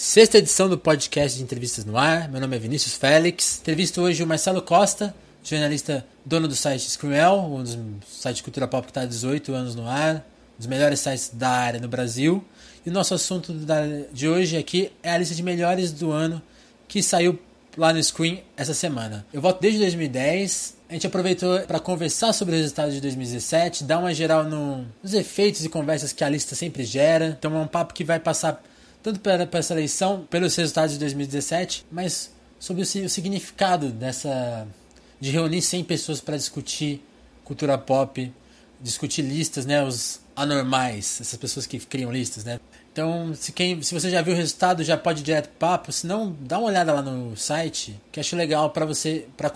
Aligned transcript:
Sexta 0.00 0.38
edição 0.38 0.68
do 0.68 0.78
podcast 0.78 1.36
de 1.36 1.42
entrevistas 1.42 1.84
no 1.84 1.98
ar. 1.98 2.28
Meu 2.28 2.40
nome 2.40 2.54
é 2.54 2.58
Vinícius 2.60 2.94
Félix. 2.94 3.58
Entrevisto 3.58 4.00
hoje 4.00 4.22
o 4.22 4.26
Marcelo 4.28 4.62
Costa, 4.62 5.12
jornalista 5.42 6.06
dono 6.24 6.46
do 6.46 6.54
site 6.54 6.88
Screwell, 6.88 7.34
um 7.40 7.64
dos 7.64 7.76
sites 8.06 8.36
de 8.36 8.44
cultura 8.44 8.68
pop 8.68 8.84
que 8.86 8.92
está 8.92 9.00
há 9.00 9.06
18 9.06 9.52
anos 9.52 9.74
no 9.74 9.88
ar, 9.88 10.24
um 10.54 10.58
dos 10.58 10.68
melhores 10.68 11.00
sites 11.00 11.32
da 11.34 11.48
área 11.48 11.80
no 11.80 11.88
Brasil. 11.88 12.44
E 12.86 12.90
o 12.90 12.92
nosso 12.92 13.12
assunto 13.12 13.52
de 14.12 14.28
hoje 14.28 14.56
aqui 14.56 14.92
é 15.02 15.10
a 15.10 15.18
lista 15.18 15.34
de 15.34 15.42
melhores 15.42 15.90
do 15.90 16.12
ano 16.12 16.40
que 16.86 17.02
saiu 17.02 17.36
lá 17.76 17.92
no 17.92 18.00
Screen 18.00 18.44
essa 18.56 18.74
semana. 18.74 19.26
Eu 19.32 19.40
volto 19.40 19.60
desde 19.60 19.80
2010. 19.80 20.76
A 20.88 20.92
gente 20.92 21.08
aproveitou 21.08 21.58
para 21.62 21.80
conversar 21.80 22.32
sobre 22.32 22.54
os 22.54 22.60
resultados 22.60 22.94
de 22.94 23.00
2017, 23.00 23.82
dar 23.82 23.98
uma 23.98 24.14
geral 24.14 24.44
no, 24.44 24.86
nos 25.02 25.12
efeitos 25.12 25.64
e 25.64 25.68
conversas 25.68 26.12
que 26.12 26.22
a 26.22 26.28
lista 26.28 26.54
sempre 26.54 26.84
gera. 26.84 27.36
Então 27.36 27.52
é 27.56 27.58
um 27.58 27.66
papo 27.66 27.92
que 27.92 28.04
vai 28.04 28.20
passar 28.20 28.62
tanto 29.02 29.20
para 29.20 29.48
essa 29.52 29.74
eleição, 29.74 30.26
pelos 30.28 30.54
resultados 30.56 30.92
de 30.92 30.98
2017, 30.98 31.86
mas 31.90 32.32
sobre 32.58 32.82
o, 32.82 32.84
o 32.84 33.08
significado 33.08 33.90
dessa 33.90 34.66
de 35.20 35.30
reunir 35.30 35.62
100 35.62 35.84
pessoas 35.84 36.20
para 36.20 36.36
discutir 36.36 37.04
cultura 37.44 37.76
pop, 37.76 38.32
discutir 38.80 39.22
listas, 39.22 39.66
né, 39.66 39.82
os 39.82 40.20
anormais, 40.36 41.20
essas 41.20 41.38
pessoas 41.38 41.66
que 41.66 41.78
criam 41.80 42.12
listas, 42.12 42.44
né? 42.44 42.60
Então, 42.92 43.32
se, 43.34 43.52
quem, 43.52 43.80
se 43.80 43.94
você 43.94 44.10
já 44.10 44.20
viu 44.22 44.34
o 44.34 44.36
resultado, 44.36 44.82
já 44.82 44.96
pode 44.96 45.20
ir 45.20 45.24
direto 45.24 45.48
pro 45.50 45.58
papo. 45.58 45.92
Se 45.92 46.04
não, 46.04 46.36
dá 46.40 46.58
uma 46.58 46.66
olhada 46.66 46.92
lá 46.92 47.00
no 47.00 47.36
site, 47.36 47.96
que 48.10 48.18
acho 48.18 48.34
legal 48.34 48.70
para 48.70 48.84
você 48.84 49.26
para 49.36 49.50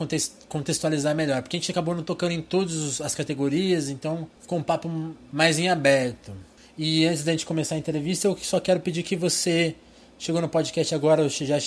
contextualizar 0.49 1.13
melhor. 1.15 1.43
Porque 1.43 1.57
a 1.57 1.61
gente 1.61 1.71
acabou 1.71 1.93
não 1.95 2.05
tocando 2.05 2.33
em 2.33 2.41
todas 2.41 3.01
as 3.01 3.17
categorias, 3.17 3.89
então 3.89 4.29
ficou 4.41 4.59
um 4.59 4.63
papo 4.63 4.89
mais 5.33 5.59
em 5.59 5.69
aberto. 5.69 6.33
E 6.77 7.07
antes 7.07 7.23
da 7.23 7.33
gente 7.33 7.45
começar 7.45 7.75
a 7.75 7.79
entrevista, 7.79 8.27
eu 8.27 8.37
só 8.39 8.59
quero 8.59 8.81
pedir 8.81 9.03
que 9.03 9.15
você 9.15 9.75
chegou 10.19 10.41
no 10.41 10.49
podcast 10.49 10.95
agora, 10.95 11.23
ou 11.23 11.29
já 11.29 11.59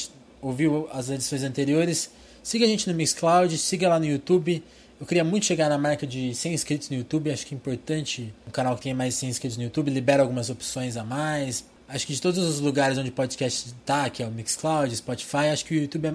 ouviu 0.41 0.87
as 0.91 1.09
edições 1.09 1.43
anteriores, 1.43 2.09
siga 2.41 2.65
a 2.65 2.67
gente 2.67 2.87
no 2.89 2.95
Mixcloud, 2.95 3.55
siga 3.57 3.89
lá 3.89 3.99
no 3.99 4.05
YouTube. 4.05 4.63
Eu 4.99 5.05
queria 5.05 5.23
muito 5.23 5.45
chegar 5.45 5.69
na 5.69 5.77
marca 5.77 6.07
de 6.07 6.33
100 6.33 6.53
inscritos 6.53 6.89
no 6.89 6.97
YouTube, 6.97 7.29
acho 7.29 7.45
que 7.45 7.53
é 7.53 7.57
importante 7.57 8.33
um 8.47 8.51
canal 8.51 8.75
que 8.75 8.83
tenha 8.83 8.95
mais 8.95 9.13
de 9.13 9.19
100 9.19 9.29
inscritos 9.29 9.57
no 9.57 9.63
YouTube, 9.63 9.91
libera 9.91 10.23
algumas 10.23 10.49
opções 10.49 10.95
a 10.97 11.03
mais. 11.03 11.65
Acho 11.87 12.07
que 12.07 12.13
de 12.13 12.21
todos 12.21 12.39
os 12.39 12.59
lugares 12.59 12.97
onde 12.97 13.11
podcast 13.11 13.67
está, 13.67 14.09
que 14.09 14.23
é 14.23 14.25
o 14.27 14.31
Mixcloud, 14.31 14.95
Spotify, 14.95 15.49
acho 15.51 15.65
que 15.65 15.75
o 15.75 15.81
YouTube 15.81 16.07
é, 16.07 16.13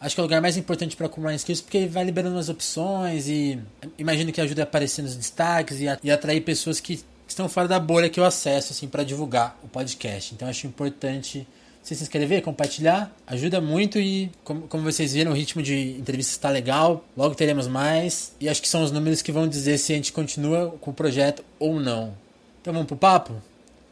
acho 0.00 0.16
que 0.16 0.20
é 0.20 0.22
o 0.22 0.24
lugar 0.24 0.40
mais 0.40 0.56
importante 0.56 0.96
para 0.96 1.06
acumular 1.06 1.34
inscritos, 1.34 1.60
porque 1.60 1.76
ele 1.76 1.88
vai 1.88 2.02
liberando 2.02 2.34
umas 2.34 2.48
opções 2.48 3.28
e 3.28 3.58
imagino 3.96 4.32
que 4.32 4.40
ajuda 4.40 4.62
a 4.62 4.64
aparecer 4.64 5.02
nos 5.02 5.14
destaques 5.14 5.80
e, 5.80 5.86
a, 5.86 5.98
e 6.02 6.10
atrair 6.10 6.40
pessoas 6.40 6.80
que 6.80 7.00
estão 7.32 7.48
fora 7.48 7.68
da 7.68 7.80
bolha 7.80 8.08
que 8.08 8.20
eu 8.20 8.24
acesso 8.24 8.72
assim 8.72 8.88
para 8.88 9.04
divulgar 9.04 9.58
o 9.62 9.68
podcast. 9.68 10.34
Então 10.34 10.48
acho 10.48 10.66
importante 10.66 11.46
você 11.82 11.94
se 11.94 12.02
inscrever, 12.02 12.42
compartilhar, 12.42 13.12
ajuda 13.26 13.60
muito 13.60 13.98
e 13.98 14.30
como, 14.44 14.62
como 14.68 14.84
vocês 14.84 15.12
viram 15.12 15.32
o 15.32 15.34
ritmo 15.34 15.62
de 15.62 15.96
entrevistas 15.98 16.36
está 16.36 16.48
legal, 16.48 17.04
logo 17.16 17.34
teremos 17.34 17.66
mais 17.66 18.32
e 18.40 18.48
acho 18.48 18.62
que 18.62 18.68
são 18.68 18.84
os 18.84 18.92
números 18.92 19.20
que 19.20 19.32
vão 19.32 19.48
dizer 19.48 19.78
se 19.78 19.92
a 19.92 19.96
gente 19.96 20.12
continua 20.12 20.76
com 20.80 20.90
o 20.92 20.94
projeto 20.94 21.44
ou 21.58 21.80
não. 21.80 22.14
Então 22.60 22.72
vamos 22.72 22.86
pro 22.86 22.96
papo? 22.96 23.34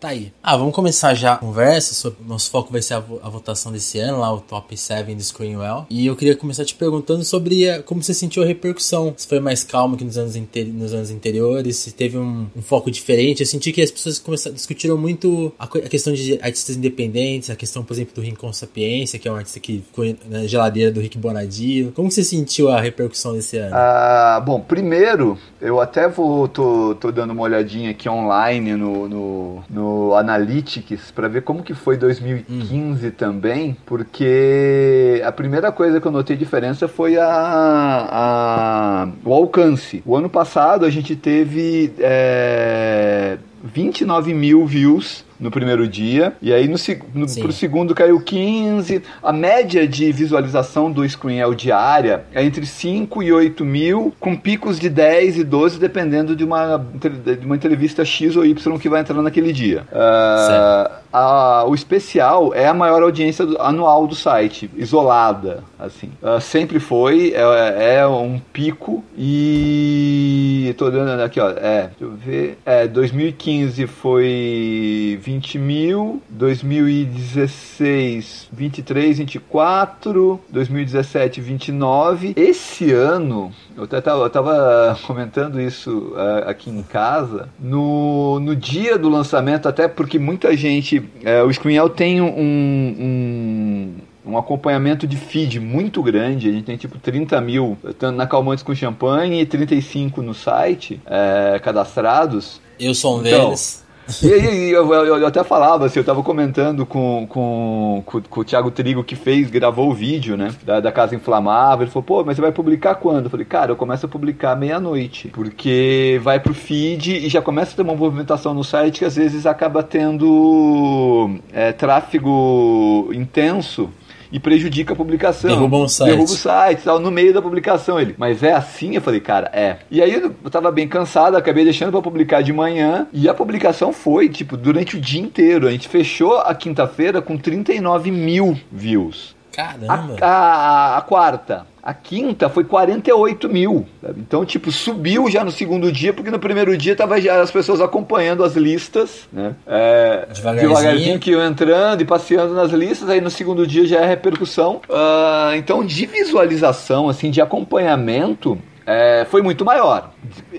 Tá 0.01 0.09
aí. 0.09 0.33
Ah, 0.43 0.57
vamos 0.57 0.75
começar 0.75 1.13
já 1.13 1.35
a 1.35 1.37
conversa. 1.37 1.93
Sobre, 1.93 2.25
nosso 2.27 2.51
foco 2.51 2.73
vai 2.73 2.81
ser 2.81 2.95
a, 2.95 3.05
a, 3.23 3.29
votação 3.29 3.71
desse 3.71 3.99
ano, 3.99 4.19
lá 4.21 4.33
o 4.33 4.41
Top 4.41 4.75
7 4.75 5.15
do 5.15 5.23
Screenwell. 5.23 5.85
E 5.91 6.07
eu 6.07 6.17
queria 6.17 6.35
começar 6.35 6.65
te 6.65 6.75
perguntando 6.75 7.23
sobre 7.23 7.69
a, 7.69 7.83
como 7.83 8.03
você 8.03 8.15
sentiu 8.15 8.43
a 8.43 8.47
repercussão. 8.47 9.13
Se 9.15 9.29
foi 9.29 9.41
mais 9.41 9.63
calmo 9.63 9.99
que 9.99 10.05
nos 10.05 10.17
anos, 10.17 10.35
nos 10.73 10.95
anos 10.95 11.11
anteriores, 11.11 11.77
se 11.77 11.93
teve 11.93 12.17
um, 12.17 12.47
um, 12.57 12.63
foco 12.63 12.91
diferente. 12.91 13.41
Eu 13.41 13.47
senti 13.47 13.73
que 13.73 13.83
as 13.83 13.91
pessoas 13.91 14.19
começaram, 14.19 14.57
discutiram 14.57 14.97
muito 14.97 15.53
a, 15.59 15.65
a, 15.65 15.69
questão 15.69 16.15
de 16.15 16.39
artistas 16.41 16.77
independentes, 16.77 17.51
a 17.51 17.57
questão, 17.57 17.85
por 17.85 17.93
exemplo, 17.93 18.15
do 18.15 18.23
Rincon 18.23 18.55
Sapiência, 18.55 19.19
que 19.19 19.29
é 19.29 19.33
um 19.33 19.37
artista 19.37 19.61
que 19.61 19.85
ficou 19.87 20.07
na 20.31 20.47
geladeira 20.47 20.91
do 20.91 21.01
Rick 21.01 21.19
Bonadio. 21.19 21.93
Como 21.95 22.11
você 22.11 22.25
sentiu 22.25 22.71
a 22.71 22.81
repercussão 22.81 23.35
desse 23.35 23.59
ano? 23.59 23.77
Ah, 23.77 24.43
bom, 24.43 24.61
primeiro, 24.61 25.37
eu 25.61 25.79
até 25.79 26.09
vou, 26.09 26.49
tô, 26.49 26.95
tô 26.95 27.13
dando 27.13 27.35
uma 27.35 27.43
olhadinha 27.43 27.91
aqui 27.91 28.09
online 28.09 28.75
no, 28.75 29.07
no, 29.07 29.65
no 29.69 29.90
Analytics 30.15 31.11
para 31.11 31.29
ver 31.29 31.43
como 31.43 31.63
que 31.63 31.75
foi 31.75 31.97
2015 31.97 33.07
hum. 33.07 33.11
também, 33.17 33.77
porque 33.87 35.23
a 35.25 35.33
primeira 35.33 35.71
coisa 35.73 36.01
que 36.01 36.07
eu 36.07 36.13
notei 36.13 36.37
diferença 36.37 36.89
foi 36.89 37.17
a, 37.17 37.29
a 37.31 39.09
o 39.25 39.33
alcance. 39.33 40.03
O 40.05 40.17
ano 40.17 40.29
passado 40.29 40.85
a 40.85 40.91
gente 40.91 41.15
teve 41.17 41.93
é, 41.99 43.39
29 43.63 44.35
mil 44.35 44.67
views 44.67 45.25
no 45.41 45.51
primeiro 45.51 45.89
dia, 45.89 46.35
e 46.43 46.53
aí 46.53 46.69
no, 46.69 46.77
no 47.15 47.35
pro 47.35 47.53
segundo 47.53 47.95
caiu 47.95 48.21
15. 48.21 49.03
A 49.23 49.33
média 49.33 49.89
de 49.89 50.13
visualização 50.13 50.93
do 50.93 51.09
Screenel 51.09 51.55
diária 51.55 52.25
é 52.33 52.45
entre 52.45 52.67
5 52.67 53.23
e 53.23 53.33
8 53.33 53.65
mil, 53.65 54.13
com 54.21 54.37
picos 54.37 54.79
de 54.79 54.89
10 54.89 55.39
e 55.39 55.45
12, 55.45 55.79
dependendo 55.79 56.37
de 56.37 56.45
uma, 56.45 56.77
de 56.77 57.47
uma 57.47 57.57
entrevista 57.57 58.05
X 58.05 58.37
ou 58.37 58.45
Y 58.45 58.79
que 58.79 58.89
vai 58.89 59.01
entrar 59.01 59.21
naquele 59.23 59.53
dia. 59.53 59.87
Uh, 59.91 61.01
a, 61.13 61.65
o 61.67 61.75
especial 61.75 62.55
é 62.55 62.67
a 62.67 62.75
maior 62.75 63.03
audiência 63.03 63.47
do, 63.47 63.61
anual 63.61 64.07
do 64.07 64.15
site, 64.15 64.71
isolada, 64.77 65.65
assim. 65.79 66.11
Uh, 66.23 66.41
sempre 66.41 66.79
foi, 66.79 67.33
é, 67.35 67.97
é, 67.97 68.07
um 68.07 68.39
pico 68.53 69.03
e... 69.17 70.75
tô 70.77 70.87
olhando 70.87 71.21
aqui, 71.23 71.41
ó, 71.41 71.51
é, 71.51 71.89
deixa 71.89 72.05
eu 72.05 72.13
ver, 72.13 72.59
é, 72.65 72.87
2015 72.87 73.87
foi 73.87 75.19
20 75.31 75.59
mil, 75.59 76.23
2016 76.29 78.49
23, 78.53 79.19
24, 79.19 80.41
2017 80.49 81.41
29, 81.41 82.35
esse 82.37 82.93
ano, 82.93 83.53
eu 83.77 83.85
até 83.85 84.01
tava, 84.01 84.25
eu 84.25 84.31
tava 84.31 84.99
comentando 85.07 85.61
isso 85.61 86.15
uh, 86.15 86.49
aqui 86.49 86.69
em 86.69 86.83
casa, 86.83 87.49
no, 87.61 88.41
no 88.41 88.57
dia 88.57 88.99
do 88.99 89.09
lançamento, 89.09 89.69
até 89.69 89.87
porque 89.87 90.19
muita 90.19 90.57
gente 90.57 91.09
é, 91.23 91.45
o 91.45 91.51
ScreenL 91.51 91.89
tem 91.89 92.21
um, 92.21 92.27
um, 92.27 93.95
um, 94.27 94.37
acompanhamento 94.37 95.07
de 95.07 95.17
feed 95.17 95.61
muito 95.61 96.03
grande. 96.03 96.49
A 96.49 96.53
gente 96.53 96.65
tem 96.65 96.77
tipo 96.77 96.99
30 96.99 97.41
mil 97.41 97.79
na 98.13 98.27
Calmantes 98.27 98.65
com 98.65 98.75
Champanhe 98.75 99.41
e 99.41 99.47
35 99.47 100.21
no 100.23 100.35
site 100.35 101.01
é, 101.07 101.61
cadastrados. 101.61 102.61
Eu 102.79 102.95
sou 102.95 103.17
um 103.19 103.27
então, 103.27 103.47
deles. 103.47 103.89
E 104.23 104.33
aí, 104.33 104.71
eu, 104.71 104.93
eu, 104.93 105.19
eu, 105.19 105.27
até 105.27 105.45
falava, 105.45 105.87
assim, 105.87 106.01
eu 106.01 106.05
tava 106.05 106.23
comentando 106.23 106.85
com, 106.85 107.27
com, 107.29 108.03
com, 108.05 108.21
com, 108.23 108.41
o 108.41 108.45
Thiago 108.45 108.71
Trigo 108.71 109.05
que 109.05 109.15
fez, 109.15 109.49
gravou 109.51 109.91
o 109.91 109.95
vídeo, 109.95 110.37
né, 110.37 110.53
da, 110.65 110.81
da 110.81 110.93
Casa 110.93 111.15
Inflamável. 111.15 111.85
Ele 111.85 111.91
falou, 111.91 112.05
pô, 112.05 112.25
mas 112.25 112.37
você 112.37 112.43
vai 112.43 112.53
publicar 112.53 112.97
quando? 112.97 113.25
Eu 113.25 113.31
falei, 113.31 113.47
cara, 113.47 113.73
eu 113.73 113.77
começo 113.77 114.07
a 114.07 114.09
publicar 114.09 114.57
meia-noite, 114.57 115.29
porque 115.29 116.21
vai 116.23 116.41
pro 116.41 116.55
feed 116.55 117.17
e 117.17 117.29
já 117.29 117.41
começa 117.41 117.73
a 117.73 117.77
ter 117.77 117.83
uma 117.83 117.95
movimentação 117.95 118.53
no 118.53 118.65
site 118.65 118.99
que 119.01 119.05
às 119.05 119.17
vezes 119.17 119.47
acaba 119.47 119.83
tendo 119.83 121.39
é, 121.53 121.73
tráfego 121.73 123.11
intenso 123.13 123.91
e 124.33 124.39
prejudica 124.39 124.93
a 124.93 124.97
publicação. 124.97 125.51
Derruba 125.51 125.77
um 125.79 125.89
site. 125.89 126.11
Derruba 126.11 126.31
o 126.31 126.37
site, 126.37 126.83
tal, 126.85 126.99
no 126.99 127.11
meio 127.11 127.33
da 127.35 127.43
publicação 127.43 128.01
ele. 128.01 128.15
Mas 128.19 128.43
é 128.43 128.53
assim? 128.53 128.95
Eu 128.95 129.03
falei, 129.03 129.21
cara, 129.21 129.51
é. 129.53 129.79
E 129.91 130.01
aí 130.01 130.13
eu 130.13 130.31
tava 130.51 130.71
bem 130.71 130.89
cansado, 130.89 131.37
acabei 131.37 131.65
deixando 131.65 131.91
para 131.91 132.03
publicar 132.03 132.43
de 132.43 132.53
manhã 132.53 133.07
e 133.13 133.29
a 133.29 133.35
publicação 133.35 133.93
foi, 133.93 134.29
tipo, 134.29 134.57
durante 134.57 134.97
o 134.97 135.01
dia 135.01 135.21
inteiro. 135.21 135.67
A 135.67 135.71
gente 135.71 135.89
fechou 135.89 136.39
a 136.39 136.55
quinta-feira 136.55 137.21
com 137.21 137.37
39 137.37 138.11
mil 138.11 138.59
views. 138.71 139.35
Caramba! 139.53 140.17
A, 140.21 140.27
a, 140.27 140.99
a, 140.99 141.01
quarta. 141.03 141.67
A 141.83 141.95
quinta 141.95 142.49
foi 142.49 142.65
48 142.65 143.49
mil. 143.49 143.87
Sabe? 144.03 144.21
Então, 144.21 144.45
tipo, 144.45 144.71
subiu 144.71 145.31
já 145.31 145.45
no 145.45 145.51
segundo 145.51 145.91
dia, 145.91 146.13
porque 146.13 146.31
no 146.31 146.39
primeiro 146.39 146.77
dia 146.77 146.95
tava 146.95 147.21
já 147.21 147.41
as 147.41 147.51
pessoas 147.51 147.81
acompanhando 147.81 148.45
as 148.45 148.55
listas, 148.55 149.29
né? 149.33 149.55
É, 149.67 150.27
devagarzinho. 150.33 150.69
devagarzinho 150.69 151.19
que 151.19 151.31
iam 151.31 151.45
entrando 151.45 152.03
e 152.03 152.05
passeando 152.05 152.55
nas 152.55 152.71
listas, 152.71 153.09
aí 153.09 153.21
no 153.21 153.31
segundo 153.31 153.67
dia 153.67 153.87
já 153.87 154.01
é 154.01 154.07
repercussão. 154.07 154.81
Uh, 154.89 155.55
então, 155.57 155.85
de 155.85 156.07
visualização, 156.07 157.09
assim, 157.09 157.31
de 157.31 157.41
acompanhamento, 157.41 158.59
é, 158.87 159.27
foi 159.31 159.43
muito 159.43 159.65
maior. 159.65 160.13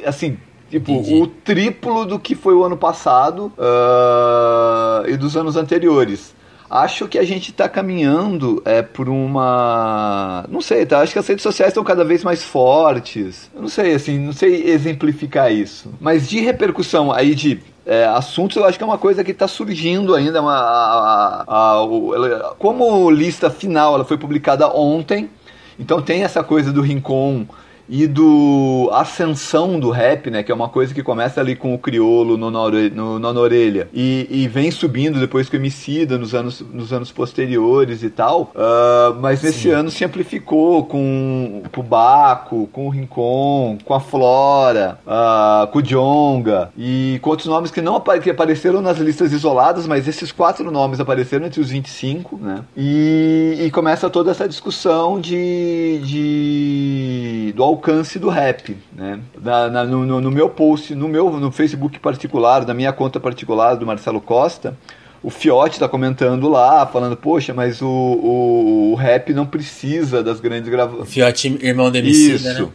Assim, 0.05 0.37
Tipo, 0.71 0.93
Entendi. 0.93 1.15
o 1.15 1.27
triplo 1.27 2.05
do 2.05 2.17
que 2.17 2.33
foi 2.33 2.53
o 2.53 2.63
ano 2.63 2.77
passado 2.77 3.51
uh, 3.57 5.05
e 5.05 5.17
dos 5.17 5.35
anos 5.35 5.57
anteriores. 5.57 6.33
Acho 6.73 7.05
que 7.05 7.19
a 7.19 7.25
gente 7.25 7.51
está 7.51 7.67
caminhando 7.67 8.61
é, 8.63 8.81
por 8.81 9.09
uma. 9.09 10.45
Não 10.47 10.61
sei, 10.61 10.85
tá? 10.85 11.01
Acho 11.01 11.11
que 11.11 11.19
as 11.19 11.27
redes 11.27 11.43
sociais 11.43 11.71
estão 11.71 11.83
cada 11.83 12.05
vez 12.05 12.23
mais 12.23 12.43
fortes. 12.43 13.51
Eu 13.53 13.63
não 13.63 13.67
sei, 13.67 13.93
assim, 13.93 14.17
não 14.17 14.31
sei 14.31 14.69
exemplificar 14.69 15.51
isso. 15.51 15.93
Mas 15.99 16.29
de 16.29 16.39
repercussão 16.39 17.11
aí 17.11 17.35
de 17.35 17.59
é, 17.85 18.05
assuntos, 18.05 18.55
eu 18.55 18.63
acho 18.63 18.77
que 18.77 18.83
é 18.85 18.87
uma 18.87 18.97
coisa 18.97 19.21
que 19.21 19.31
está 19.31 19.49
surgindo 19.49 20.15
ainda. 20.15 20.41
Uma, 20.41 20.55
a, 20.55 21.43
a, 21.45 21.83
a, 21.83 22.55
como 22.57 23.11
lista 23.11 23.49
final, 23.49 23.95
ela 23.95 24.05
foi 24.05 24.17
publicada 24.17 24.73
ontem, 24.73 25.29
então 25.77 26.01
tem 26.01 26.23
essa 26.23 26.41
coisa 26.41 26.71
do 26.71 26.81
Rincon 26.81 27.47
e 27.91 28.07
do 28.07 28.89
ascensão 28.93 29.77
do 29.77 29.89
rap, 29.89 30.31
né? 30.31 30.41
Que 30.41 30.51
é 30.51 30.55
uma 30.55 30.69
coisa 30.69 30.93
que 30.93 31.03
começa 31.03 31.41
ali 31.41 31.57
com 31.57 31.73
o 31.73 31.77
criolo 31.77 32.37
no, 32.37 32.49
no, 32.49 32.69
no, 32.69 33.19
na 33.19 33.41
orelha 33.41 33.89
e, 33.93 34.25
e, 34.31 34.47
vem 34.47 34.71
subindo 34.71 35.19
depois 35.19 35.49
com 35.49 35.57
o 35.57 35.59
Emicida 35.59 36.17
nos 36.17 36.33
anos, 36.33 36.61
nos 36.61 36.93
anos 36.93 37.11
posteriores 37.11 38.01
e 38.01 38.09
tal. 38.09 38.53
Uh, 38.55 39.19
mas 39.19 39.43
nesse 39.43 39.63
Sim. 39.63 39.71
ano 39.71 39.91
se 39.91 40.05
amplificou 40.05 40.85
com, 40.85 41.63
com 41.69 41.81
o 41.81 41.83
Baco, 41.83 42.69
com 42.71 42.87
o 42.87 42.89
Rincon, 42.89 43.77
com 43.83 43.93
a 43.93 43.99
Flora, 43.99 44.97
uh, 45.05 45.67
com 45.67 45.79
o 45.79 45.81
Jonga 45.81 46.71
e 46.77 47.19
com 47.21 47.29
outros 47.29 47.49
nomes 47.49 47.71
que 47.71 47.81
não 47.81 48.01
que 48.23 48.29
apareceram 48.29 48.81
nas 48.81 48.99
listas 48.99 49.33
isoladas, 49.33 49.85
mas 49.85 50.07
esses 50.07 50.31
quatro 50.31 50.71
nomes 50.71 51.01
apareceram 51.01 51.45
entre 51.45 51.59
os 51.59 51.69
25, 51.69 52.39
né? 52.41 52.61
E, 52.75 53.57
e 53.65 53.71
começa 53.71 54.09
toda 54.09 54.31
essa 54.31 54.47
discussão 54.47 55.19
de, 55.19 56.01
de 56.05 57.53
do 57.55 57.80
alcance 57.81 58.19
do 58.19 58.29
rap, 58.29 58.77
né? 58.93 59.19
Na, 59.41 59.67
na, 59.67 59.83
no, 59.83 60.21
no, 60.21 60.31
meu 60.31 60.47
post, 60.47 60.93
no 60.93 61.09
meu 61.09 61.31
no 61.39 61.51
Facebook 61.51 61.99
particular, 61.99 62.65
na 62.65 62.75
minha 62.75 62.93
conta 62.93 63.19
particular 63.19 63.73
do 63.75 63.85
Marcelo 63.85 64.21
Costa, 64.21 64.77
o 65.23 65.31
Fiote 65.31 65.75
está 65.75 65.89
comentando 65.89 66.47
lá, 66.47 66.85
falando, 66.85 67.17
poxa, 67.17 67.53
mas 67.53 67.81
o, 67.81 67.87
o, 67.87 68.91
o, 68.91 68.95
rap 68.95 69.33
não 69.33 69.45
precisa 69.45 70.23
das 70.23 70.39
grandes 70.39 70.69
gravações. 70.69 71.11
Fiote, 71.11 71.59
irmão 71.61 71.89
do 71.89 71.97
MC, 71.97 72.35
Isso. 72.35 72.45
Né? 72.47 72.69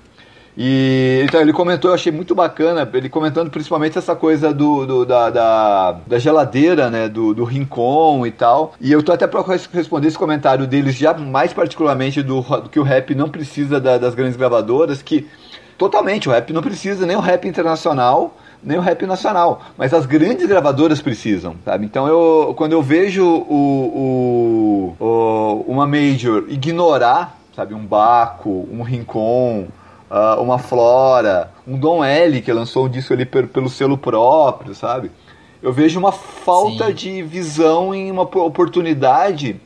E 0.56 1.20
então 1.24 1.40
ele 1.40 1.52
comentou, 1.52 1.90
eu 1.90 1.94
achei 1.94 2.10
muito 2.10 2.34
bacana, 2.34 2.88
ele 2.94 3.10
comentando 3.10 3.50
principalmente 3.50 3.98
essa 3.98 4.16
coisa 4.16 4.54
do, 4.54 4.86
do 4.86 5.04
da, 5.04 5.28
da, 5.28 5.92
da, 6.06 6.18
geladeira, 6.18 6.88
né, 6.88 7.08
do, 7.08 7.34
do 7.34 7.44
Rincon 7.44 8.26
e 8.26 8.30
tal. 8.30 8.72
E 8.80 8.90
eu 8.90 9.02
tô 9.02 9.12
até 9.12 9.26
para 9.26 9.44
responder 9.72 10.08
esse 10.08 10.18
comentário 10.18 10.66
deles 10.66 10.96
já 10.96 11.12
mais 11.12 11.52
particularmente 11.52 12.22
do, 12.22 12.40
do 12.40 12.70
que 12.70 12.80
o 12.80 12.82
rap 12.82 13.14
não 13.14 13.28
precisa 13.28 13.78
da, 13.78 13.98
das 13.98 14.14
grandes 14.14 14.36
gravadoras, 14.36 15.02
que 15.02 15.28
totalmente 15.76 16.26
o 16.26 16.32
rap 16.32 16.50
não 16.54 16.62
precisa 16.62 17.04
nem 17.04 17.16
o 17.16 17.20
rap 17.20 17.46
internacional 17.46 18.34
nem 18.62 18.78
o 18.78 18.80
rap 18.80 19.06
nacional, 19.06 19.62
mas 19.76 19.94
as 19.94 20.06
grandes 20.06 20.46
gravadoras 20.46 21.00
precisam, 21.00 21.54
sabe? 21.64 21.84
Então 21.84 22.08
eu 22.08 22.52
quando 22.56 22.72
eu 22.72 22.82
vejo 22.82 23.24
o, 23.24 24.96
o, 24.98 25.04
o 25.04 25.64
uma 25.68 25.86
major 25.86 26.44
ignorar, 26.48 27.38
sabe, 27.54 27.74
um 27.74 27.86
Baco, 27.86 28.68
um 28.72 28.82
Rincon, 28.82 29.68
uh, 30.10 30.40
uma 30.40 30.58
Flora, 30.58 31.50
um 31.66 31.78
Dom 31.78 32.04
L 32.04 32.40
que 32.40 32.52
lançou 32.52 32.86
um 32.86 32.88
disco 32.88 33.12
ali 33.12 33.24
pelo, 33.24 33.48
pelo 33.48 33.68
selo 33.68 33.98
próprio, 33.98 34.74
sabe? 34.74 35.10
Eu 35.62 35.72
vejo 35.72 35.98
uma 35.98 36.12
falta 36.12 36.88
Sim. 36.88 36.94
de 36.94 37.22
visão 37.22 37.94
em 37.94 38.10
uma 38.10 38.22
oportunidade 38.22 39.60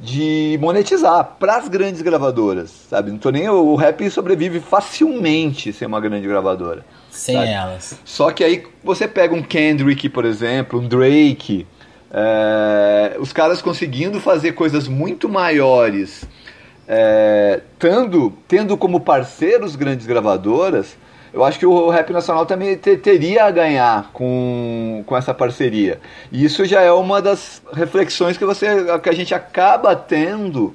de 0.00 0.56
monetizar 0.60 1.36
para 1.40 1.56
as 1.56 1.68
grandes 1.68 2.02
gravadoras, 2.02 2.70
sabe? 2.88 3.10
Não 3.10 3.18
tô 3.18 3.30
nem 3.30 3.48
o 3.48 3.74
rap 3.74 4.08
sobrevive 4.10 4.60
facilmente 4.60 5.72
sem 5.72 5.88
uma 5.88 6.00
grande 6.00 6.28
gravadora. 6.28 6.84
Sem 7.10 7.34
sabe? 7.34 7.48
elas. 7.48 7.98
Só 8.04 8.30
que 8.30 8.44
aí 8.44 8.64
você 8.84 9.08
pega 9.08 9.34
um 9.34 9.42
Kendrick, 9.42 10.08
por 10.08 10.24
exemplo, 10.24 10.78
um 10.78 10.86
Drake, 10.86 11.66
é, 12.12 13.16
os 13.18 13.32
caras 13.32 13.60
conseguindo 13.60 14.20
fazer 14.20 14.52
coisas 14.52 14.86
muito 14.86 15.28
maiores 15.28 16.24
é, 16.88 17.60
tendo, 17.78 18.32
tendo 18.48 18.76
como 18.76 19.00
parceiros 19.00 19.76
grandes 19.76 20.06
gravadoras, 20.06 20.96
eu 21.32 21.44
acho 21.44 21.58
que 21.58 21.66
o 21.66 21.90
rap 21.90 22.10
nacional 22.10 22.46
também 22.46 22.74
teria 22.76 23.44
a 23.44 23.50
ganhar 23.50 24.10
com, 24.14 25.04
com 25.04 25.14
essa 25.14 25.34
parceria. 25.34 26.00
E 26.32 26.42
isso 26.42 26.64
já 26.64 26.80
é 26.80 26.90
uma 26.90 27.20
das 27.20 27.60
reflexões 27.72 28.38
que, 28.38 28.44
você, 28.46 28.66
que 29.02 29.08
a 29.10 29.14
gente 29.14 29.34
acaba 29.34 29.94
tendo 29.94 30.74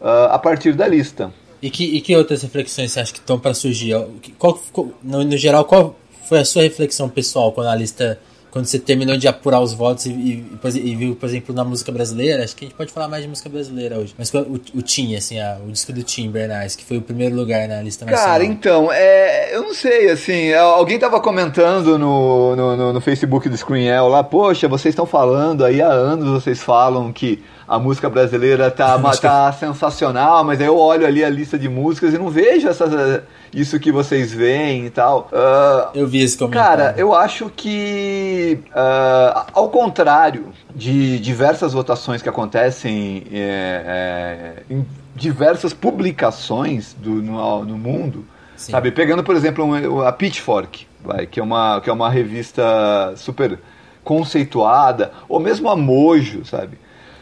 uh, 0.00 0.30
a 0.30 0.38
partir 0.38 0.72
da 0.72 0.88
lista. 0.88 1.30
E 1.60 1.68
que, 1.68 1.84
e 1.84 2.00
que 2.00 2.16
outras 2.16 2.42
reflexões 2.42 2.92
você 2.92 3.00
acha 3.00 3.12
que 3.12 3.18
estão 3.18 3.38
para 3.38 3.52
surgir? 3.52 3.94
Qual, 4.38 4.58
no, 5.02 5.22
no 5.22 5.36
geral, 5.36 5.66
qual 5.66 5.94
foi 6.26 6.38
a 6.38 6.44
sua 6.46 6.62
reflexão 6.62 7.06
pessoal 7.06 7.52
quando 7.52 7.68
a 7.68 7.74
lista 7.74 8.18
quando 8.50 8.66
você 8.66 8.78
terminou 8.78 9.16
de 9.16 9.28
apurar 9.28 9.60
os 9.60 9.72
votos 9.72 10.06
e, 10.06 10.10
e, 10.10 10.48
e, 10.74 10.96
viu, 10.96 11.16
por 11.16 11.28
exemplo, 11.28 11.54
na 11.54 11.64
música 11.64 11.92
brasileira, 11.92 12.42
acho 12.42 12.56
que 12.56 12.64
a 12.64 12.68
gente 12.68 12.76
pode 12.76 12.92
falar 12.92 13.08
mais 13.08 13.22
de 13.22 13.28
música 13.28 13.48
brasileira 13.48 13.98
hoje. 13.98 14.14
Mas 14.18 14.32
o, 14.34 14.60
o 14.74 14.82
Tim, 14.82 15.14
assim, 15.14 15.38
a, 15.38 15.58
o 15.64 15.70
disco 15.70 15.92
do 15.92 16.02
Tim 16.02 16.30
Bernardes, 16.30 16.74
que 16.74 16.84
foi 16.84 16.96
o 16.96 17.02
primeiro 17.02 17.34
lugar 17.36 17.68
na 17.68 17.80
lista 17.80 18.04
nacional. 18.04 18.26
Cara, 18.26 18.44
então, 18.44 18.92
é, 18.92 19.54
eu 19.54 19.62
não 19.62 19.74
sei, 19.74 20.10
assim, 20.10 20.52
alguém 20.52 20.98
tava 20.98 21.20
comentando 21.20 21.98
no, 21.98 22.56
no, 22.56 22.76
no, 22.76 22.92
no 22.94 23.00
Facebook 23.00 23.48
do 23.48 23.56
Screenel 23.56 24.08
lá, 24.08 24.24
poxa, 24.24 24.66
vocês 24.66 24.92
estão 24.92 25.06
falando 25.06 25.64
aí 25.64 25.80
há 25.80 25.88
anos, 25.88 26.28
vocês 26.28 26.60
falam 26.60 27.12
que 27.12 27.42
a 27.68 27.78
música 27.78 28.10
brasileira 28.10 28.68
tá, 28.68 28.98
tá 29.20 29.52
sensacional, 29.52 30.42
mas 30.42 30.60
aí 30.60 30.66
eu 30.66 30.76
olho 30.76 31.06
ali 31.06 31.24
a 31.24 31.30
lista 31.30 31.56
de 31.56 31.68
músicas 31.68 32.12
e 32.12 32.18
não 32.18 32.28
vejo 32.28 32.68
essas, 32.68 33.22
isso 33.52 33.78
que 33.78 33.90
vocês 33.90 34.32
veem 34.32 34.86
e 34.86 34.90
tal. 34.90 35.28
Uh, 35.32 35.98
eu 35.98 36.06
vi 36.06 36.22
esse 36.22 36.36
comentário. 36.36 36.84
Cara, 36.84 36.94
eu 36.96 37.14
acho 37.14 37.50
que, 37.50 38.58
uh, 38.68 39.46
ao 39.52 39.68
contrário 39.68 40.52
de 40.74 41.18
diversas 41.18 41.72
votações 41.72 42.22
que 42.22 42.28
acontecem 42.28 43.24
é, 43.32 44.62
é, 44.68 44.74
em 44.74 44.86
diversas 45.14 45.72
publicações 45.72 46.94
do, 46.94 47.10
no, 47.10 47.64
no 47.64 47.76
mundo, 47.76 48.24
Sim. 48.56 48.72
sabe? 48.72 48.90
Pegando, 48.90 49.22
por 49.24 49.34
exemplo, 49.34 50.02
a 50.04 50.12
Pitchfork, 50.12 50.86
vai, 51.04 51.26
que, 51.26 51.40
é 51.40 51.42
uma, 51.42 51.80
que 51.80 51.90
é 51.90 51.92
uma 51.92 52.08
revista 52.08 53.12
super 53.16 53.58
conceituada, 54.02 55.12
ou 55.28 55.38
mesmo 55.38 55.68
a 55.68 55.76
Mojo, 55.76 56.44
sabe? 56.44 56.78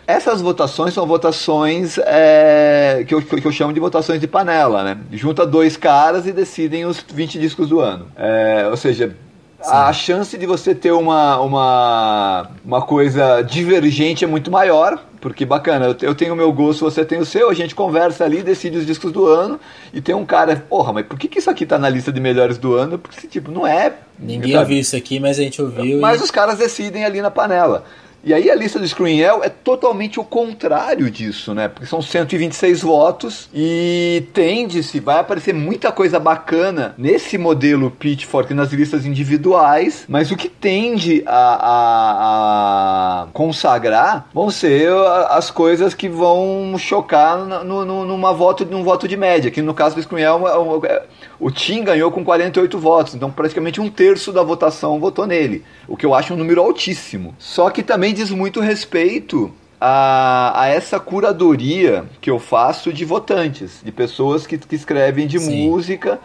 Essas 0.08 0.40
votações 0.40 0.94
são 0.94 1.06
votações 1.06 1.98
é, 1.98 3.04
que, 3.06 3.14
eu, 3.14 3.20
que 3.20 3.46
eu 3.46 3.52
chamo 3.52 3.74
de 3.74 3.78
votações 3.78 4.18
de 4.18 4.26
panela, 4.26 4.82
né? 4.82 4.96
Junta 5.12 5.44
dois 5.44 5.76
caras 5.76 6.26
e 6.26 6.32
decidem 6.32 6.86
os 6.86 7.04
20 7.06 7.38
discos 7.38 7.68
do 7.68 7.78
ano. 7.78 8.06
É, 8.16 8.66
ou 8.70 8.76
seja, 8.78 9.14
Sim. 9.60 9.70
a 9.70 9.92
chance 9.92 10.38
de 10.38 10.46
você 10.46 10.74
ter 10.74 10.92
uma, 10.92 11.38
uma, 11.40 12.50
uma 12.64 12.80
coisa 12.80 13.42
divergente 13.42 14.24
é 14.24 14.26
muito 14.26 14.50
maior, 14.50 14.98
porque 15.20 15.44
bacana, 15.44 15.94
eu 16.00 16.14
tenho 16.14 16.32
o 16.32 16.36
meu 16.36 16.50
gosto, 16.54 16.86
você 16.86 17.04
tem 17.04 17.18
o 17.18 17.26
seu, 17.26 17.50
a 17.50 17.54
gente 17.54 17.74
conversa 17.74 18.24
ali, 18.24 18.42
decide 18.42 18.78
os 18.78 18.86
discos 18.86 19.12
do 19.12 19.26
ano, 19.26 19.60
e 19.92 20.00
tem 20.00 20.14
um 20.14 20.24
cara, 20.24 20.56
porra, 20.56 20.90
mas 20.90 21.04
por 21.04 21.18
que, 21.18 21.28
que 21.28 21.38
isso 21.38 21.50
aqui 21.50 21.66
tá 21.66 21.78
na 21.78 21.90
lista 21.90 22.10
de 22.10 22.18
melhores 22.18 22.56
do 22.56 22.74
ano? 22.74 22.98
Porque, 22.98 23.26
tipo, 23.26 23.50
não 23.50 23.66
é. 23.66 23.92
Ninguém 24.18 24.52
sabe? 24.52 24.62
ouviu 24.62 24.78
isso 24.78 24.96
aqui, 24.96 25.20
mas 25.20 25.38
a 25.38 25.42
gente 25.42 25.60
ouviu. 25.60 26.00
Mas 26.00 26.22
e... 26.22 26.24
os 26.24 26.30
caras 26.30 26.56
decidem 26.56 27.04
ali 27.04 27.20
na 27.20 27.30
panela. 27.30 27.84
E 28.22 28.34
aí 28.34 28.50
a 28.50 28.54
lista 28.54 28.78
do 28.78 28.86
Screenel 28.86 29.42
é 29.44 29.48
totalmente 29.48 30.18
o 30.18 30.24
contrário 30.24 31.10
disso, 31.10 31.54
né? 31.54 31.68
Porque 31.68 31.86
são 31.86 32.02
126 32.02 32.82
votos 32.82 33.48
e 33.54 34.24
tende-se, 34.34 34.98
vai 35.00 35.20
aparecer 35.20 35.54
muita 35.54 35.92
coisa 35.92 36.18
bacana 36.18 36.94
nesse 36.98 37.38
modelo 37.38 37.90
Pitchfork 37.90 38.52
nas 38.52 38.72
listas 38.72 39.06
individuais, 39.06 40.04
mas 40.08 40.30
o 40.30 40.36
que 40.36 40.48
tende 40.48 41.22
a, 41.26 41.32
a, 41.36 43.22
a 43.22 43.26
consagrar 43.32 44.26
vão 44.34 44.50
ser 44.50 44.92
as 45.28 45.50
coisas 45.50 45.94
que 45.94 46.08
vão 46.08 46.74
chocar 46.76 47.38
no, 47.38 47.84
no, 47.84 48.04
numa 48.04 48.32
voto, 48.32 48.64
num 48.64 48.82
voto 48.82 49.06
de 49.06 49.16
média, 49.16 49.50
que 49.50 49.62
no 49.62 49.74
caso 49.74 49.94
do 49.94 50.02
Screenel 50.02 50.46
é 50.48 51.02
o 51.40 51.50
Tim 51.52 51.84
ganhou 51.84 52.10
com 52.10 52.24
48 52.24 52.78
votos, 52.78 53.14
então 53.14 53.30
praticamente 53.30 53.80
um 53.80 53.88
terço 53.88 54.32
da 54.32 54.42
votação 54.42 54.98
votou 54.98 55.24
nele, 55.26 55.64
o 55.86 55.96
que 55.96 56.04
eu 56.04 56.12
acho 56.12 56.34
um 56.34 56.36
número 56.36 56.60
altíssimo. 56.60 57.34
Só 57.38 57.70
que 57.70 57.82
também 57.82 58.07
diz 58.12 58.30
muito 58.30 58.60
respeito 58.60 59.52
a, 59.80 60.62
a, 60.62 60.68
essa 60.68 60.98
curadoria 60.98 62.04
que 62.20 62.30
eu 62.30 62.38
faço 62.38 62.92
de 62.92 63.04
votantes, 63.04 63.80
de 63.84 63.92
pessoas 63.92 64.46
que, 64.46 64.58
que 64.58 64.74
escrevem 64.74 65.26
de 65.26 65.38
Sim. 65.38 65.68
música 65.68 66.20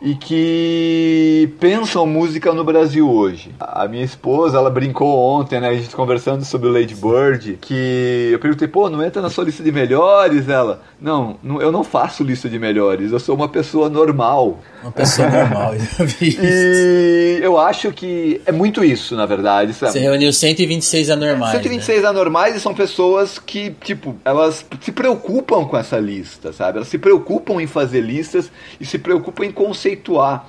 e 0.00 0.14
que 0.14 1.52
pensam 1.60 2.06
música 2.06 2.52
no 2.52 2.64
Brasil 2.64 3.08
hoje. 3.08 3.54
A 3.60 3.86
minha 3.86 4.04
esposa, 4.04 4.56
ela 4.56 4.70
brincou 4.70 5.18
ontem, 5.18 5.60
né, 5.60 5.68
a 5.68 5.74
gente 5.74 5.94
conversando 5.94 6.44
sobre 6.44 6.68
o 6.68 6.72
Lady 6.72 6.94
Bird, 6.94 7.58
que 7.60 8.30
eu 8.32 8.38
perguntei, 8.38 8.66
pô, 8.66 8.88
não 8.88 9.04
entra 9.04 9.20
na 9.20 9.28
sua 9.28 9.44
lista 9.44 9.62
de 9.62 9.70
melhores? 9.70 10.48
Ela, 10.48 10.80
não, 11.00 11.36
não 11.42 11.60
eu 11.60 11.70
não 11.70 11.84
faço 11.84 12.24
lista 12.24 12.48
de 12.48 12.58
melhores, 12.58 13.12
eu 13.12 13.20
sou 13.20 13.34
uma 13.34 13.48
pessoa 13.48 13.88
normal. 13.88 14.58
Uma 14.82 14.92
pessoa 14.92 15.28
normal, 15.28 15.74
eu 15.74 16.06
vi 16.06 16.28
isso. 16.28 16.40
E 16.42 17.40
eu 17.42 17.58
acho 17.58 17.92
que 17.92 18.40
é 18.46 18.52
muito 18.52 18.82
isso, 18.82 19.14
na 19.14 19.26
verdade. 19.26 19.74
Sabe? 19.74 19.92
Você 19.92 19.98
reuniu 19.98 20.32
126 20.32 21.10
anormais. 21.10 21.52
126 21.52 22.02
né? 22.02 22.08
anormais 22.08 22.56
e 22.56 22.60
são 22.60 22.74
pessoas 22.74 23.38
que, 23.38 23.70
tipo, 23.82 24.16
elas 24.24 24.64
se 24.80 24.92
preocupam 24.92 25.64
com 25.66 25.76
essa 25.76 25.98
lista, 25.98 26.52
sabe? 26.52 26.78
Elas 26.78 26.88
se 26.88 26.98
preocupam 26.98 27.60
em 27.60 27.66
fazer 27.66 28.00
listas 28.00 28.50
e 28.80 28.86
se 28.86 28.98
preocupam 28.98 29.44
em 29.44 29.52
conceituar 29.52 29.89
conceituar 29.90 30.46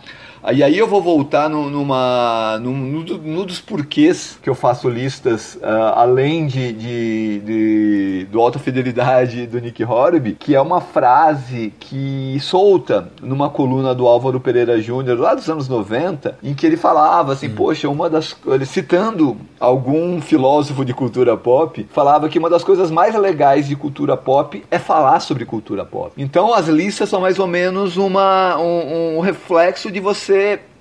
e 0.49 0.63
aí 0.63 0.75
eu 0.75 0.87
vou 0.87 1.01
voltar 1.01 1.47
no, 1.47 1.69
numa, 1.69 2.57
no, 2.59 3.45
dos 3.45 3.61
porquês 3.61 4.39
que 4.41 4.49
eu 4.49 4.55
faço 4.55 4.89
listas, 4.89 5.55
uh, 5.55 5.93
além 5.95 6.47
de, 6.47 6.73
de, 6.73 7.39
de, 7.39 8.27
do 8.31 8.41
Alta 8.41 8.57
Fidelidade 8.57 9.45
do 9.45 9.59
Nick 9.61 9.83
Horby, 9.83 10.33
que 10.33 10.55
é 10.55 10.59
uma 10.59 10.81
frase 10.81 11.71
que 11.79 12.37
solta 12.41 13.11
numa 13.21 13.51
coluna 13.51 13.93
do 13.93 14.07
Álvaro 14.07 14.39
Pereira 14.39 14.81
Júnior, 14.81 15.19
lá 15.19 15.35
dos 15.35 15.47
anos 15.47 15.69
90, 15.69 16.39
em 16.41 16.55
que 16.55 16.65
ele 16.65 16.75
falava 16.75 17.33
assim, 17.33 17.47
hum. 17.47 17.55
poxa, 17.55 17.87
uma 17.87 18.09
das... 18.09 18.35
Ele 18.47 18.65
citando 18.65 19.37
algum 19.59 20.19
filósofo 20.19 20.83
de 20.83 20.93
cultura 20.93 21.37
pop, 21.37 21.87
falava 21.91 22.27
que 22.27 22.39
uma 22.39 22.49
das 22.49 22.63
coisas 22.63 22.89
mais 22.89 23.13
legais 23.15 23.67
de 23.67 23.75
cultura 23.75 24.17
pop 24.17 24.63
é 24.71 24.79
falar 24.79 25.19
sobre 25.19 25.45
cultura 25.45 25.85
pop. 25.85 26.11
Então 26.17 26.51
as 26.51 26.67
listas 26.67 27.09
são 27.09 27.21
mais 27.21 27.37
ou 27.37 27.47
menos 27.47 27.95
uma, 27.95 28.57
um, 28.57 29.17
um 29.17 29.19
reflexo 29.19 29.91
de 29.91 29.99
você 29.99 30.30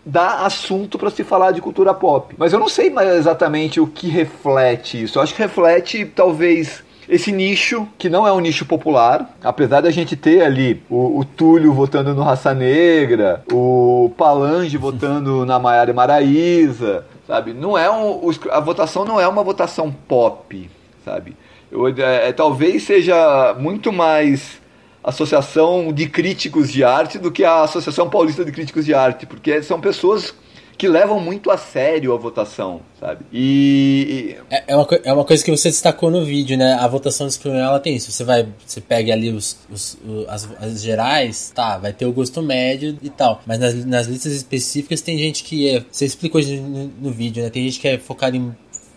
dar 0.04 0.45
assunto 0.45 0.99
para 0.99 1.11
se 1.11 1.23
falar 1.23 1.52
de 1.52 1.61
cultura 1.61 1.92
pop. 1.92 2.35
Mas 2.38 2.52
eu 2.52 2.59
não 2.59 2.69
sei 2.69 2.90
mais 2.90 3.09
exatamente 3.14 3.80
o 3.80 3.87
que 3.87 4.09
reflete 4.09 5.02
isso. 5.02 5.19
Eu 5.19 5.23
acho 5.23 5.35
que 5.35 5.42
reflete 5.42 6.04
talvez 6.04 6.83
esse 7.09 7.33
nicho, 7.33 7.88
que 7.99 8.09
não 8.09 8.26
é 8.26 8.33
um 8.33 8.38
nicho 8.38 8.64
popular, 8.64 9.37
apesar 9.42 9.80
da 9.80 9.90
gente 9.90 10.14
ter 10.14 10.42
ali 10.42 10.80
o, 10.88 11.19
o 11.19 11.25
Túlio 11.25 11.73
votando 11.73 12.14
no 12.14 12.23
Raça 12.23 12.54
Negra, 12.54 13.42
o 13.52 14.12
Palange 14.16 14.76
votando 14.76 15.45
na 15.45 15.59
Maiara 15.59 15.92
Maraíza, 15.92 17.04
sabe? 17.26 17.52
Não 17.52 17.76
é 17.76 17.90
um, 17.90 18.30
a 18.50 18.61
votação 18.61 19.04
não 19.04 19.21
é 19.21 19.26
uma 19.26 19.42
votação 19.42 19.90
pop, 19.90 20.71
sabe? 21.04 21.37
Eu, 21.71 21.88
é, 21.88 22.28
é, 22.28 22.33
talvez 22.33 22.85
seja 22.85 23.57
muito 23.59 23.92
mais 23.92 24.60
Associação 25.02 25.92
de 25.92 26.09
Críticos 26.09 26.71
de 26.71 26.85
Arte 26.85 27.19
do 27.19 27.30
que 27.30 27.45
a 27.45 27.62
Associação 27.62 28.11
Paulista 28.11 28.45
de 28.45 28.52
Críticos 28.52 28.85
de 28.85 28.95
Arte, 28.95 29.26
porque 29.26 29.62
são 29.62 29.80
pessoas 29.80 30.35
que 30.80 30.88
levam 30.88 31.21
muito 31.21 31.50
a 31.50 31.59
sério 31.59 32.14
a 32.14 32.16
votação, 32.16 32.80
sabe? 32.99 33.23
E. 33.30 34.35
É, 34.49 34.64
é, 34.69 34.75
uma, 34.75 34.88
é 35.04 35.12
uma 35.12 35.26
coisa 35.26 35.45
que 35.45 35.50
você 35.50 35.69
destacou 35.69 36.11
no 36.11 36.25
vídeo, 36.25 36.57
né? 36.57 36.73
A 36.73 36.88
votação 36.88 37.28
Scream, 37.30 37.54
ela 37.54 37.78
tem 37.78 37.97
isso. 37.97 38.11
Você 38.11 38.25
vai. 38.25 38.49
Você 38.66 38.80
pega 38.80 39.12
ali 39.12 39.28
os, 39.28 39.59
os, 39.71 39.99
os 40.02 40.26
as, 40.26 40.49
as, 40.59 40.80
gerais, 40.80 41.52
tá, 41.54 41.76
vai 41.76 41.92
ter 41.92 42.07
o 42.07 42.12
gosto 42.12 42.40
médio 42.40 42.97
e 43.02 43.11
tal. 43.11 43.42
Mas 43.47 43.59
nas, 43.59 43.85
nas 43.85 44.07
listas 44.07 44.33
específicas 44.33 45.02
tem 45.02 45.19
gente 45.19 45.45
que 45.45 45.69
é. 45.69 45.85
Você 45.90 46.07
explicou 46.07 46.40
no, 46.40 46.87
no 46.87 47.11
vídeo, 47.11 47.42
né? 47.42 47.50
Tem 47.50 47.62
gente 47.64 47.78
que 47.78 47.87
é 47.87 47.99
focada 47.99 48.35
em. 48.35 48.50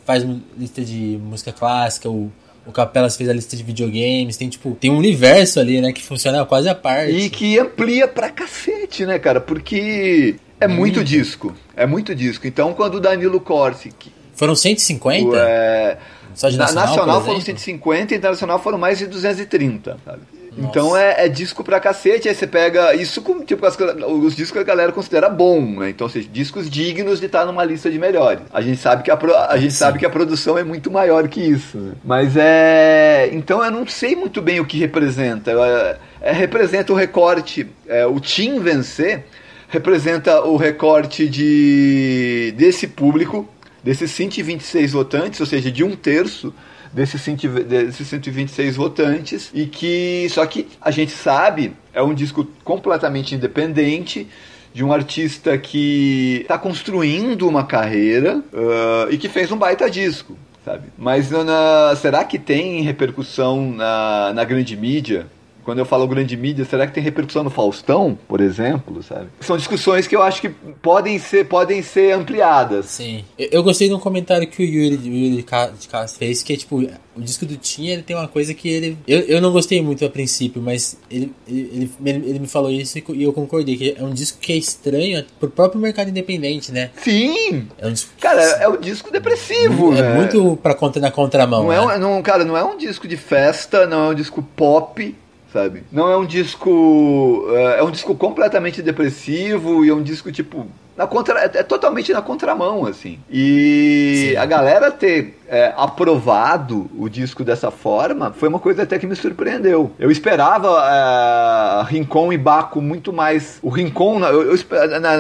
faz 0.05 0.25
lista 0.57 0.81
de 0.86 1.19
música 1.22 1.51
clássica, 1.51 2.07
ou 2.07 2.31
o 2.65 2.72
Capelas 2.72 3.17
fez 3.17 3.29
a 3.29 3.34
lista 3.34 3.55
de 3.55 3.63
videogames, 3.63 4.38
tem 4.38 4.50
tipo, 4.50 4.75
tem 4.79 4.89
um 4.91 4.98
universo 4.98 5.60
ali, 5.60 5.82
né, 5.82 5.91
que 5.91 6.01
funciona 6.01 6.46
quase 6.46 6.70
a 6.70 6.75
parte. 6.75 7.12
E 7.12 7.29
que 7.29 7.60
amplia 7.60 8.08
pra 8.08 8.29
cacete, 8.29 9.05
né, 9.05 9.20
cara? 9.20 9.41
Porque 9.41 10.36
é 10.60 10.67
hum. 10.67 10.72
muito 10.72 11.03
disco. 11.03 11.53
É 11.75 11.86
muito 11.86 12.15
disco. 12.15 12.48
Então, 12.48 12.74
quando 12.74 12.96
o 12.96 13.00
Danilo 13.00 13.39
Corsi. 13.41 13.89
Que, 13.98 14.12
foram 14.34 14.55
150? 14.55 15.38
É, 15.38 15.98
Só 16.34 16.50
de 16.50 16.58
nacional, 16.58 16.88
nacional 16.88 17.24
foram 17.24 17.41
150, 17.41 18.15
internacional 18.15 18.60
foram 18.60 18.77
mais 18.77 18.98
de 18.98 19.08
230, 19.08 19.98
sabe? 20.03 20.22
Então 20.57 20.95
é, 20.95 21.25
é, 21.25 21.29
disco 21.29 21.63
pra 21.63 21.79
cacete, 21.79 22.27
aí 22.27 22.36
você 22.36 22.45
pega 22.45 22.93
isso 22.95 23.22
como 23.22 23.43
tipo 23.43 23.65
as, 23.65 23.77
os 23.77 24.36
discos 24.36 24.51
que 24.51 24.60
a 24.60 24.63
galera 24.63 24.91
considera 24.91 25.29
bom, 25.29 25.79
né? 25.79 25.89
Então, 25.89 26.07
seja, 26.07 26.27
discos 26.31 26.69
dignos 26.69 27.19
de 27.19 27.25
estar 27.25 27.45
numa 27.45 27.63
lista 27.63 27.89
de 27.89 27.98
melhores. 27.98 28.43
A 28.53 28.62
gente 28.62 28.79
sabe 28.79 29.03
que 29.03 29.12
a, 29.12 29.17
a 29.50 29.57
gente 29.57 29.74
sabe 29.74 30.00
que 30.00 30.05
a 30.05 30.10
produção 30.10 30.57
é 30.57 30.63
muito 30.63 30.91
maior 30.91 31.27
que 31.27 31.41
isso. 31.41 31.77
Né? 31.77 31.93
Mas 32.03 32.36
é. 32.38 33.29
Então 33.31 33.63
eu 33.63 33.72
não 33.72 33.88
sei 33.88 34.15
muito 34.15 34.41
bem 34.41 34.60
o 34.60 34.65
que 34.65 34.77
representa. 34.77 35.51
É, 35.51 35.98
é, 36.22 36.31
representa 36.31 36.93
o 36.93 36.95
recorte. 36.95 37.67
É, 37.88 38.05
o 38.05 38.19
Team 38.19 38.60
vencer 38.60 39.25
representa 39.69 40.41
o 40.41 40.55
recorte 40.55 41.27
de 41.27 42.53
desse 42.55 42.88
público, 42.88 43.50
desses 43.83 44.12
126 44.12 44.91
votantes, 44.91 45.39
ou 45.39 45.48
seja, 45.48 45.72
de 45.72 45.83
um 45.83 45.95
terço 45.95 46.53
desses, 46.93 47.25
desses 47.65 48.07
126 48.07 48.75
votantes 48.75 49.50
e 49.53 49.65
que 49.65 50.27
só 50.29 50.45
que 50.45 50.67
a 50.79 50.91
gente 50.91 51.12
sabe 51.12 51.73
é 51.93 52.01
um 52.01 52.13
disco 52.13 52.47
completamente 52.63 53.33
independente 53.33 54.27
de 54.73 54.83
um 54.83 54.93
artista 54.93 55.57
que 55.57 56.39
está 56.41 56.57
construindo 56.57 57.47
uma 57.47 57.63
carreira 57.63 58.38
uh, 58.38 59.12
e 59.12 59.17
que 59.17 59.29
fez 59.29 59.51
um 59.51 59.57
baita 59.57 59.89
disco, 59.89 60.38
sabe? 60.65 60.88
Mas 60.97 61.29
na, 61.29 61.95
será 61.95 62.23
que 62.23 62.39
tem 62.39 62.81
repercussão 62.81 63.71
na, 63.71 64.31
na 64.33 64.43
grande 64.43 64.75
mídia? 64.75 65.27
Quando 65.63 65.79
eu 65.79 65.86
falo 65.86 66.08
grande 66.08 66.36
mídia, 66.36 66.65
será 66.65 66.86
que 66.86 66.93
tem 66.93 67.03
repercussão 67.03 67.43
no 67.43 67.50
Faustão, 67.50 68.17
por 68.27 68.41
exemplo, 68.41 69.01
sabe? 69.03 69.27
São 69.39 69.58
discussões 69.58 70.08
que 70.08 70.15
eu 70.15 70.22
acho 70.22 70.41
que 70.41 70.50
podem 70.50 71.17
ser, 71.20 71.46
podem 71.46 71.82
ser 71.82 72.13
ampliadas. 72.13 72.86
Sim. 72.88 73.24
Eu, 73.38 73.63
gostei 73.63 73.88
de 73.88 73.93
um 73.93 74.00
comentário 74.00 74.48
que 74.48 74.62
o 74.62 74.65
Yuri, 74.65 74.96
Yuri 74.96 75.36
de 75.38 75.43
Castro 75.88 76.20
fez, 76.20 76.43
que 76.43 76.53
é 76.53 76.58
tipo, 76.58 76.84
o 77.15 77.22
disco 77.22 77.46
do 77.46 77.55
Tinha, 77.58 77.93
ele 77.93 78.03
tem 78.03 78.15
uma 78.15 78.27
coisa 78.27 78.53
que 78.53 78.67
ele... 78.67 78.98
Eu, 79.08 79.20
eu 79.22 79.41
não 79.41 79.51
gostei 79.51 79.82
muito 79.82 80.03
a 80.05 80.10
princípio, 80.10 80.62
mas 80.62 80.98
ele, 81.10 81.32
ele, 81.48 81.91
ele, 82.05 82.29
ele 82.29 82.39
me 82.39 82.48
falou 82.48 82.72
isso 82.72 82.98
e 82.98 83.24
eu 83.24 83.32
concordei, 83.34 83.77
que 83.77 83.96
é 83.98 84.03
um 84.03 84.13
disco 84.13 84.39
que 84.39 84.51
é 84.51 84.58
estranho 84.58 85.24
pro 85.39 85.50
próprio 85.50 85.79
mercado 85.79 86.10
independente, 86.10 86.72
né? 86.72 86.89
Sim! 86.98 87.67
É 87.77 87.88
um 87.88 87.91
disco... 87.93 88.12
Cara, 88.20 88.41
é 88.41 88.67
um 88.67 88.77
disco 88.77 89.12
depressivo, 89.12 89.93
É 89.93 90.01
né? 90.01 90.15
muito 90.15 90.58
pra 90.62 90.74
conta 90.74 91.00
na 91.00 91.12
contramão, 91.12 91.63
não 91.63 91.74
é 91.74 91.86
né? 91.86 91.96
é, 91.96 92.00
não, 92.00 92.22
Cara, 92.22 92.43
não 92.43 92.58
é 92.58 92.63
um 92.63 92.77
disco 92.77 93.08
de 93.08 93.17
festa, 93.17 93.86
não 93.86 94.05
é 94.05 94.10
um 94.10 94.15
disco 94.15 94.41
pop, 94.55 95.15
sabe? 95.53 95.83
Não 95.91 96.10
é 96.10 96.17
um 96.17 96.25
disco. 96.25 97.45
É, 97.51 97.79
é 97.79 97.83
um 97.83 97.91
disco 97.91 98.15
completamente 98.15 98.81
depressivo 98.81 99.86
e 99.86 99.89
é 99.89 99.93
um 99.93 100.01
disco 100.01 100.31
tipo. 100.31 100.65
Na 100.98 101.07
contra, 101.07 101.39
é, 101.39 101.45
é 101.45 101.63
totalmente 101.63 102.13
na 102.13 102.22
contramão, 102.22 102.86
assim. 102.86 103.19
E 103.29 104.29
Sim. 104.31 104.38
a 104.38 104.45
galera 104.45 104.91
ter 104.91 105.39
é, 105.48 105.74
aprovado 105.75 106.88
o 106.95 107.10
disco 107.10 107.43
dessa 107.43 107.72
forma 107.72 108.31
foi 108.31 108.48
uma 108.48 108.60
coisa 108.60 108.83
até 108.83 109.00
que 109.00 109.07
me 109.07 109.15
surpreendeu. 109.15 109.91
Eu 109.98 110.12
esperava 110.12 110.69
é, 110.88 111.91
Rincon 111.91 112.31
e 112.31 112.38
Baco 112.38 112.79
muito 112.79 113.12
mais. 113.12 113.57
O 113.63 113.69
Rincon, 113.69 114.19
eu, 114.19 114.55
eu, 114.55 114.60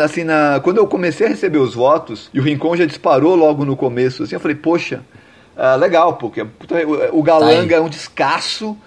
assim, 0.03 0.23
na, 0.23 0.59
quando 0.63 0.77
eu 0.77 0.85
comecei 0.85 1.25
a 1.25 1.29
receber 1.29 1.57
os 1.57 1.73
votos, 1.73 2.29
e 2.31 2.39
o 2.39 2.43
Rincon 2.43 2.75
já 2.75 2.85
disparou 2.85 3.35
logo 3.35 3.65
no 3.65 3.75
começo, 3.75 4.23
assim, 4.23 4.35
eu 4.35 4.39
falei, 4.39 4.55
poxa, 4.55 5.01
é, 5.57 5.75
legal, 5.75 6.17
porque 6.17 6.45
o 7.11 7.23
Galanga 7.23 7.69
tá 7.69 7.75
é 7.77 7.81
um 7.81 7.89
descasso 7.89 8.77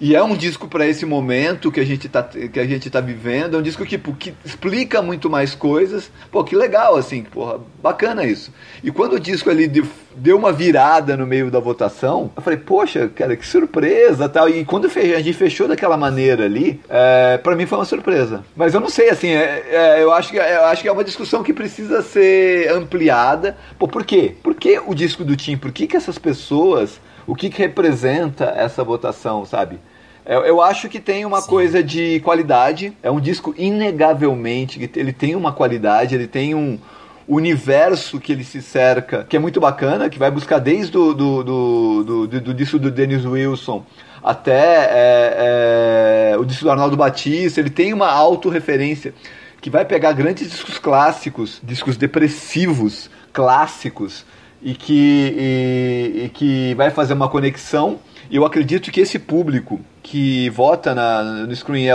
e 0.00 0.16
é 0.16 0.22
um 0.22 0.34
disco 0.34 0.66
para 0.66 0.86
esse 0.86 1.04
momento 1.04 1.70
que 1.70 1.78
a 1.78 1.84
gente 1.84 2.08
tá, 2.08 2.22
que 2.22 2.58
a 2.58 2.66
gente 2.66 2.88
tá 2.88 3.02
vivendo, 3.02 3.56
é 3.56 3.60
um 3.60 3.62
disco 3.62 3.84
que, 3.84 3.98
que 3.98 4.34
explica 4.42 5.02
muito 5.02 5.28
mais 5.28 5.54
coisas. 5.54 6.10
Pô, 6.32 6.42
que 6.42 6.56
legal, 6.56 6.96
assim, 6.96 7.22
porra, 7.22 7.60
bacana 7.82 8.24
isso. 8.24 8.50
E 8.82 8.90
quando 8.90 9.12
o 9.14 9.20
disco 9.20 9.50
ali 9.50 9.70
deu 10.16 10.38
uma 10.38 10.52
virada 10.52 11.18
no 11.18 11.26
meio 11.26 11.50
da 11.50 11.60
votação, 11.60 12.30
eu 12.34 12.40
falei, 12.40 12.58
poxa, 12.58 13.08
cara, 13.14 13.36
que 13.36 13.46
surpresa 13.46 14.26
tal. 14.26 14.48
E 14.48 14.64
quando 14.64 14.86
a 14.86 14.88
gente 14.88 15.34
fechou 15.34 15.68
daquela 15.68 15.98
maneira 15.98 16.46
ali, 16.46 16.80
é, 16.88 17.36
para 17.36 17.54
mim 17.54 17.66
foi 17.66 17.76
uma 17.76 17.84
surpresa. 17.84 18.42
Mas 18.56 18.72
eu 18.72 18.80
não 18.80 18.88
sei, 18.88 19.10
assim, 19.10 19.28
é, 19.28 19.66
é, 19.70 20.02
eu, 20.02 20.12
acho 20.14 20.30
que, 20.30 20.38
eu 20.38 20.64
acho 20.64 20.80
que 20.80 20.88
é 20.88 20.92
uma 20.92 21.04
discussão 21.04 21.42
que 21.42 21.52
precisa 21.52 22.00
ser 22.00 22.70
ampliada. 22.72 23.54
Pô, 23.78 23.86
por 23.86 24.02
quê? 24.06 24.34
Por 24.42 24.54
que 24.54 24.80
o 24.86 24.94
disco 24.94 25.22
do 25.24 25.36
Tim? 25.36 25.58
Por 25.58 25.70
que, 25.72 25.86
que 25.86 25.96
essas 25.96 26.16
pessoas 26.16 26.98
o 27.26 27.34
que, 27.36 27.48
que 27.48 27.58
representa 27.58 28.46
essa 28.56 28.82
votação, 28.82 29.44
sabe? 29.44 29.78
Eu, 30.24 30.40
eu 30.40 30.60
acho 30.60 30.88
que 30.88 31.00
tem 31.00 31.24
uma 31.24 31.40
Sim. 31.40 31.48
coisa 31.48 31.82
de 31.82 32.20
qualidade. 32.20 32.92
É 33.02 33.10
um 33.10 33.20
disco 33.20 33.54
inegavelmente 33.56 34.90
ele 34.96 35.12
tem 35.12 35.34
uma 35.34 35.52
qualidade, 35.52 36.14
ele 36.14 36.26
tem 36.26 36.54
um 36.54 36.78
universo 37.26 38.18
que 38.18 38.32
ele 38.32 38.42
se 38.42 38.60
cerca, 38.60 39.24
que 39.28 39.36
é 39.36 39.38
muito 39.38 39.60
bacana, 39.60 40.10
que 40.10 40.18
vai 40.18 40.30
buscar 40.30 40.58
desde 40.58 40.90
do, 40.90 41.14
do, 41.14 41.44
do, 41.44 42.04
do, 42.04 42.26
do, 42.26 42.40
do 42.40 42.54
disco 42.54 42.78
do 42.78 42.90
Dennis 42.90 43.24
Wilson 43.24 43.84
até 44.22 44.90
é, 44.90 46.32
é, 46.32 46.36
o 46.38 46.44
disco 46.44 46.64
do 46.64 46.70
Arnaldo 46.70 46.96
Batista. 46.96 47.60
Ele 47.60 47.70
tem 47.70 47.92
uma 47.92 48.10
autorreferência 48.10 49.14
que 49.60 49.70
vai 49.70 49.84
pegar 49.84 50.12
grandes 50.12 50.50
discos 50.50 50.78
clássicos, 50.78 51.60
discos 51.62 51.96
depressivos 51.96 53.10
clássicos 53.32 54.24
e 54.62 54.74
que, 54.74 55.34
e, 55.38 56.24
e 56.24 56.28
que 56.28 56.74
vai 56.74 56.90
fazer 56.90 57.14
uma 57.14 57.28
conexão. 57.28 57.98
E 58.30 58.36
eu 58.36 58.44
acredito 58.44 58.90
que 58.90 59.00
esse 59.00 59.18
público 59.18 59.80
que 60.02 60.48
vota 60.50 60.94
na, 60.94 61.22
no 61.22 61.54
Screen 61.54 61.86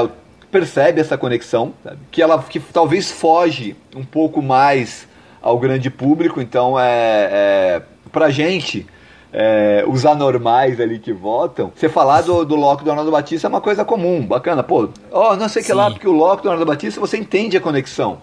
percebe 0.52 1.02
essa 1.02 1.18
conexão, 1.18 1.74
sabe? 1.84 1.98
que 2.12 2.22
ela 2.22 2.42
que 2.42 2.60
talvez 2.60 3.12
foge 3.12 3.76
um 3.96 4.06
pouco 4.06 4.42
mais 4.42 5.08
ao 5.42 5.60
grande 5.60 5.90
público. 5.90 6.40
Então, 6.40 6.80
é, 6.80 7.30
é 7.32 7.82
pra 8.12 8.30
gente, 8.30 8.88
é, 9.34 9.84
os 9.88 10.06
anormais 10.06 10.80
ali 10.80 10.98
que 10.98 11.12
votam, 11.12 11.72
você 11.76 11.90
falar 11.90 12.22
do, 12.22 12.46
do 12.46 12.56
Loki 12.56 12.86
do 12.86 12.90
Arnaldo 12.90 13.12
Batista 13.12 13.48
é 13.48 13.50
uma 13.50 13.60
coisa 13.60 13.84
comum, 13.84 14.26
bacana. 14.26 14.64
Pô, 14.64 14.90
ó, 15.12 15.34
oh, 15.34 15.36
não 15.36 15.50
sei 15.50 15.62
o 15.62 15.66
que 15.66 15.74
lá, 15.74 15.92
porque 15.92 16.08
o 16.08 16.14
Loki 16.14 16.44
do 16.44 16.50
Arnaldo 16.50 16.72
Batista 16.72 17.02
você 17.02 17.18
entende 17.18 17.58
a 17.58 17.62
conexão. 17.62 18.20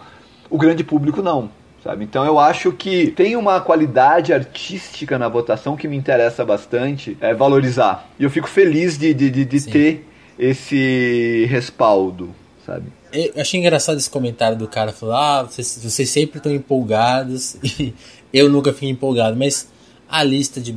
O 0.48 0.56
grande 0.56 0.82
público 0.82 1.20
não. 1.20 1.50
Sabe? 1.82 2.04
Então 2.04 2.24
eu 2.24 2.38
acho 2.38 2.70
que 2.72 3.10
tem 3.10 3.34
uma 3.34 3.60
qualidade 3.60 4.32
artística 4.32 5.18
na 5.18 5.28
votação 5.28 5.76
que 5.76 5.88
me 5.88 5.96
interessa 5.96 6.44
bastante 6.44 7.16
é, 7.20 7.34
valorizar. 7.34 8.08
E 8.20 8.22
eu 8.22 8.30
fico 8.30 8.48
feliz 8.48 8.96
de, 8.96 9.12
de, 9.12 9.28
de, 9.28 9.44
de 9.44 9.66
ter 9.66 10.06
esse 10.38 11.44
respaldo, 11.50 12.32
sabe? 12.64 12.86
Eu 13.12 13.32
achei 13.42 13.58
engraçado 13.58 13.98
esse 13.98 14.08
comentário 14.08 14.56
do 14.56 14.68
cara, 14.68 14.92
falou, 14.92 15.14
ah, 15.14 15.42
vocês, 15.42 15.80
vocês 15.82 16.08
sempre 16.08 16.38
estão 16.38 16.52
empolgados, 16.52 17.56
e 17.62 17.92
eu 18.32 18.48
nunca 18.48 18.72
fiquei 18.72 18.88
empolgado, 18.88 19.36
mas 19.36 19.68
a 20.08 20.22
lista 20.22 20.60
de 20.60 20.74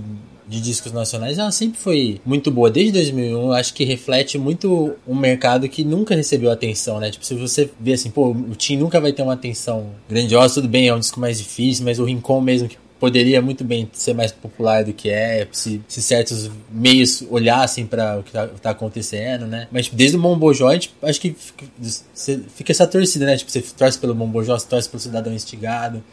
de 0.48 0.62
discos 0.62 0.92
nacionais, 0.92 1.38
ela 1.38 1.52
sempre 1.52 1.80
foi 1.80 2.20
muito 2.26 2.52
boa. 2.52 2.70
Desde 2.70 2.92
2001, 2.94 3.42
eu 3.42 3.54
acho 3.54 3.74
que 3.74 3.84
reflete 3.84 4.38
muito 4.38 4.96
um 5.08 5.16
mercado 5.16 5.68
que 5.68 5.84
nunca 5.84 6.16
recebeu 6.16 6.52
atenção, 6.52 7.00
né? 7.00 7.12
Tipo, 7.12 7.26
se 7.26 7.34
você 7.36 7.70
vê 7.80 7.94
assim, 7.94 8.10
pô, 8.10 8.32
o 8.32 8.56
Tim 8.56 8.78
nunca 8.78 9.00
vai 9.00 9.12
ter 9.12 9.24
uma 9.24 9.34
atenção 9.34 9.92
grandiosa, 10.10 10.56
tudo 10.56 10.68
bem, 10.68 10.88
é 10.88 10.94
um 10.94 11.00
disco 11.00 11.20
mais 11.20 11.38
difícil, 11.38 11.84
mas 11.86 12.00
o 12.00 12.06
Rincon 12.06 12.42
mesmo, 12.42 12.68
que 12.68 12.78
poderia 13.00 13.42
muito 13.42 13.64
bem 13.64 13.90
ser 13.94 14.14
mais 14.14 14.32
popular 14.32 14.84
do 14.84 14.94
que 14.94 15.10
é, 15.10 15.48
se, 15.52 15.82
se 15.88 16.02
certos 16.02 16.50
meios 16.72 17.24
olhassem 17.30 17.86
para 17.86 18.20
o 18.20 18.24
que 18.24 18.32
tá, 18.32 18.48
tá, 18.48 18.70
acontecendo, 18.70 19.46
né? 19.46 19.68
Mas 19.72 19.86
tipo, 19.86 19.98
desde 19.98 20.18
o 20.18 20.20
Mombojó, 20.20 20.70
a 20.70 20.74
gente, 20.74 20.94
acho 21.02 21.20
que 21.20 21.34
fica, 21.34 21.66
fica, 22.56 22.72
essa 22.72 22.88
torcida, 22.88 23.26
né? 23.26 23.38
Tipo, 23.38 23.52
você 23.52 23.62
torce 23.62 24.00
pelo 24.00 24.16
Mombojó, 24.16 24.58
você 24.58 24.68
torce 24.68 24.90
pelo 24.90 25.02
Cidadão 25.02 25.34
Instigado, 25.34 26.04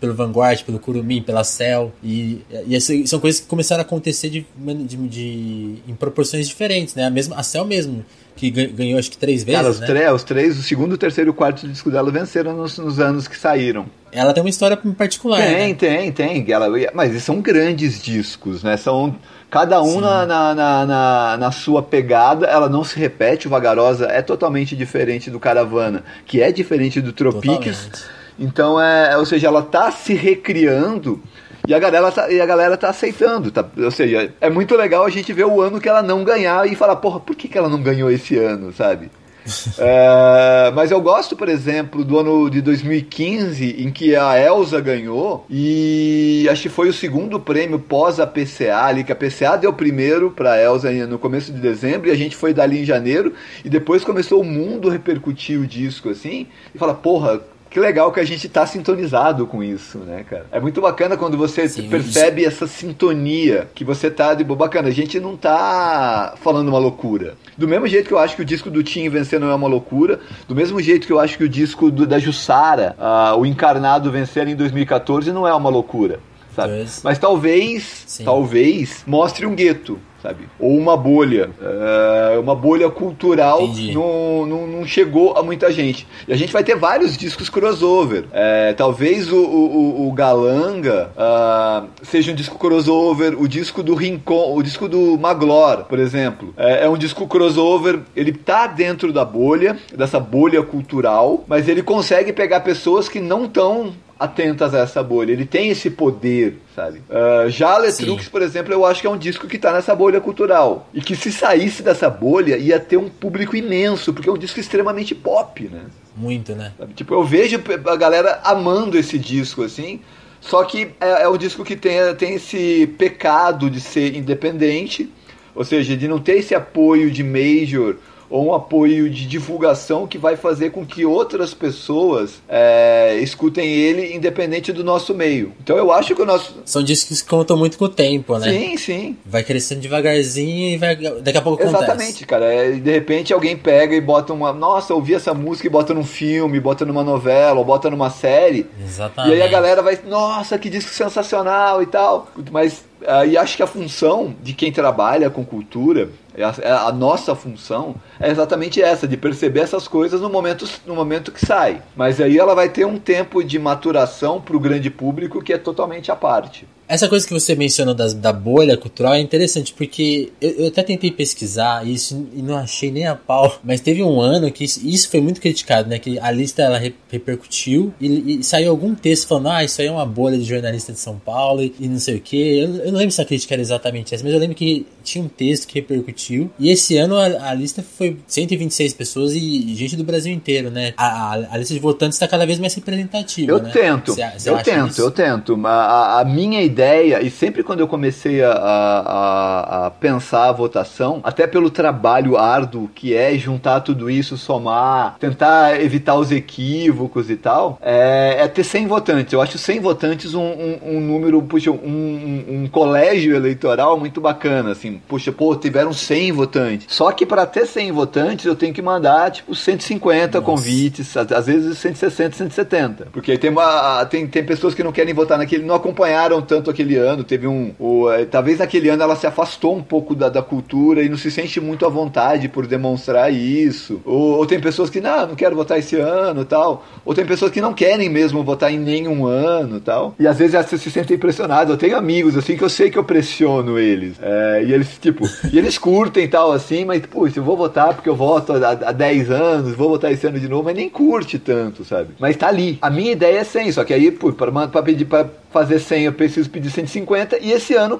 pelo 0.00 0.14
Vanguard, 0.14 0.62
pelo 0.64 0.78
Curumim, 0.78 1.22
pela 1.22 1.44
Cell. 1.44 1.92
E, 2.02 2.42
e 2.66 3.06
são 3.06 3.18
coisas 3.18 3.40
que 3.40 3.46
começaram 3.46 3.80
a 3.80 3.84
acontecer 3.84 4.30
de, 4.30 4.46
de, 4.56 4.96
de, 5.08 5.74
em 5.88 5.94
proporções 5.94 6.46
diferentes, 6.46 6.94
né? 6.94 7.06
A, 7.06 7.10
mesma, 7.10 7.36
a 7.36 7.42
Cell 7.42 7.64
mesmo, 7.64 8.04
que 8.36 8.50
ganhou 8.50 8.98
acho 8.98 9.10
que 9.10 9.16
três 9.16 9.42
vezes. 9.42 9.60
Cara, 9.60 9.70
os, 9.70 9.80
né? 9.80 10.12
os 10.12 10.22
três, 10.22 10.58
o 10.58 10.62
segundo, 10.62 10.92
o 10.92 10.98
terceiro 10.98 11.30
e 11.30 11.32
o 11.32 11.34
quarto 11.34 11.66
disco 11.66 11.90
dela 11.90 12.10
venceram 12.10 12.56
nos, 12.56 12.78
nos 12.78 13.00
anos 13.00 13.26
que 13.26 13.36
saíram. 13.36 13.86
Ela 14.12 14.32
tem 14.32 14.42
uma 14.42 14.50
história 14.50 14.76
particular. 14.76 15.40
Tem, 15.40 15.68
né? 15.68 15.74
tem, 15.74 16.12
tem. 16.12 16.52
Ela, 16.52 16.68
mas 16.94 17.20
são 17.22 17.40
grandes 17.40 18.00
discos, 18.00 18.62
né? 18.62 18.76
São 18.76 19.16
cada 19.50 19.82
um 19.82 20.00
na, 20.00 20.26
na, 20.26 20.54
na, 20.54 21.36
na, 21.36 21.52
sua 21.52 21.82
pegada, 21.82 22.46
ela 22.46 22.68
não 22.68 22.84
se 22.84 22.96
repete. 22.98 23.48
O 23.48 23.50
Vagarosa 23.50 24.06
é 24.06 24.22
totalmente 24.22 24.76
diferente 24.76 25.30
do 25.30 25.40
Caravana, 25.40 26.04
que 26.26 26.40
é 26.40 26.52
diferente 26.52 27.00
do 27.00 27.12
Tropiques. 27.12 27.86
Totalmente 27.86 28.23
então, 28.38 28.80
é, 28.80 29.16
ou 29.16 29.24
seja, 29.24 29.48
ela 29.48 29.60
está 29.60 29.90
se 29.90 30.14
recriando 30.14 31.22
e 31.66 31.72
a 31.74 31.78
galera 31.78 32.12
tá, 32.12 32.30
e 32.30 32.40
a 32.40 32.46
galera 32.46 32.76
tá 32.76 32.90
aceitando. 32.90 33.50
Tá? 33.50 33.64
Ou 33.76 33.90
seja, 33.90 34.32
é 34.40 34.50
muito 34.50 34.76
legal 34.76 35.04
a 35.04 35.10
gente 35.10 35.32
ver 35.32 35.46
o 35.46 35.60
ano 35.60 35.80
que 35.80 35.88
ela 35.88 36.02
não 36.02 36.22
ganhar 36.22 36.70
e 36.70 36.74
falar, 36.74 36.96
porra, 36.96 37.20
por 37.20 37.34
que, 37.34 37.48
que 37.48 37.56
ela 37.56 37.68
não 37.68 37.82
ganhou 37.82 38.10
esse 38.10 38.36
ano, 38.36 38.72
sabe? 38.72 39.10
é, 39.78 40.72
mas 40.74 40.90
eu 40.90 41.00
gosto, 41.00 41.36
por 41.36 41.48
exemplo, 41.48 42.04
do 42.04 42.18
ano 42.18 42.48
de 42.50 42.62
2015, 42.62 43.82
em 43.82 43.90
que 43.90 44.16
a 44.16 44.40
Elsa 44.40 44.80
ganhou, 44.80 45.44
e 45.50 46.46
acho 46.50 46.62
que 46.62 46.68
foi 46.68 46.88
o 46.88 46.92
segundo 46.92 47.38
prêmio 47.38 47.78
pós 47.78 48.18
a 48.18 48.26
PCA, 48.26 48.84
ali, 48.86 49.04
que 49.04 49.12
a 49.12 49.16
PCA 49.16 49.56
deu 49.56 49.72
primeiro 49.72 50.30
pra 50.30 50.62
Elsa 50.62 50.90
no 51.06 51.18
começo 51.18 51.52
de 51.52 51.60
dezembro, 51.60 52.08
e 52.08 52.10
a 52.10 52.16
gente 52.16 52.36
foi 52.36 52.54
dali 52.54 52.80
em 52.80 52.84
janeiro, 52.84 53.34
e 53.64 53.68
depois 53.68 54.02
começou 54.04 54.40
o 54.40 54.44
mundo 54.44 54.88
repercutir 54.88 55.60
o 55.60 55.66
disco, 55.66 56.08
assim, 56.08 56.46
e 56.74 56.78
fala, 56.78 56.94
porra, 56.94 57.40
que 57.74 57.80
legal 57.80 58.12
que 58.12 58.20
a 58.20 58.24
gente 58.24 58.48
tá 58.48 58.64
sintonizado 58.64 59.48
com 59.48 59.60
isso, 59.60 59.98
né, 59.98 60.24
cara? 60.30 60.46
É 60.52 60.60
muito 60.60 60.80
bacana 60.80 61.16
quando 61.16 61.36
você 61.36 61.68
Sim, 61.68 61.88
percebe 61.88 62.42
isso. 62.42 62.50
essa 62.50 62.68
sintonia 62.68 63.68
que 63.74 63.84
você 63.84 64.08
tá 64.08 64.32
de 64.32 64.44
bacana. 64.44 64.86
A 64.86 64.92
gente 64.92 65.18
não 65.18 65.36
tá 65.36 66.34
falando 66.40 66.68
uma 66.68 66.78
loucura. 66.78 67.34
Do 67.58 67.66
mesmo 67.66 67.88
jeito 67.88 68.06
que 68.06 68.14
eu 68.14 68.18
acho 68.20 68.36
que 68.36 68.42
o 68.42 68.44
disco 68.44 68.70
do 68.70 68.84
Tim 68.84 69.08
vencer 69.08 69.40
não 69.40 69.50
é 69.50 69.54
uma 69.56 69.66
loucura, 69.66 70.20
do 70.46 70.54
mesmo 70.54 70.80
jeito 70.80 71.04
que 71.04 71.12
eu 71.12 71.18
acho 71.18 71.36
que 71.36 71.42
o 71.42 71.48
disco 71.48 71.90
do, 71.90 72.06
da 72.06 72.20
Jussara, 72.20 72.94
uh, 72.96 73.40
o 73.40 73.44
Encarnado 73.44 74.08
vencer 74.08 74.46
em 74.46 74.54
2014 74.54 75.32
não 75.32 75.44
é 75.44 75.52
uma 75.52 75.68
loucura. 75.68 76.20
Sabe? 76.54 76.86
Mas 77.02 77.18
talvez, 77.18 78.04
Sim. 78.06 78.24
talvez 78.24 79.02
mostre 79.04 79.46
um 79.46 79.54
gueto 79.56 79.98
sabe? 80.24 80.48
Ou 80.58 80.74
uma 80.74 80.96
bolha. 80.96 81.50
É, 81.60 82.38
uma 82.38 82.54
bolha 82.54 82.90
cultural 82.90 83.60
não, 83.92 84.46
não, 84.46 84.66
não, 84.66 84.86
chegou 84.86 85.36
a 85.36 85.42
muita 85.42 85.70
gente. 85.70 86.06
E 86.26 86.32
a 86.32 86.36
gente 86.36 86.50
vai 86.50 86.64
ter 86.64 86.74
vários 86.74 87.14
discos 87.14 87.50
crossover. 87.50 88.24
É, 88.32 88.72
talvez 88.72 89.30
o, 89.30 89.36
o, 89.36 90.08
o 90.08 90.12
Galanga 90.12 91.10
uh, 91.14 91.86
seja 92.02 92.32
um 92.32 92.34
disco 92.34 92.58
crossover, 92.58 93.38
o 93.38 93.46
disco 93.46 93.82
do 93.82 93.94
Rincon, 93.94 94.56
o 94.56 94.62
disco 94.62 94.88
do 94.88 95.18
Maglor, 95.18 95.84
por 95.84 95.98
exemplo. 95.98 96.54
É, 96.56 96.86
é 96.86 96.88
um 96.88 96.96
disco 96.96 97.28
crossover, 97.28 98.00
ele 98.16 98.32
tá 98.32 98.66
dentro 98.66 99.12
da 99.12 99.26
bolha, 99.26 99.76
dessa 99.94 100.18
bolha 100.18 100.62
cultural, 100.62 101.44
mas 101.46 101.68
ele 101.68 101.82
consegue 101.82 102.32
pegar 102.32 102.60
pessoas 102.60 103.10
que 103.10 103.20
não 103.20 103.44
estão 103.44 103.92
atentas 104.24 104.74
a 104.74 104.80
essa 104.80 105.02
bolha. 105.02 105.32
Ele 105.32 105.46
tem 105.46 105.70
esse 105.70 105.90
poder, 105.90 106.58
sabe? 106.74 107.02
Uh, 107.08 107.48
já 107.48 107.78
Letrux, 107.78 108.28
por 108.28 108.42
exemplo, 108.42 108.72
eu 108.72 108.84
acho 108.84 109.00
que 109.00 109.06
é 109.06 109.10
um 109.10 109.16
disco 109.16 109.46
que 109.46 109.56
está 109.56 109.72
nessa 109.72 109.94
bolha 109.94 110.20
cultural. 110.20 110.88
E 110.92 111.00
que 111.00 111.14
se 111.14 111.30
saísse 111.30 111.82
dessa 111.82 112.10
bolha, 112.10 112.56
ia 112.56 112.80
ter 112.80 112.96
um 112.96 113.08
público 113.08 113.56
imenso, 113.56 114.12
porque 114.12 114.28
é 114.28 114.32
um 114.32 114.38
disco 114.38 114.58
extremamente 114.58 115.14
pop, 115.14 115.62
né? 115.64 115.82
Muito, 116.16 116.54
né? 116.54 116.72
Sabe? 116.78 116.94
Tipo, 116.94 117.14
eu 117.14 117.24
vejo 117.24 117.62
a 117.86 117.96
galera 117.96 118.40
amando 118.44 118.98
esse 118.98 119.18
disco, 119.18 119.62
assim. 119.62 120.00
Só 120.40 120.62
que 120.64 120.90
é, 121.00 121.22
é 121.22 121.28
um 121.28 121.38
disco 121.38 121.64
que 121.64 121.74
tem, 121.74 121.98
tem 122.16 122.34
esse 122.34 122.86
pecado 122.98 123.70
de 123.70 123.80
ser 123.80 124.14
independente, 124.14 125.10
ou 125.54 125.64
seja, 125.64 125.96
de 125.96 126.06
não 126.06 126.18
ter 126.18 126.38
esse 126.38 126.54
apoio 126.54 127.10
de 127.10 127.22
major 127.22 127.96
ou 128.28 128.46
um 128.46 128.54
apoio 128.54 129.08
de 129.10 129.26
divulgação 129.26 130.06
que 130.06 130.18
vai 130.18 130.36
fazer 130.36 130.70
com 130.70 130.84
que 130.84 131.04
outras 131.04 131.54
pessoas 131.54 132.42
é, 132.48 133.18
escutem 133.20 133.66
ele 133.66 134.14
independente 134.14 134.72
do 134.72 134.84
nosso 134.84 135.14
meio. 135.14 135.52
Então 135.62 135.76
eu 135.76 135.92
acho 135.92 136.14
que 136.14 136.22
o 136.22 136.26
nosso. 136.26 136.62
São 136.64 136.82
discos 136.82 137.22
que 137.22 137.28
contam 137.28 137.56
muito 137.56 137.78
com 137.78 137.84
o 137.86 137.88
tempo, 137.88 138.38
né? 138.38 138.50
Sim, 138.50 138.76
sim. 138.76 139.16
Vai 139.24 139.42
crescendo 139.42 139.80
devagarzinho 139.80 140.74
e 140.74 140.76
vai... 140.76 140.96
daqui 140.96 141.38
a 141.38 141.42
pouco 141.42 141.62
acontece. 141.62 141.84
Exatamente, 141.84 142.26
cara. 142.26 142.44
É, 142.46 142.72
de 142.72 142.90
repente 142.90 143.32
alguém 143.32 143.56
pega 143.56 143.94
e 143.94 144.00
bota 144.00 144.32
uma. 144.32 144.52
Nossa, 144.52 144.94
ouvi 144.94 145.14
essa 145.14 145.34
música 145.34 145.66
e 145.66 145.70
bota 145.70 145.94
num 145.94 146.04
filme, 146.04 146.60
bota 146.60 146.84
numa 146.84 147.04
novela, 147.04 147.58
ou 147.58 147.64
bota 147.64 147.90
numa 147.90 148.10
série. 148.10 148.66
Exatamente. 148.82 149.36
E 149.36 149.40
aí 149.40 149.42
a 149.42 149.50
galera 149.50 149.82
vai. 149.82 149.98
Nossa, 150.06 150.58
que 150.58 150.68
disco 150.68 150.90
sensacional 150.90 151.82
e 151.82 151.86
tal. 151.86 152.28
Mas. 152.50 152.84
Uh, 153.02 153.26
e 153.28 153.36
acho 153.36 153.56
que 153.58 153.62
a 153.62 153.66
função 153.66 154.34
de 154.42 154.54
quem 154.54 154.72
trabalha 154.72 155.28
com 155.28 155.44
cultura 155.44 156.08
a, 156.42 156.54
é 156.60 156.70
a, 156.70 156.90
nossa 156.90 157.34
função 157.34 157.94
é 158.18 158.30
exatamente 158.30 158.82
essa, 158.82 159.06
de 159.06 159.16
perceber 159.16 159.60
essas 159.60 159.86
coisas 159.86 160.20
no 160.20 160.28
momento, 160.28 160.68
no 160.86 160.94
momento 160.94 161.30
que 161.30 161.44
sai. 161.44 161.82
Mas 161.94 162.20
aí 162.20 162.38
ela 162.38 162.54
vai 162.54 162.68
ter 162.68 162.84
um 162.84 162.98
tempo 162.98 163.44
de 163.44 163.58
maturação 163.58 164.40
para 164.40 164.56
o 164.56 164.60
grande 164.60 164.90
público 164.90 165.42
que 165.42 165.52
é 165.52 165.58
totalmente 165.58 166.10
à 166.10 166.16
parte. 166.16 166.66
Essa 166.86 167.08
coisa 167.08 167.26
que 167.26 167.32
você 167.32 167.54
mencionou 167.54 167.94
das, 167.94 168.12
da 168.12 168.32
bolha 168.32 168.76
cultural 168.76 169.14
é 169.14 169.20
interessante, 169.20 169.72
porque 169.72 170.32
eu, 170.40 170.50
eu, 170.50 170.66
até 170.68 170.82
tentei 170.82 171.10
pesquisar 171.10 171.86
isso 171.86 172.28
e 172.34 172.42
não 172.42 172.56
achei 172.56 172.90
nem 172.90 173.06
a 173.06 173.14
pau. 173.14 173.58
Mas 173.64 173.80
teve 173.80 174.02
um 174.02 174.20
ano 174.20 174.50
que 174.50 174.64
isso, 174.64 174.86
isso 174.86 175.08
foi 175.08 175.20
muito 175.20 175.40
criticado, 175.40 175.88
né? 175.88 175.98
Que 175.98 176.18
a 176.18 176.30
lista 176.30 176.62
ela 176.62 176.78
repercutiu 176.78 177.92
e, 178.00 178.38
e, 178.38 178.44
saiu 178.44 178.70
algum 178.70 178.94
texto 178.94 179.26
falando: 179.26 179.48
ah, 179.48 179.64
isso 179.64 179.80
aí 179.80 179.86
é 179.86 179.90
uma 179.90 180.04
bolha 180.04 180.36
de 180.36 180.44
jornalista 180.44 180.92
de 180.92 180.98
São 180.98 181.18
Paulo 181.18 181.62
e, 181.62 181.74
e 181.80 181.88
não 181.88 181.98
sei 181.98 182.16
o 182.16 182.20
que. 182.20 182.58
Eu, 182.58 182.76
eu, 182.76 182.92
não 182.92 182.98
lembro 182.98 183.12
se 183.12 183.20
a 183.22 183.24
crítica 183.24 183.54
era 183.54 183.62
exatamente 183.62 184.14
essa, 184.14 184.22
mas 184.22 184.32
eu 184.32 184.38
lembro 184.38 184.54
que 184.54 184.86
tinha 185.02 185.24
um 185.24 185.28
texto 185.28 185.66
que 185.66 185.74
repercutiu. 185.74 186.50
E 186.58 186.70
esse 186.70 186.96
ano 186.98 187.16
a, 187.16 187.50
a 187.50 187.54
lista 187.54 187.82
foi 187.82 188.18
126 188.26 188.92
pessoas 188.92 189.32
e, 189.32 189.38
e 189.38 189.74
gente 189.74 189.96
do 189.96 190.04
Brasil 190.04 190.32
inteiro, 190.32 190.70
né? 190.70 190.92
A, 190.96 191.06
a, 191.06 191.32
a 191.54 191.56
lista 191.56 191.72
de 191.72 191.80
votantes 191.80 192.16
está 192.16 192.28
cada 192.28 192.44
vez 192.44 192.58
mais 192.58 192.74
representativa. 192.74 193.50
Eu 193.50 193.62
né? 193.62 193.70
tento, 193.72 194.12
cê, 194.12 194.30
cê 194.38 194.50
eu 194.50 194.58
tento, 194.58 194.90
isso? 194.90 195.00
eu 195.00 195.10
tento. 195.10 195.66
A, 195.66 196.20
a 196.20 196.24
minha 196.24 196.60
ideia 196.62 196.73
ideia, 196.74 197.22
e 197.22 197.30
sempre 197.30 197.62
quando 197.62 197.80
eu 197.80 197.86
comecei 197.86 198.42
a, 198.42 198.50
a, 198.50 199.86
a, 199.86 199.90
pensar 199.90 200.48
a 200.48 200.52
votação, 200.52 201.20
até 201.22 201.46
pelo 201.46 201.70
trabalho 201.70 202.36
árduo 202.36 202.90
que 202.92 203.14
é 203.14 203.36
juntar 203.38 203.80
tudo 203.80 204.10
isso, 204.10 204.36
somar, 204.36 205.16
tentar 205.20 205.80
evitar 205.80 206.16
os 206.16 206.32
equívocos 206.32 207.30
e 207.30 207.36
tal, 207.36 207.78
é, 207.80 208.38
é 208.40 208.48
ter 208.48 208.64
100 208.64 208.86
votantes. 208.88 209.32
Eu 209.32 209.40
acho 209.40 209.56
100 209.56 209.80
votantes 209.80 210.34
um, 210.34 210.42
um, 210.42 210.78
um 210.96 211.00
número, 211.00 211.40
puxa, 211.42 211.70
um, 211.70 212.44
um, 212.48 212.68
colégio 212.68 213.36
eleitoral 213.36 213.98
muito 213.98 214.20
bacana, 214.20 214.72
assim, 214.72 215.00
puxa, 215.06 215.30
pô, 215.30 215.54
tiveram 215.54 215.92
100 215.92 216.32
votantes. 216.32 216.86
Só 216.90 217.12
que 217.12 217.24
para 217.24 217.46
ter 217.46 217.66
100 217.66 217.92
votantes 217.92 218.46
eu 218.46 218.56
tenho 218.56 218.74
que 218.74 218.82
mandar, 218.82 219.30
tipo, 219.30 219.54
150 219.54 220.26
Nossa. 220.26 220.44
convites, 220.44 221.16
às 221.16 221.46
vezes 221.46 221.78
160, 221.78 222.36
170. 222.36 223.08
Porque 223.12 223.38
tem, 223.38 223.50
uma, 223.50 224.04
tem, 224.06 224.26
tem 224.26 224.44
pessoas 224.44 224.74
que 224.74 224.82
não 224.82 224.90
querem 224.90 225.14
votar 225.14 225.38
naquele, 225.38 225.64
não 225.64 225.74
acompanharam 225.74 226.42
tanto 226.42 226.63
tanto 226.64 226.70
aquele 226.70 226.96
ano, 226.96 227.22
teve 227.22 227.46
um. 227.46 227.72
O, 227.78 228.10
é, 228.10 228.24
talvez 228.24 228.58
naquele 228.58 228.88
ano 228.88 229.02
ela 229.02 229.14
se 229.14 229.26
afastou 229.26 229.76
um 229.76 229.82
pouco 229.82 230.14
da, 230.14 230.28
da 230.30 230.42
cultura 230.42 231.02
e 231.02 231.08
não 231.08 231.18
se 231.18 231.30
sente 231.30 231.60
muito 231.60 231.84
à 231.84 231.88
vontade 231.88 232.48
por 232.48 232.66
demonstrar 232.66 233.32
isso. 233.32 234.00
Ou, 234.04 234.38
ou 234.38 234.46
tem 234.46 234.58
pessoas 234.58 234.88
que, 234.88 235.00
não, 235.00 235.28
não 235.28 235.34
quero 235.34 235.54
votar 235.54 235.78
esse 235.78 235.96
ano 235.96 236.44
tal. 236.44 236.84
Ou 237.04 237.14
tem 237.14 237.26
pessoas 237.26 237.50
que 237.50 237.60
não 237.60 237.74
querem 237.74 238.08
mesmo 238.08 238.42
votar 238.42 238.72
em 238.72 238.78
nenhum 238.78 239.26
ano 239.26 239.78
tal. 239.78 240.14
E 240.18 240.26
às 240.26 240.38
vezes 240.38 240.54
elas 240.54 240.68
se 240.68 240.90
sentem 240.90 241.18
pressionadas. 241.18 241.70
Eu 241.70 241.76
tenho 241.76 241.96
amigos 241.96 242.36
assim 242.36 242.56
que 242.56 242.64
eu 242.64 242.70
sei 242.70 242.90
que 242.90 242.98
eu 242.98 243.04
pressiono 243.04 243.78
eles. 243.78 244.16
É, 244.22 244.64
e 244.66 244.72
eles, 244.72 244.98
tipo, 244.98 245.28
e 245.52 245.58
eles 245.58 245.76
curtem 245.76 246.26
tal 246.26 246.52
assim, 246.52 246.84
mas, 246.84 247.04
pô, 247.04 247.26
eu 247.26 247.44
vou 247.44 247.56
votar 247.56 247.94
porque 247.94 248.08
eu 248.08 248.16
voto 248.16 248.52
há, 248.52 248.70
há 248.70 248.92
10 248.92 249.30
anos, 249.30 249.74
vou 249.74 249.90
votar 249.90 250.10
esse 250.10 250.26
ano 250.26 250.40
de 250.40 250.48
novo, 250.48 250.64
mas 250.64 250.76
nem 250.76 250.88
curte 250.88 251.38
tanto, 251.38 251.84
sabe? 251.84 252.14
Mas 252.18 252.36
tá 252.36 252.48
ali. 252.48 252.78
A 252.80 252.88
minha 252.88 253.12
ideia 253.12 253.40
é 253.40 253.44
100, 253.44 253.72
só 253.72 253.84
que 253.84 253.92
aí, 253.92 254.10
pô, 254.10 254.32
para 254.32 254.82
pedir 254.82 255.04
para 255.04 255.28
fazer 255.54 255.78
100 255.78 256.02
eu 256.02 256.12
preciso 256.12 256.50
pedir 256.50 256.68
150 256.68 257.38
e 257.40 257.52
esse 257.52 257.74
ano 257.76 257.96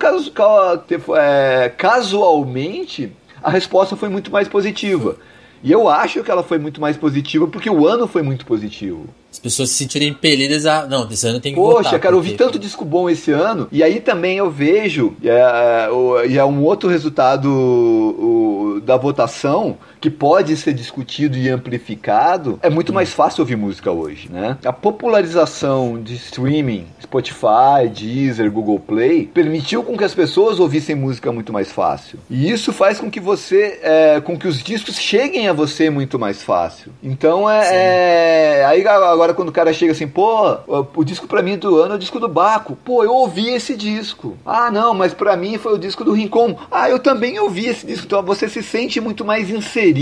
é, 1.17 1.73
casualmente 1.77 3.13
a 3.41 3.49
resposta 3.49 3.95
foi 3.95 4.09
muito 4.09 4.33
mais 4.33 4.49
positiva. 4.49 5.17
E 5.63 5.71
eu 5.71 5.89
acho 5.89 6.25
que 6.25 6.31
ela 6.31 6.43
foi 6.43 6.59
muito 6.59 6.81
mais 6.81 6.97
positiva 6.97 7.47
porque 7.47 7.71
o 7.71 7.87
ano 7.87 8.09
foi 8.09 8.23
muito 8.23 8.45
positivo 8.45 9.09
as 9.35 9.39
pessoas 9.41 9.71
se 9.71 9.77
sentirem 9.77 10.11
impelidas 10.11 10.65
a. 10.65 10.87
Não, 10.87 11.09
esse 11.11 11.27
ano 11.27 11.41
tem 11.41 11.53
que 11.53 11.59
Poxa, 11.59 11.83
votar, 11.83 11.99
cara, 11.99 12.15
eu 12.15 12.21
vi 12.21 12.35
tanto 12.35 12.57
disco 12.57 12.85
bom 12.85 13.11
esse 13.11 13.33
ano, 13.33 13.67
e 13.73 13.83
aí 13.83 13.99
também 13.99 14.39
eu 14.39 14.49
vejo, 14.49 15.17
e 15.21 15.29
é, 15.29 15.89
é, 16.29 16.37
é 16.37 16.45
um 16.45 16.63
outro 16.63 16.89
resultado 16.89 17.49
o, 17.49 18.81
da 18.85 18.97
votação, 18.97 19.77
que 20.05 20.11
pode 20.11 20.55
ser 20.59 20.75
discutido 20.75 21.35
e 21.35 21.49
amplificado, 21.49 22.59
é 22.61 22.69
muito 22.69 22.93
mais 22.93 23.15
fácil 23.15 23.41
ouvir 23.41 23.57
música 23.57 23.91
hoje, 23.91 24.29
né? 24.31 24.59
A 24.63 24.71
popularização 24.71 25.99
de 25.99 26.15
streaming, 26.17 26.85
Spotify, 27.01 27.89
Deezer, 27.91 28.51
Google 28.51 28.79
Play, 28.79 29.25
permitiu 29.33 29.83
com 29.83 29.97
que 29.97 30.05
as 30.05 30.15
pessoas 30.15 30.61
ouvissem 30.61 30.95
música 30.95 31.33
muito 31.33 31.55
mais 31.55 31.73
fácil. 31.73 32.19
E 32.29 32.51
isso 32.51 32.71
faz 32.71 33.01
com 33.01 33.11
que 33.11 33.19
você, 33.19 33.81
é, 33.83 34.21
com 34.21 34.37
que 34.37 34.47
os 34.47 34.63
discos 34.63 34.99
cheguem 34.99 35.49
a 35.49 35.55
você 35.55 35.89
muito 35.89 36.19
mais 36.19 36.43
fácil. 36.43 36.93
Então 37.03 37.49
é, 37.49 38.61
é 38.61 38.65
aí 38.67 38.87
agora 38.87 39.33
quando 39.33 39.49
o 39.49 39.53
cara 39.53 39.73
chega 39.73 39.93
assim, 39.93 40.07
pô, 40.07 40.59
o 40.95 41.03
disco 41.03 41.27
pra 41.27 41.41
mim 41.41 41.57
do 41.57 41.79
ano 41.81 41.95
é 41.95 41.97
o 41.97 41.99
disco 41.99 42.21
do 42.21 42.29
Baco. 42.29 42.77
Pô, 42.77 43.03
eu 43.03 43.15
ouvi 43.15 43.49
esse 43.49 43.75
disco. 43.75 44.37
Ah, 44.45 44.71
não, 44.71 44.93
mas 44.93 45.15
pra 45.15 45.35
mim 45.35 45.57
foi 45.57 45.73
o 45.73 45.79
disco 45.79 46.05
do 46.05 46.13
Rincon. 46.13 46.59
Ah, 46.71 46.91
eu 46.91 46.99
também 46.99 47.39
ouvi 47.39 47.69
esse 47.69 47.87
disco. 47.87 48.05
Então 48.05 48.23
você 48.23 48.51
se 48.51 48.63
sente 48.63 49.01
muito 49.01 49.25
mais 49.25 49.49
inserido 49.49 49.94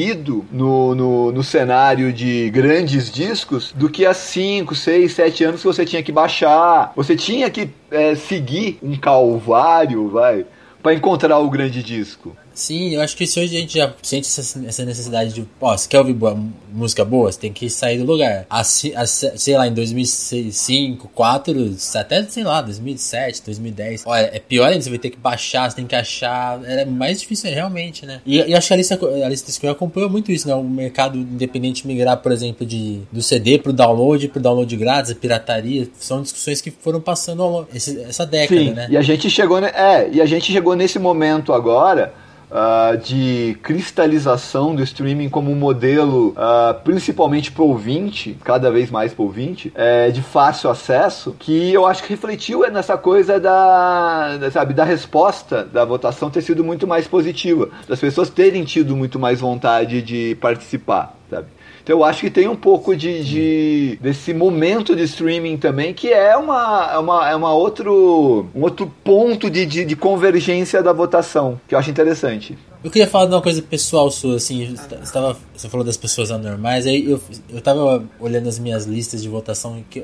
no, 0.51 0.95
no, 0.95 1.33
no 1.33 1.43
cenário 1.43 2.13
de 2.13 2.51
grandes 2.51 3.11
discos 3.11 3.73
do 3.73 3.89
que 3.89 4.07
há 4.07 4.15
5, 4.15 4.75
6, 4.75 5.13
7 5.13 5.45
anos 5.45 5.61
que 5.61 5.67
você 5.67 5.85
tinha 5.85 6.03
que 6.03 6.13
baixar. 6.13 6.93
Você 6.97 7.15
tinha 7.15 7.51
que 7.51 7.71
é, 7.91 8.15
seguir 8.15 8.79
um 8.83 8.97
calvário, 8.97 10.09
vai, 10.09 10.47
para 10.83 10.95
encontrar 10.95 11.39
o 11.39 11.51
grande 11.51 11.83
disco. 11.83 12.37
Sim, 12.55 12.91
eu 12.91 13.01
acho 13.01 13.17
que 13.17 13.27
se 13.27 13.41
hoje 13.41 13.57
a 13.57 13.61
gente 13.61 13.79
já 13.79 13.93
sente 14.03 14.29
essa 14.29 14.85
necessidade 14.85 15.33
de, 15.33 15.47
ó, 15.61 15.77
se 15.77 15.89
quer 15.89 15.99
ouvir 15.99 16.15
boa, 16.15 16.39
música 16.73 17.05
boa, 17.05 17.31
você 17.31 17.39
tem 17.39 17.53
que 17.53 17.69
sair 17.69 17.99
do 17.99 18.05
lugar. 18.05 18.47
A, 18.49 18.61
a, 18.61 18.65
sei 18.65 19.57
lá, 19.57 19.67
em 19.67 19.75
2005, 19.75 21.03
2004, 21.13 21.77
até, 21.95 22.23
sei 22.25 22.45
lá, 22.45 22.61
2007, 22.61 23.43
2010. 23.45 24.05
Olha, 24.07 24.31
é 24.33 24.39
pior 24.39 24.69
ainda, 24.69 24.83
você 24.83 24.91
vai 24.91 24.99
ter 24.99 25.11
que 25.11 25.17
baixar, 25.17 25.71
você 25.71 25.77
tem 25.77 25.87
que 25.87 25.95
achar. 25.95 26.61
Era 26.65 26.87
mais 26.87 27.21
difícil 27.21 27.51
realmente, 27.51 28.07
né? 28.07 28.21
E, 28.25 28.39
e 28.39 28.55
acho 28.55 28.69
que 28.69 28.75
a 28.75 28.77
lista, 28.77 28.99
a 29.25 29.29
lista 29.29 29.51
Screen 29.51 29.73
acompanhou 29.73 30.11
muito 30.11 30.31
isso, 30.31 30.49
né? 30.49 30.55
O 30.55 30.63
mercado 30.63 31.19
independente 31.19 31.87
migrar, 31.87 32.17
por 32.19 32.33
exemplo, 32.33 32.67
de, 32.67 33.01
do 33.11 33.23
CD 33.23 33.59
pro 33.59 33.73
download, 33.73 34.29
pro 34.29 34.41
download 34.41 34.77
grátis, 34.77 35.11
a 35.11 35.15
pirataria. 35.15 35.89
São 35.99 36.23
discussões 36.23 36.61
que 36.61 36.71
foram 36.71 37.01
passando 37.01 37.43
ao, 37.43 37.69
esse, 37.75 38.01
essa 38.03 38.27
década, 38.27 38.61
Sim, 38.61 38.71
né? 38.71 38.87
E 38.91 38.97
a 38.97 39.03
gente 39.03 39.29
chegou, 39.31 39.59
é, 39.59 40.09
e 40.11 40.21
a 40.21 40.27
gente 40.27 40.53
chegou 40.53 40.75
nesse 40.75 40.99
momento 40.99 41.53
agora 41.53 42.13
uh, 42.53 42.97
de 42.99 43.57
cristalização 43.63 44.75
do 44.75 44.83
streaming 44.83 45.29
como 45.29 45.51
um 45.51 45.57
modelo, 45.57 46.29
uh, 46.31 46.75
principalmente 46.85 47.51
para 47.51 47.63
o 47.63 47.69
ouvinte, 47.69 48.37
cada 48.45 48.71
vez 48.71 48.91
mais 48.91 49.15
para 49.15 49.23
o 49.23 49.27
ouvinte, 49.27 49.73
é, 49.75 50.11
de 50.11 50.23
fácil 50.23 50.71
acesso, 50.71 51.35
que 51.39 51.73
eu 51.73 51.87
acho 51.87 52.03
que 52.03 52.11
refletiu 52.11 52.61
nessa 52.71 52.97
coisa 52.97 53.41
da, 53.41 54.39
sabe, 54.53 54.75
da 54.75 54.85
resposta 54.85 55.65
da 55.65 55.85
votação 55.85 56.31
ter 56.31 56.43
sido 56.43 56.63
muito 56.63 56.87
mais 56.87 57.09
positiva, 57.09 57.71
das 57.89 57.99
pessoas 57.99 58.29
terem 58.29 58.65
tido 58.65 58.95
muito 58.95 59.19
mais 59.19 59.41
vontade 59.41 60.03
de 60.03 60.37
participar, 60.41 61.17
sabe? 61.31 61.47
Então 61.83 61.99
eu 61.99 62.05
acho 62.05 62.21
que 62.21 62.31
tem 62.31 62.49
um 62.49 62.57
pouco 62.57 62.97
de, 62.97 63.25
de 63.25 63.99
desse 64.01 64.33
momento 64.33 64.95
de 64.95 65.03
streaming 65.03 65.57
também, 65.57 65.93
que 65.93 66.13
é 66.13 66.37
uma, 66.37 66.91
é 66.93 66.99
uma, 66.99 67.31
é 67.31 67.37
uma 67.37 67.53
outro, 67.53 68.47
um 68.55 68.63
outro 68.63 68.93
ponto 69.03 69.51
de, 69.51 69.67
de, 69.67 69.85
de 69.85 69.97
convergência 69.97 70.83
da 70.83 70.93
votação, 70.93 71.61
que 71.67 71.75
eu 71.75 71.79
acho 71.79 71.91
interessante. 71.91 72.57
Eu 72.85 72.91
queria 72.91 73.07
falar 73.07 73.27
de 73.27 73.35
uma 73.35 73.43
coisa 73.43 73.63
pessoal 73.63 74.11
sua, 74.11 74.37
assim, 74.37 74.75
você, 74.75 75.13
tava, 75.13 75.37
você 75.57 75.69
falou 75.69 75.87
das 75.87 75.97
pessoas 75.97 76.33
anormais, 76.33 76.85
aí 76.85 77.09
eu, 77.09 77.21
eu 77.49 77.61
tava 77.61 78.05
olhando 78.19 78.49
as 78.49 78.59
minhas 78.59 78.87
listas 78.87 79.23
de 79.23 79.29
votação 79.29 79.85
que 79.89 80.03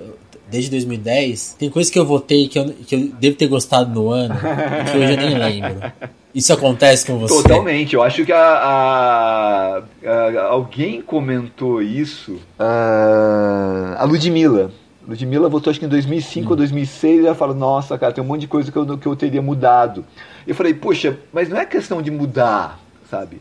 desde 0.51 0.71
2010, 0.71 1.57
tem 1.59 1.71
coisas 1.71 1.91
que 1.91 1.99
eu 1.99 2.05
votei 2.05 2.49
que 2.49 2.59
eu, 2.59 2.73
que 2.87 2.95
eu 2.95 3.09
devo 3.19 3.37
ter 3.37 3.47
gostado 3.47 3.91
no 3.93 4.11
ano, 4.11 4.35
que 4.91 4.97
hoje 4.97 5.13
eu 5.13 5.17
nem 5.17 5.35
lembro. 5.39 5.93
Isso 6.35 6.53
acontece 6.53 7.07
com 7.07 7.19
você? 7.19 7.43
Totalmente. 7.43 7.95
Eu 7.95 8.03
acho 8.03 8.25
que 8.25 8.33
a, 8.33 8.39
a, 8.39 9.83
a 10.07 10.43
alguém 10.49 11.01
comentou 11.01 11.83
isso. 11.83 12.39
A, 12.59 13.97
a 13.99 14.05
Ludmilla. 14.05 14.71
Ludmilla 15.07 15.49
votou 15.49 15.71
acho 15.71 15.81
que 15.81 15.87
em 15.87 15.89
2005 15.89 16.47
hum. 16.47 16.51
ou 16.51 16.57
2006 16.57 17.23
e 17.23 17.27
ela 17.27 17.35
fala, 17.35 17.55
nossa, 17.55 17.97
cara, 17.97 18.13
tem 18.13 18.23
um 18.23 18.27
monte 18.27 18.43
de 18.43 18.47
coisa 18.47 18.71
que 18.71 18.77
eu, 18.77 18.99
que 18.99 19.07
eu 19.07 19.17
teria 19.17 19.41
mudado. 19.41 20.05
Eu 20.47 20.55
falei, 20.55 20.75
puxa, 20.75 21.19
mas 21.33 21.49
não 21.49 21.59
é 21.59 21.65
questão 21.65 22.03
de 22.03 22.11
mudar, 22.11 22.79
sabe? 23.11 23.41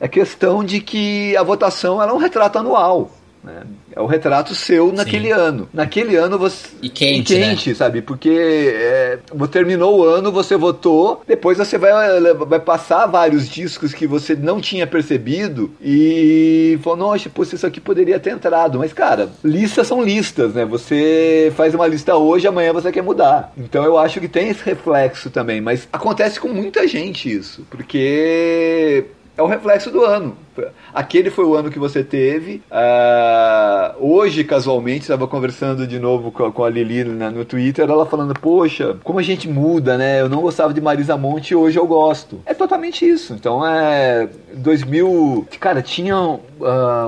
É 0.00 0.08
questão 0.08 0.64
de 0.64 0.80
que 0.80 1.36
a 1.36 1.42
votação 1.42 2.02
ela 2.02 2.10
é 2.10 2.14
um 2.14 2.18
retrato 2.18 2.58
anual. 2.58 3.10
Né? 3.44 3.62
É 3.94 4.00
o 4.00 4.06
retrato 4.06 4.54
seu 4.54 4.90
naquele 4.90 5.26
Sim. 5.26 5.32
ano. 5.32 5.68
Naquele 5.72 6.16
ano 6.16 6.38
você. 6.38 6.68
E 6.80 6.88
quente. 6.88 7.34
E 7.34 7.36
quente, 7.36 7.68
né? 7.70 7.74
sabe? 7.74 8.00
Porque 8.00 8.30
é, 8.30 9.18
terminou 9.50 9.98
o 10.00 10.04
ano, 10.04 10.32
você 10.32 10.56
votou, 10.56 11.22
depois 11.26 11.58
você 11.58 11.76
vai, 11.76 11.92
vai 12.32 12.58
passar 12.58 13.06
vários 13.06 13.48
discos 13.48 13.92
que 13.92 14.06
você 14.06 14.34
não 14.34 14.60
tinha 14.60 14.86
percebido 14.86 15.70
e 15.80 16.78
falou, 16.82 16.98
nossa, 16.98 17.28
pô, 17.28 17.42
isso 17.42 17.66
aqui 17.66 17.80
poderia 17.80 18.18
ter 18.18 18.30
entrado. 18.30 18.78
Mas, 18.78 18.92
cara, 18.94 19.28
listas 19.44 19.86
são 19.86 20.02
listas, 20.02 20.54
né? 20.54 20.64
Você 20.64 21.52
faz 21.54 21.74
uma 21.74 21.86
lista 21.86 22.16
hoje, 22.16 22.46
amanhã 22.46 22.72
você 22.72 22.90
quer 22.90 23.02
mudar. 23.02 23.52
Então 23.58 23.84
eu 23.84 23.98
acho 23.98 24.20
que 24.20 24.28
tem 24.28 24.48
esse 24.48 24.64
reflexo 24.64 25.28
também. 25.28 25.60
Mas 25.60 25.86
acontece 25.92 26.40
com 26.40 26.48
muita 26.48 26.88
gente 26.88 27.30
isso. 27.30 27.66
Porque 27.70 29.04
é 29.36 29.42
o 29.42 29.46
reflexo 29.46 29.90
do 29.90 30.04
ano. 30.04 30.36
Aquele 30.92 31.28
foi 31.28 31.44
o 31.44 31.54
ano 31.54 31.70
que 31.70 31.78
você 31.78 32.04
teve. 32.04 32.62
Uh, 32.70 33.96
hoje, 33.98 34.44
casualmente, 34.44 35.02
estava 35.02 35.26
conversando 35.26 35.86
de 35.86 35.98
novo 35.98 36.30
com, 36.30 36.52
com 36.52 36.64
a 36.64 36.70
Lili 36.70 37.02
no 37.02 37.44
Twitter, 37.44 37.88
ela 37.90 38.06
falando: 38.06 38.32
Poxa, 38.34 38.96
como 39.02 39.18
a 39.18 39.22
gente 39.22 39.48
muda, 39.48 39.98
né? 39.98 40.20
Eu 40.20 40.28
não 40.28 40.40
gostava 40.40 40.72
de 40.72 40.80
Marisa 40.80 41.16
Monte 41.16 41.50
e 41.50 41.56
hoje 41.56 41.78
eu 41.78 41.86
gosto. 41.86 42.40
É 42.46 42.54
totalmente 42.54 43.08
isso. 43.08 43.34
Então 43.34 43.66
é. 43.66 44.28
2000. 44.54 45.48
Cara, 45.58 45.82
tinha 45.82 46.16
uh, 46.16 46.40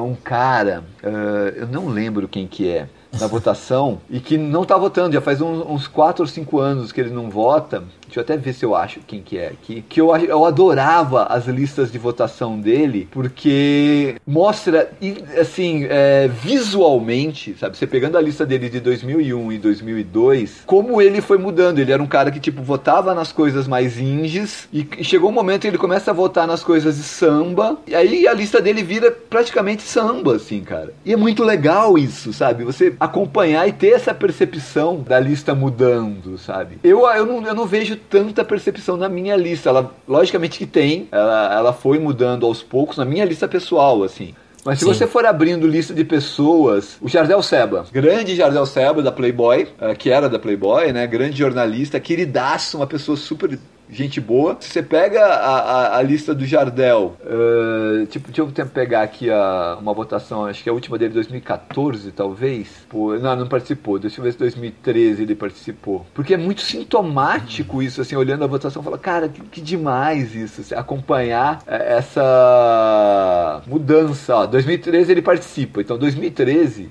um 0.03 0.15
cara, 0.15 0.83
uh, 1.05 1.57
eu 1.57 1.69
não 1.69 1.89
lembro 1.89 2.27
quem 2.27 2.47
que 2.47 2.69
é 2.69 2.89
na 3.21 3.27
votação 3.27 4.01
e 4.11 4.21
que 4.21 4.37
não 4.37 4.63
está 4.63 4.77
votando, 4.77 5.15
já 5.15 5.21
faz 5.21 5.41
uns, 5.41 5.65
uns 5.69 5.87
4 5.87 6.23
ou 6.23 6.29
5 6.29 6.59
anos 6.59 6.93
que 6.93 7.01
ele 7.01 7.11
não 7.11 7.31
vota. 7.31 7.85
Deixa 8.17 8.33
eu 8.33 8.35
até 8.35 8.37
ver 8.43 8.53
se 8.55 8.65
eu 8.65 8.75
acho 8.75 9.01
quem 9.07 9.21
que 9.21 9.37
é 9.37 9.49
aqui. 9.49 9.85
Que 9.87 10.01
eu, 10.01 10.17
eu 10.17 10.47
adorava 10.47 11.25
as 11.25 11.47
listas 11.47 11.93
de 11.93 11.99
votação 11.99 12.59
dele, 12.59 13.09
porque 13.11 14.17
mostra, 14.27 14.91
assim, 15.39 15.87
é, 15.91 16.27
visualmente, 16.27 17.55
sabe? 17.61 17.77
Você 17.77 17.87
pegando 17.87 18.17
a 18.17 18.21
lista 18.23 18.47
dele 18.47 18.71
de 18.71 18.81
2001 18.81 19.53
e 19.53 19.59
2002, 19.59 20.63
como 20.65 21.03
ele 21.03 21.21
foi 21.21 21.37
mudando. 21.37 21.79
Ele 21.79 21.93
era 21.93 22.03
um 22.03 22.07
cara 22.07 22.31
que, 22.31 22.41
tipo, 22.41 22.63
votava 22.63 23.15
nas 23.15 23.33
coisas 23.33 23.69
mais 23.69 23.99
indies 23.99 24.67
e 24.73 24.89
chegou 25.03 25.29
um 25.29 25.35
momento 25.35 25.63
que 25.63 25.69
ele 25.69 25.77
começa 25.77 26.11
a 26.11 26.15
votar 26.15 26.47
nas 26.47 26.65
coisas 26.65 26.97
de 26.97 27.03
samba, 27.03 27.77
e 27.87 27.95
aí 27.95 28.27
a 28.27 28.33
lista 28.33 28.63
dele 28.63 28.83
vira 28.83 29.11
praticamente 29.11 29.83
samba, 29.83 30.37
assim, 30.37 30.63
cara. 30.63 30.95
E 31.05 31.13
é 31.13 31.17
muito 31.17 31.45
legal 31.45 31.99
isso, 31.99 32.33
sabe? 32.33 32.65
Você 32.65 32.95
acompanhar 32.99 33.69
e 33.69 33.73
ter 33.73 33.89
essa 33.89 34.15
percepção 34.15 35.03
da 35.03 35.21
lista 35.21 35.55
mudando, 35.55 36.39
sabe? 36.39 36.79
Eu, 36.83 37.07
eu, 37.11 37.27
não, 37.27 37.47
eu 37.47 37.55
não 37.55 37.67
vejo 37.67 37.97
tanta 38.09 38.45
percepção 38.45 38.97
na 38.97 39.09
minha 39.09 39.37
lista. 39.37 39.69
Ela, 39.69 39.95
logicamente 40.07 40.59
que 40.59 40.67
tem, 40.67 41.09
ela, 41.11 41.55
ela 41.55 41.73
foi 41.73 41.99
mudando 41.99 42.47
aos 42.47 42.63
poucos 42.63 42.97
na 42.97 43.05
minha 43.05 43.25
lista 43.25 43.47
pessoal, 43.47 44.03
assim. 44.03 44.35
Mas 44.65 44.81
se 44.81 44.85
Sim. 44.85 44.93
você 44.93 45.07
for 45.07 45.25
abrindo 45.25 45.65
lista 45.65 45.95
de 45.95 46.05
pessoas, 46.05 46.97
o 47.01 47.09
Jardel 47.09 47.41
Seba, 47.41 47.87
grande 47.93 48.35
Jardel 48.35 48.67
Seba 48.67 49.01
da 49.01 49.13
Playboy, 49.13 49.69
eh, 49.81 49.95
que 49.95 50.11
era 50.11 50.29
da 50.29 50.41
Playboy, 50.41 50.93
né? 50.93 51.07
Grande 51.07 51.39
jornalista, 51.39 52.01
queridaço, 52.01 52.77
uma 52.77 52.87
pessoa 52.87 53.17
super 53.17 53.57
gente 53.89 54.21
boa. 54.21 54.57
Se 54.61 54.71
você 54.71 54.83
pega 54.83 55.25
a, 55.25 55.59
a, 55.59 55.99
a 55.99 56.03
lista 56.03 56.35
do 56.35 56.45
Jardel, 56.45 57.17
uh, 57.23 58.07
tipo, 58.07 58.31
deixa 58.31 58.43
eu 58.43 58.67
pegar 58.67 59.03
aqui 59.03 59.31
a, 59.31 59.79
uma 59.81 59.93
votação, 59.93 60.45
acho 60.47 60.63
que 60.63 60.69
é 60.69 60.73
a 60.73 60.75
última 60.75 60.99
dele 60.99 61.15
2014, 61.15 62.11
talvez. 62.13 62.87
Pô, 62.89 63.15
não, 63.17 63.37
não 63.37 63.47
participou. 63.47 63.99
Deixa 63.99 64.21
eu 64.21 64.25
ver 64.25 64.33
se 64.33 64.39
2013 64.39 65.23
ele 65.23 65.35
participou. 65.35 66.07
Porque 66.15 66.35
é 66.35 66.37
muito 66.37 66.63
sintomático 66.63 67.83
isso, 67.83 68.01
assim, 68.01 68.17
olhando 68.17 68.45
a 68.45 68.47
votação, 68.47 68.83
fala, 68.83 68.99
cara, 68.99 69.29
que, 69.29 69.41
que 69.43 69.61
demais 69.61 70.35
isso, 70.35 70.61
assim, 70.61 70.75
acompanhar 70.75 71.63
é, 71.67 71.97
essa 71.97 73.63
mudança. 73.67 74.35
Ó, 74.37 74.47
2013 74.47 75.13
ele 75.13 75.23
participa, 75.23 75.81
então 75.81 75.97
2013 75.99 76.91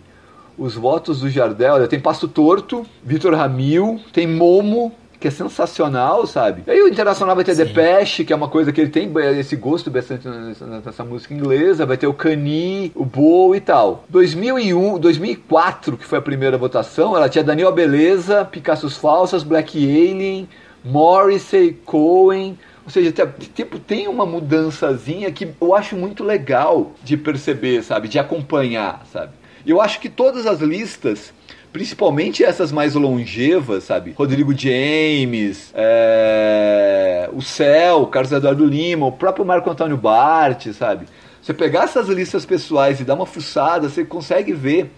os 0.58 0.74
votos 0.74 1.20
do 1.20 1.30
Jardel, 1.30 1.86
tem 1.88 2.00
Passo 2.00 2.28
Torto, 2.28 2.86
Vitor 3.04 3.34
Ramil, 3.34 4.00
tem 4.14 4.26
Momo, 4.26 4.94
que 5.20 5.28
é 5.28 5.32
sensacional, 5.32 6.26
sabe? 6.28 6.64
E 6.68 6.72
aí 6.72 6.82
o 6.82 6.88
Internacional 6.88 7.36
vai 7.36 7.44
ter 7.44 7.56
Sim. 7.56 7.66
Depeche, 7.66 8.26
que 8.26 8.34
é 8.34 8.36
uma 8.36 8.48
coisa 8.48 8.72
que 8.72 8.82
ele 8.82 8.90
tem 8.90 9.12
esse 9.40 9.56
gosto 9.56 9.90
bastante 9.90 10.28
nessa, 10.28 11.04
música 11.04 11.34
inglesa, 11.34 11.86
vai 11.86 11.98
ter 11.98 12.08
o 12.08 12.14
Cani, 12.14 12.92
o 12.96 13.06
Bow 13.06 13.56
e 13.56 13.60
tal. 13.60 14.04
2001, 14.10 15.00
2004, 15.00 15.98
que 15.98 16.06
foi 16.06 16.20
a 16.20 16.22
primeira 16.22 16.58
votação, 16.58 17.16
ela 17.16 17.30
tinha 17.30 17.44
Daniel 17.44 17.72
Beleza, 17.72 18.46
Picassos 18.46 18.98
Falsas, 18.98 19.44
Black 19.44 19.78
Alien, 19.78 20.48
Morrissey, 20.84 21.74
Cohen, 21.86 22.58
Ou 22.84 22.92
seja, 22.92 23.12
tipo, 23.56 23.80
tem 23.80 24.08
uma 24.08 24.26
mudançazinha 24.26 25.32
que 25.32 25.48
eu 25.60 25.74
acho 25.74 25.96
muito 25.96 26.24
legal 26.24 26.92
de 27.04 27.18
perceber, 27.18 27.82
sabe? 27.82 28.08
De 28.08 28.20
acompanhar, 28.20 29.04
sabe? 29.12 29.32
Eu 29.66 29.82
acho 29.82 30.00
que 30.00 30.08
todas 30.08 30.46
as 30.46 30.60
listas 30.60 31.34
principalmente 31.76 32.42
essas 32.42 32.72
mais 32.72 32.96
longevas, 32.96 33.84
sabe? 33.84 34.14
Rodrigo 34.18 34.58
James, 34.58 35.74
é... 35.74 37.30
o 37.34 37.42
Céu, 37.42 38.08
Carlos 38.08 38.32
Eduardo 38.32 38.66
Lima, 38.66 39.08
o 39.08 39.12
próprio 39.12 39.44
Marco 39.44 39.70
Antônio 39.70 39.98
Bart, 39.98 40.68
sabe? 40.68 41.06
Você 41.42 41.54
pegar 41.54 41.84
essas 41.84 42.08
listas 42.08 42.46
pessoais 42.46 43.02
e 43.02 43.04
dar 43.04 43.16
uma 43.16 43.26
fuçada, 43.26 43.90
você 43.90 44.06
consegue 44.06 44.54
ver 44.54 44.90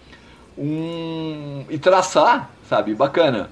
um 0.56 1.64
e 1.68 1.76
traçar, 1.78 2.48
sabe? 2.68 2.94
Bacana. 2.94 3.50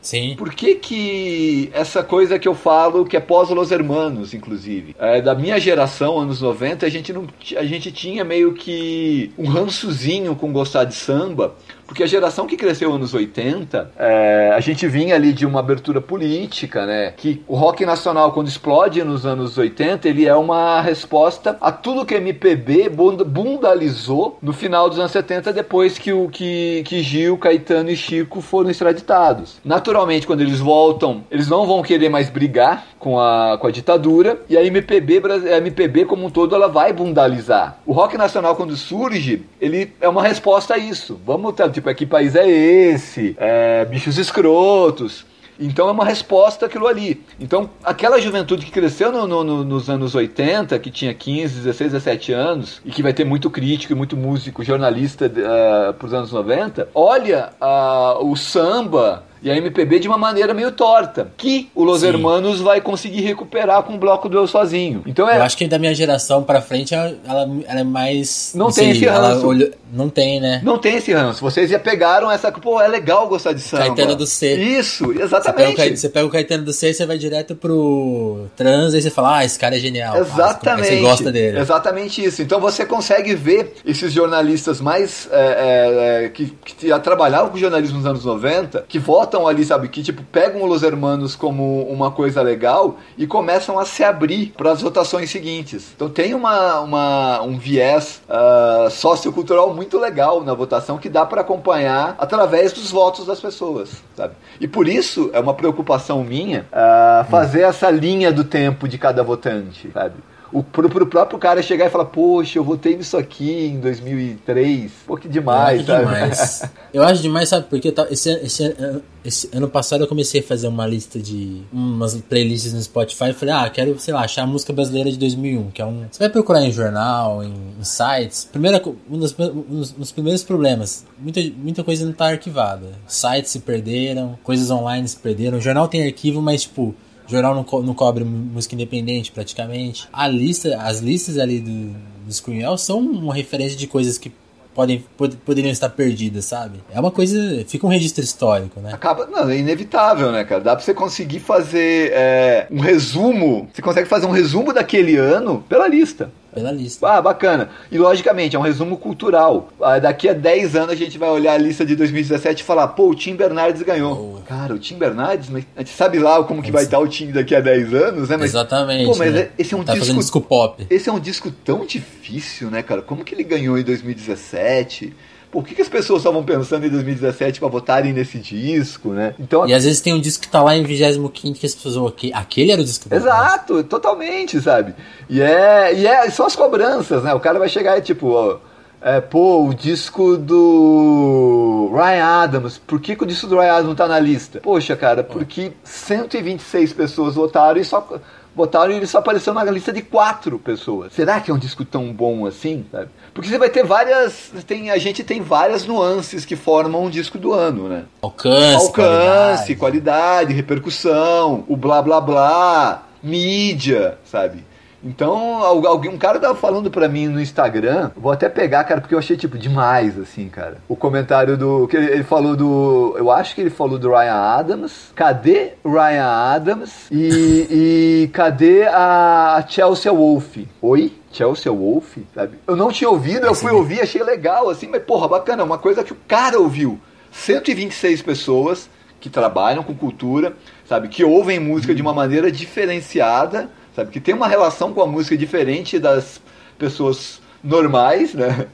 Sim. 0.00 0.36
Por 0.38 0.54
que 0.54 0.76
que 0.76 1.70
essa 1.72 2.02
coisa 2.02 2.38
que 2.38 2.46
eu 2.46 2.54
falo 2.54 3.04
que 3.04 3.16
é 3.16 3.20
pós 3.20 3.50
Los 3.50 3.70
Hermanos, 3.70 4.32
inclusive? 4.32 4.94
É, 4.98 5.20
da 5.20 5.34
minha 5.34 5.58
geração, 5.58 6.18
anos 6.18 6.40
90, 6.40 6.86
a 6.86 6.88
gente, 6.88 7.12
não, 7.12 7.26
a 7.56 7.64
gente 7.64 7.90
tinha 7.90 8.24
meio 8.24 8.54
que 8.54 9.32
um 9.36 9.48
rançozinho 9.48 10.36
com 10.36 10.52
gostar 10.52 10.84
de 10.84 10.94
samba, 10.94 11.56
porque 11.88 12.02
a 12.02 12.06
geração 12.06 12.46
que 12.46 12.54
cresceu 12.54 12.92
anos 12.92 13.14
80, 13.14 13.92
é, 13.98 14.52
a 14.54 14.60
gente 14.60 14.86
vinha 14.86 15.14
ali 15.14 15.32
de 15.32 15.46
uma 15.46 15.60
abertura 15.60 16.02
política, 16.02 16.84
né? 16.84 17.14
Que 17.16 17.42
o 17.48 17.56
rock 17.56 17.84
nacional, 17.86 18.30
quando 18.32 18.46
explode 18.46 19.02
nos 19.02 19.24
anos 19.24 19.56
80, 19.56 20.06
ele 20.06 20.26
é 20.26 20.34
uma 20.34 20.82
resposta 20.82 21.56
a 21.62 21.72
tudo 21.72 22.04
que 22.04 22.14
a 22.14 22.18
MPB 22.18 22.90
bundalizou 22.90 24.38
no 24.42 24.52
final 24.52 24.90
dos 24.90 24.98
anos 24.98 25.12
70, 25.12 25.50
depois 25.50 25.98
que, 25.98 26.12
o, 26.12 26.28
que, 26.28 26.82
que 26.84 27.02
Gil, 27.02 27.38
Caetano 27.38 27.88
e 27.88 27.96
Chico 27.96 28.42
foram 28.42 28.68
extraditados. 28.68 29.56
Naturalmente, 29.64 30.26
quando 30.26 30.42
eles 30.42 30.60
voltam, 30.60 31.24
eles 31.30 31.48
não 31.48 31.66
vão 31.66 31.82
querer 31.82 32.10
mais 32.10 32.28
brigar 32.28 32.86
com 32.98 33.18
a, 33.18 33.56
com 33.58 33.66
a 33.66 33.70
ditadura, 33.70 34.42
e 34.46 34.58
a 34.58 34.62
MPB, 34.62 35.22
a 35.54 35.56
MPB 35.56 36.04
como 36.04 36.26
um 36.26 36.30
todo, 36.30 36.54
ela 36.54 36.68
vai 36.68 36.92
bundalizar. 36.92 37.78
O 37.86 37.92
rock 37.92 38.18
nacional, 38.18 38.56
quando 38.56 38.76
surge, 38.76 39.46
ele 39.58 39.94
é 40.02 40.08
uma 40.08 40.22
resposta 40.22 40.74
a 40.74 40.78
isso. 40.78 41.18
Vamos 41.24 41.54
tipo, 41.78 41.90
é 41.90 41.94
que 41.94 42.06
país 42.06 42.34
é 42.34 42.48
esse? 42.48 43.36
É, 43.38 43.84
bichos 43.84 44.18
escrotos. 44.18 45.26
Então 45.60 45.88
é 45.88 45.92
uma 45.92 46.04
resposta 46.04 46.66
àquilo 46.66 46.86
ali. 46.86 47.20
Então, 47.40 47.68
aquela 47.82 48.20
juventude 48.20 48.64
que 48.64 48.70
cresceu 48.70 49.10
no, 49.10 49.26
no, 49.26 49.64
nos 49.64 49.90
anos 49.90 50.14
80, 50.14 50.78
que 50.78 50.90
tinha 50.90 51.12
15, 51.12 51.56
16, 51.56 51.92
17 51.92 52.32
anos, 52.32 52.80
e 52.84 52.90
que 52.90 53.02
vai 53.02 53.12
ter 53.12 53.24
muito 53.24 53.50
crítico 53.50 53.92
e 53.92 53.96
muito 53.96 54.16
músico, 54.16 54.62
jornalista 54.62 55.26
uh, 55.26 55.92
para 55.94 56.06
os 56.06 56.14
anos 56.14 56.32
90, 56.32 56.88
olha 56.94 57.50
uh, 57.60 58.24
o 58.24 58.36
samba 58.36 59.24
e 59.42 59.50
a 59.50 59.56
MPB 59.56 59.98
de 60.00 60.08
uma 60.08 60.18
maneira 60.18 60.52
meio 60.52 60.72
torta, 60.72 61.30
que 61.36 61.70
o 61.74 61.84
Los 61.84 62.00
Sim. 62.00 62.08
Hermanos 62.08 62.60
vai 62.60 62.80
conseguir 62.80 63.20
recuperar 63.20 63.82
com 63.82 63.94
o 63.94 63.98
bloco 63.98 64.28
do 64.28 64.36
Eu 64.36 64.46
Sozinho. 64.46 65.02
Então 65.06 65.28
é... 65.28 65.38
Eu 65.38 65.42
acho 65.42 65.56
que 65.56 65.66
da 65.66 65.78
minha 65.78 65.94
geração 65.94 66.42
para 66.42 66.60
frente 66.60 66.94
ela, 66.94 67.16
ela, 67.26 67.80
é 67.80 67.84
mais. 67.84 68.52
Não, 68.54 68.66
não 68.66 68.72
tem 68.72 68.84
sei, 68.84 68.92
esse 68.92 69.06
ranço. 69.06 69.46
Olhou... 69.46 69.70
Não 69.92 70.08
tem, 70.08 70.38
né? 70.38 70.60
Não 70.62 70.78
tem 70.78 70.96
esse 70.96 71.12
ranço. 71.12 71.40
Vocês 71.40 71.70
já 71.70 71.78
pegaram 71.78 72.30
essa. 72.30 72.52
Pô, 72.52 72.80
é 72.80 72.88
legal 72.88 73.26
gostar 73.26 73.52
de 73.52 73.60
samba. 73.60 73.86
Caetano 73.86 74.16
do 74.16 74.26
C. 74.26 74.54
Isso, 74.54 75.12
exatamente. 75.12 75.70
Você 75.70 75.76
pega, 75.76 75.94
o, 75.94 75.96
você 75.96 76.08
pega 76.08 76.26
o 76.26 76.30
Caetano 76.30 76.64
do 76.64 76.72
C 76.72 76.90
e 76.90 76.94
você 76.94 77.06
vai 77.06 77.16
direto 77.16 77.54
pro 77.54 78.46
trans 78.56 78.92
e 78.92 79.00
você 79.00 79.10
fala, 79.10 79.38
ah, 79.38 79.44
esse 79.44 79.58
cara 79.58 79.76
é 79.76 79.78
genial. 79.78 80.18
Exatamente. 80.18 80.88
Ah, 80.88 80.90
você 80.90 81.00
gosta 81.00 81.32
dele. 81.32 81.58
Exatamente 81.58 82.24
isso. 82.24 82.42
Então 82.42 82.60
você 82.60 82.84
consegue 82.84 83.34
ver 83.34 83.74
esses 83.84 84.12
jornalistas 84.12 84.80
mais. 84.80 85.28
É, 85.32 86.24
é, 86.24 86.28
que, 86.28 86.46
que 86.64 86.88
já 86.88 86.98
trabalhavam 86.98 87.50
com 87.50 87.56
jornalismo 87.56 87.98
nos 87.98 88.06
anos 88.06 88.24
90, 88.24 88.84
que 88.88 88.98
votam 88.98 89.27
ali, 89.36 89.64
sabe? 89.64 89.88
Que 89.88 90.02
tipo, 90.02 90.22
pegam 90.22 90.68
os 90.68 90.82
Hermanos 90.82 91.36
como 91.36 91.82
uma 91.84 92.10
coisa 92.10 92.40
legal 92.42 92.96
e 93.16 93.26
começam 93.26 93.78
a 93.78 93.84
se 93.84 94.02
abrir 94.02 94.52
para 94.56 94.72
as 94.72 94.80
votações 94.80 95.30
seguintes. 95.30 95.92
Então 95.94 96.08
tem 96.08 96.34
uma, 96.34 96.80
uma 96.80 97.42
um 97.42 97.58
viés 97.58 98.22
uh, 98.28 98.90
sociocultural 98.90 99.74
muito 99.74 99.98
legal 99.98 100.42
na 100.42 100.54
votação 100.54 100.98
que 100.98 101.08
dá 101.08 101.26
para 101.26 101.42
acompanhar 101.42 102.14
através 102.18 102.72
dos 102.72 102.90
votos 102.90 103.26
das 103.26 103.40
pessoas, 103.40 103.90
sabe? 104.16 104.34
E 104.60 104.66
por 104.66 104.88
isso 104.88 105.30
é 105.32 105.40
uma 105.40 105.54
preocupação 105.54 106.24
minha 106.24 106.66
uh, 106.72 107.28
fazer 107.30 107.64
hum. 107.64 107.68
essa 107.68 107.90
linha 107.90 108.32
do 108.32 108.44
tempo 108.44 108.88
de 108.88 108.98
cada 108.98 109.22
votante, 109.22 109.90
sabe? 109.92 110.14
O, 110.52 110.62
pro, 110.62 110.88
pro 110.88 111.06
próprio 111.06 111.38
cara 111.38 111.62
chegar 111.62 111.86
e 111.86 111.90
falar, 111.90 112.06
poxa, 112.06 112.58
eu 112.58 112.64
votei 112.64 112.96
nisso 112.96 113.16
aqui 113.16 113.66
em 113.66 113.80
2003. 113.80 114.90
Pô, 115.06 115.16
que 115.16 115.28
demais, 115.28 115.80
eu 115.80 115.86
sabe? 115.86 116.04
Demais. 116.04 116.62
eu 116.92 117.02
acho 117.02 117.22
demais, 117.22 117.48
sabe? 117.48 117.66
Porque 117.68 117.92
esse, 118.10 118.30
esse, 118.30 118.76
esse, 119.24 119.50
ano 119.54 119.68
passado 119.68 120.04
eu 120.04 120.08
comecei 120.08 120.40
a 120.40 120.44
fazer 120.44 120.68
uma 120.68 120.86
lista 120.86 121.18
de 121.18 121.62
umas 121.72 122.14
playlists 122.16 122.72
no 122.72 122.82
Spotify 122.82 123.30
e 123.30 123.32
falei, 123.34 123.54
ah, 123.54 123.68
quero, 123.68 123.98
sei 123.98 124.14
lá, 124.14 124.22
achar 124.22 124.42
a 124.42 124.46
música 124.46 124.72
brasileira 124.72 125.10
de 125.10 125.18
2001, 125.18 125.70
que 125.70 125.82
é 125.82 125.84
um... 125.84 126.06
Você 126.10 126.18
vai 126.18 126.30
procurar 126.30 126.62
em 126.62 126.72
jornal, 126.72 127.44
em, 127.44 127.52
em 127.78 127.84
sites. 127.84 128.48
Primeira, 128.50 128.82
um 129.10 129.18
dos, 129.18 129.36
um 129.38 129.80
dos 129.98 130.12
primeiros 130.12 130.42
problemas, 130.42 131.04
muita, 131.18 131.40
muita 131.56 131.84
coisa 131.84 132.06
não 132.06 132.12
tá 132.12 132.28
arquivada. 132.28 132.92
Sites 133.06 133.50
se 133.50 133.60
perderam, 133.60 134.38
coisas 134.42 134.70
online 134.70 135.06
se 135.06 135.16
perderam. 135.16 135.58
O 135.58 135.60
jornal 135.60 135.88
tem 135.88 136.06
arquivo, 136.06 136.40
mas, 136.40 136.62
tipo 136.62 136.94
jornal 137.28 137.54
não, 137.54 137.64
co 137.64 137.82
não 137.82 137.94
cobre 137.94 138.24
música 138.24 138.74
independente 138.74 139.30
praticamente. 139.30 140.08
A 140.12 140.26
lista, 140.26 140.80
as 140.80 141.00
listas 141.00 141.38
ali 141.38 141.60
do, 141.60 141.94
do 142.24 142.32
Screenwell 142.32 142.78
são 142.78 142.98
uma 142.98 143.34
referência 143.34 143.76
de 143.76 143.86
coisas 143.86 144.18
que 144.18 144.32
podem, 144.74 145.04
pod 145.16 145.36
poderiam 145.38 145.72
estar 145.72 145.88
perdidas, 145.90 146.44
sabe? 146.44 146.80
É 146.92 147.00
uma 147.00 147.10
coisa. 147.10 147.64
Fica 147.66 147.86
um 147.86 147.90
registro 147.90 148.22
histórico, 148.22 148.80
né? 148.80 148.92
Acaba. 148.92 149.26
Não, 149.26 149.50
é 149.50 149.58
inevitável, 149.58 150.30
né, 150.30 150.44
cara? 150.44 150.60
Dá 150.60 150.76
pra 150.76 150.84
você 150.84 150.94
conseguir 150.94 151.40
fazer 151.40 152.12
é, 152.12 152.66
um 152.70 152.80
resumo. 152.80 153.68
Você 153.72 153.82
consegue 153.82 154.08
fazer 154.08 154.26
um 154.26 154.30
resumo 154.30 154.72
daquele 154.72 155.16
ano 155.16 155.64
pela 155.68 155.88
lista 155.88 156.30
pela 156.58 156.72
lista. 156.72 157.08
Ah, 157.08 157.22
bacana. 157.22 157.70
E 157.90 157.98
logicamente, 157.98 158.56
é 158.56 158.58
um 158.58 158.62
resumo 158.62 158.96
cultural. 158.96 159.70
Ah, 159.80 159.98
daqui 159.98 160.28
a 160.28 160.32
10 160.32 160.76
anos 160.76 160.90
a 160.90 160.94
gente 160.94 161.16
vai 161.16 161.30
olhar 161.30 161.54
a 161.54 161.58
lista 161.58 161.86
de 161.86 161.94
2017 161.94 162.60
e 162.60 162.64
falar, 162.64 162.88
pô, 162.88 163.08
o 163.08 163.14
Tim 163.14 163.36
Bernardes 163.36 163.82
ganhou. 163.82 164.38
Oh. 164.38 164.42
Cara, 164.42 164.74
o 164.74 164.78
Tim 164.78 164.96
Bernardes, 164.96 165.48
a 165.76 165.80
gente 165.80 165.90
sabe 165.90 166.18
lá 166.18 166.42
como 166.42 166.62
que 166.62 166.72
vai 166.72 166.84
estar 166.84 166.98
o 166.98 167.06
Tim 167.06 167.30
daqui 167.30 167.54
a 167.54 167.60
10 167.60 167.94
anos, 167.94 168.28
né? 168.28 168.36
Mas, 168.36 168.50
Exatamente. 168.50 169.06
Pô, 169.06 169.16
mas 169.16 169.32
né? 169.32 169.40
É, 169.40 169.50
esse 169.58 169.74
é 169.74 169.76
um 169.76 169.84
tá 169.84 169.94
disco, 169.94 170.14
disco 170.14 170.40
pop. 170.40 170.86
Esse 170.90 171.08
é 171.08 171.12
um 171.12 171.20
disco 171.20 171.50
tão 171.50 171.86
difícil, 171.86 172.70
né, 172.70 172.82
cara? 172.82 173.02
Como 173.02 173.24
que 173.24 173.34
ele 173.34 173.44
ganhou 173.44 173.78
em 173.78 173.82
2017? 173.82 175.14
Por 175.50 175.64
que, 175.64 175.74
que 175.74 175.82
as 175.82 175.88
pessoas 175.88 176.20
estavam 176.20 176.44
pensando 176.44 176.86
em 176.86 176.90
2017 176.90 177.58
para 177.60 177.68
votarem 177.68 178.12
nesse 178.12 178.38
disco, 178.38 179.10
né? 179.10 179.34
Então, 179.38 179.66
e 179.66 179.72
às 179.72 179.84
vezes 179.84 180.00
tem 180.00 180.12
um 180.12 180.20
disco 180.20 180.42
que 180.42 180.48
tá 180.48 180.62
lá 180.62 180.76
em 180.76 180.82
25 180.82 181.28
que 181.30 181.66
as 181.66 181.74
pessoas 181.74 181.94
vão, 181.94 182.12
aquele 182.34 182.72
era 182.72 182.80
o 182.80 182.84
disco 182.84 183.12
Exato, 183.12 183.74
bom. 183.74 183.82
totalmente, 183.82 184.60
sabe? 184.60 184.94
E 185.28 185.40
é, 185.40 185.94
e 185.94 186.06
é, 186.06 186.30
são 186.30 186.46
as 186.46 186.54
cobranças, 186.54 187.22
né? 187.22 187.32
O 187.32 187.40
cara 187.40 187.58
vai 187.58 187.68
chegar 187.68 187.96
e 187.98 188.02
tipo, 188.02 188.28
ó, 188.32 188.58
é, 189.00 189.20
pô, 189.20 189.64
o 189.66 189.74
disco 189.74 190.36
do 190.36 191.90
Ryan 191.94 192.24
Adams, 192.24 192.78
por 192.78 193.00
que, 193.00 193.14
que 193.14 193.22
o 193.22 193.26
disco 193.26 193.46
do 193.46 193.58
Ryan 193.58 193.72
Adams 193.72 193.88
não 193.88 193.94
tá 193.94 194.08
na 194.08 194.18
lista? 194.18 194.60
Poxa, 194.60 194.96
cara, 194.96 195.22
porque 195.22 195.72
126 195.84 196.92
pessoas 196.92 197.36
votaram 197.36 197.80
e 197.80 197.84
só 197.84 198.06
botaram 198.54 198.92
e 198.92 198.96
ele 198.96 199.06
só 199.06 199.18
apareceu 199.18 199.54
na 199.54 199.64
lista 199.64 199.92
de 199.92 200.02
quatro 200.02 200.58
pessoas. 200.58 201.12
Será 201.12 201.40
que 201.40 201.50
é 201.50 201.54
um 201.54 201.58
disco 201.58 201.84
tão 201.84 202.12
bom 202.12 202.46
assim? 202.46 202.84
Sabe? 202.90 203.08
Porque 203.32 203.48
você 203.48 203.58
vai 203.58 203.70
ter 203.70 203.84
várias. 203.84 204.52
Tem, 204.66 204.90
a 204.90 204.98
gente 204.98 205.22
tem 205.22 205.40
várias 205.40 205.86
nuances 205.86 206.44
que 206.44 206.56
formam 206.56 207.04
um 207.04 207.10
disco 207.10 207.38
do 207.38 207.52
ano, 207.52 207.88
né? 207.88 208.04
Alcance, 208.20 208.86
Alcance, 208.86 208.92
qualidade, 208.92 209.76
qualidade 209.76 210.52
repercussão, 210.54 211.64
o 211.68 211.76
blá 211.76 212.02
blá 212.02 212.20
blá, 212.20 213.06
mídia, 213.22 214.18
sabe? 214.24 214.67
Então, 215.02 215.62
alguém, 215.62 216.10
um 216.10 216.18
cara 216.18 216.40
tava 216.40 216.54
falando 216.54 216.90
pra 216.90 217.08
mim 217.08 217.28
no 217.28 217.40
Instagram, 217.40 218.10
vou 218.16 218.32
até 218.32 218.48
pegar, 218.48 218.82
cara, 218.84 219.00
porque 219.00 219.14
eu 219.14 219.18
achei, 219.18 219.36
tipo, 219.36 219.56
demais, 219.56 220.18
assim, 220.18 220.48
cara. 220.48 220.78
O 220.88 220.96
comentário 220.96 221.56
do. 221.56 221.86
que 221.86 221.96
ele, 221.96 222.12
ele 222.12 222.24
falou 222.24 222.56
do. 222.56 223.14
Eu 223.16 223.30
acho 223.30 223.54
que 223.54 223.60
ele 223.60 223.70
falou 223.70 223.98
do 223.98 224.10
Ryan 224.10 224.34
Adams. 224.34 225.12
Cadê 225.14 225.74
Ryan 225.84 226.26
Adams? 226.26 227.06
E, 227.10 228.24
e 228.24 228.30
cadê 228.32 228.86
a 228.86 229.64
Chelsea 229.68 230.12
Wolf? 230.12 230.56
Oi? 230.82 231.12
Chelsea 231.30 231.70
Wolf, 231.70 232.16
sabe? 232.34 232.58
Eu 232.66 232.74
não 232.74 232.90
tinha 232.90 233.08
ouvido, 233.08 233.46
eu 233.46 233.54
fui 233.54 233.70
ouvir, 233.70 234.00
achei 234.00 234.22
legal, 234.22 234.70
assim, 234.70 234.88
mas 234.88 235.02
porra, 235.02 235.28
bacana, 235.28 235.62
uma 235.62 235.78
coisa 235.78 236.02
que 236.02 236.12
o 236.12 236.16
cara 236.26 236.58
ouviu. 236.58 236.98
126 237.30 238.22
pessoas 238.22 238.88
que 239.20 239.28
trabalham 239.28 239.82
com 239.82 239.94
cultura, 239.94 240.54
sabe, 240.86 241.08
que 241.08 241.22
ouvem 241.22 241.60
música 241.60 241.94
de 241.94 242.00
uma 242.00 242.14
maneira 242.14 242.50
diferenciada 242.50 243.68
sabe? 243.98 244.10
Que 244.10 244.20
tem 244.20 244.34
uma 244.34 244.46
relação 244.46 244.92
com 244.92 245.02
a 245.02 245.06
música 245.06 245.36
diferente 245.36 245.98
das 245.98 246.40
pessoas 246.78 247.40
normais, 247.62 248.34
né? 248.34 248.66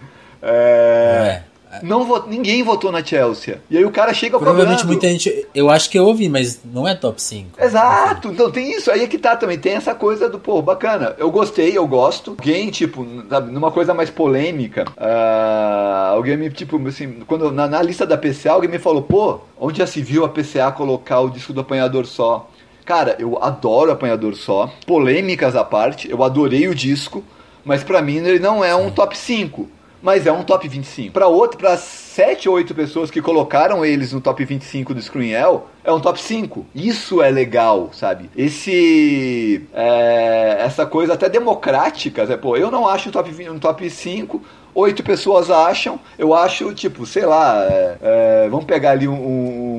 É... 0.43 1.41
é. 1.51 1.55
Não 1.83 2.05
vot... 2.05 2.29
Ninguém 2.29 2.63
votou 2.63 2.93
na 2.93 3.03
Chelsea. 3.03 3.61
E 3.69 3.77
aí 3.77 3.85
o 3.85 3.91
cara 3.91 4.13
chega 4.15 4.39
Provavelmente 4.39 4.83
cobrando. 4.83 4.93
muita 4.93 5.09
gente. 5.09 5.47
Eu 5.55 5.71
acho 5.71 5.91
que 5.91 5.99
eu 5.99 6.05
ouvi, 6.05 6.29
mas 6.29 6.61
não 6.65 6.87
é 6.87 6.95
top 6.95 7.21
5. 7.21 7.61
Exato. 7.61 8.29
Então 8.29 8.51
tem 8.51 8.71
isso. 8.71 8.91
Aí 8.91 9.03
é 9.03 9.07
que 9.07 9.19
tá 9.19 9.37
também. 9.37 9.59
Tem 9.59 9.73
essa 9.73 9.95
coisa 9.95 10.29
do, 10.29 10.39
pô, 10.39 10.63
bacana. 10.63 11.15
Eu 11.19 11.31
gostei, 11.31 11.77
eu 11.77 11.87
gosto. 11.87 12.37
Alguém, 12.39 12.71
tipo, 12.71 13.05
sabe, 13.29 13.51
numa 13.51 13.71
coisa 13.71 13.93
mais 13.93 14.11
polêmica. 14.11 14.85
Uh, 14.97 16.15
alguém 16.15 16.37
me, 16.37 16.51
tipo, 16.51 16.81
assim, 16.87 17.21
quando 17.27 17.51
na, 17.51 17.67
na, 17.67 17.83
lista 17.83 18.07
da 18.07 18.17
PCA, 18.17 18.53
alguém 18.53 18.71
me 18.71 18.79
falou, 18.79 19.03
pô, 19.03 19.41
onde 19.59 19.79
já 19.79 19.87
se 19.87 20.01
viu 20.01 20.25
a 20.25 20.29
PCA 20.29 20.71
colocar 20.71 21.21
o 21.21 21.31
disco 21.31 21.53
do 21.53 21.61
apanhador 21.61 22.07
só? 22.07 22.49
Cara, 22.85 23.17
eu 23.19 23.43
adoro 23.43 23.91
Apanhador 23.91 24.35
Só, 24.35 24.71
polêmicas 24.87 25.57
à 25.57 25.65
parte, 25.65 26.11
eu 26.11 26.23
adorei 26.23 26.69
o 26.69 26.75
disco, 26.75 27.25
mas 27.65 27.83
para 27.83 28.03
mim 28.03 28.17
ele 28.17 28.39
não 28.39 28.63
é 28.63 28.77
um 28.77 28.91
top 28.91 29.17
5 29.17 29.69
mas 30.05 30.27
é 30.27 30.33
um 30.33 30.45
top 30.45 30.69
25. 30.69 31.15
Para 31.15 31.29
outro, 31.29 31.57
para 31.57 31.79
7 31.79 32.47
ou 32.47 32.57
8 32.57 32.75
pessoas 32.75 33.11
que 33.11 33.23
colocaram 33.23 33.83
eles 33.83 34.13
no 34.13 34.21
top 34.21 34.45
25 34.45 34.93
do 34.93 35.01
Screenel, 35.01 35.67
é 35.83 35.91
um 35.91 35.99
top 35.99 36.21
5. 36.21 36.67
Isso 36.75 37.23
é 37.23 37.31
legal, 37.31 37.89
sabe? 37.91 38.29
Esse 38.37 39.67
é, 39.73 40.59
essa 40.61 40.85
coisa 40.85 41.15
até 41.15 41.31
democrática, 41.31 42.27
né? 42.27 42.37
pô, 42.37 42.55
eu 42.55 42.71
não 42.71 42.87
acho 42.87 43.09
um 43.09 43.13
top 43.13 43.49
um 43.49 43.59
top 43.59 43.89
5, 43.89 44.43
oito 44.75 45.03
pessoas 45.03 45.51
acham, 45.51 45.99
eu 46.19 46.35
acho, 46.35 46.75
tipo, 46.75 47.07
sei 47.07 47.25
lá, 47.25 47.65
é, 47.65 47.97
é, 48.03 48.49
vamos 48.51 48.67
pegar 48.67 48.91
ali 48.91 49.09
um, 49.09 49.15
um, 49.15 49.74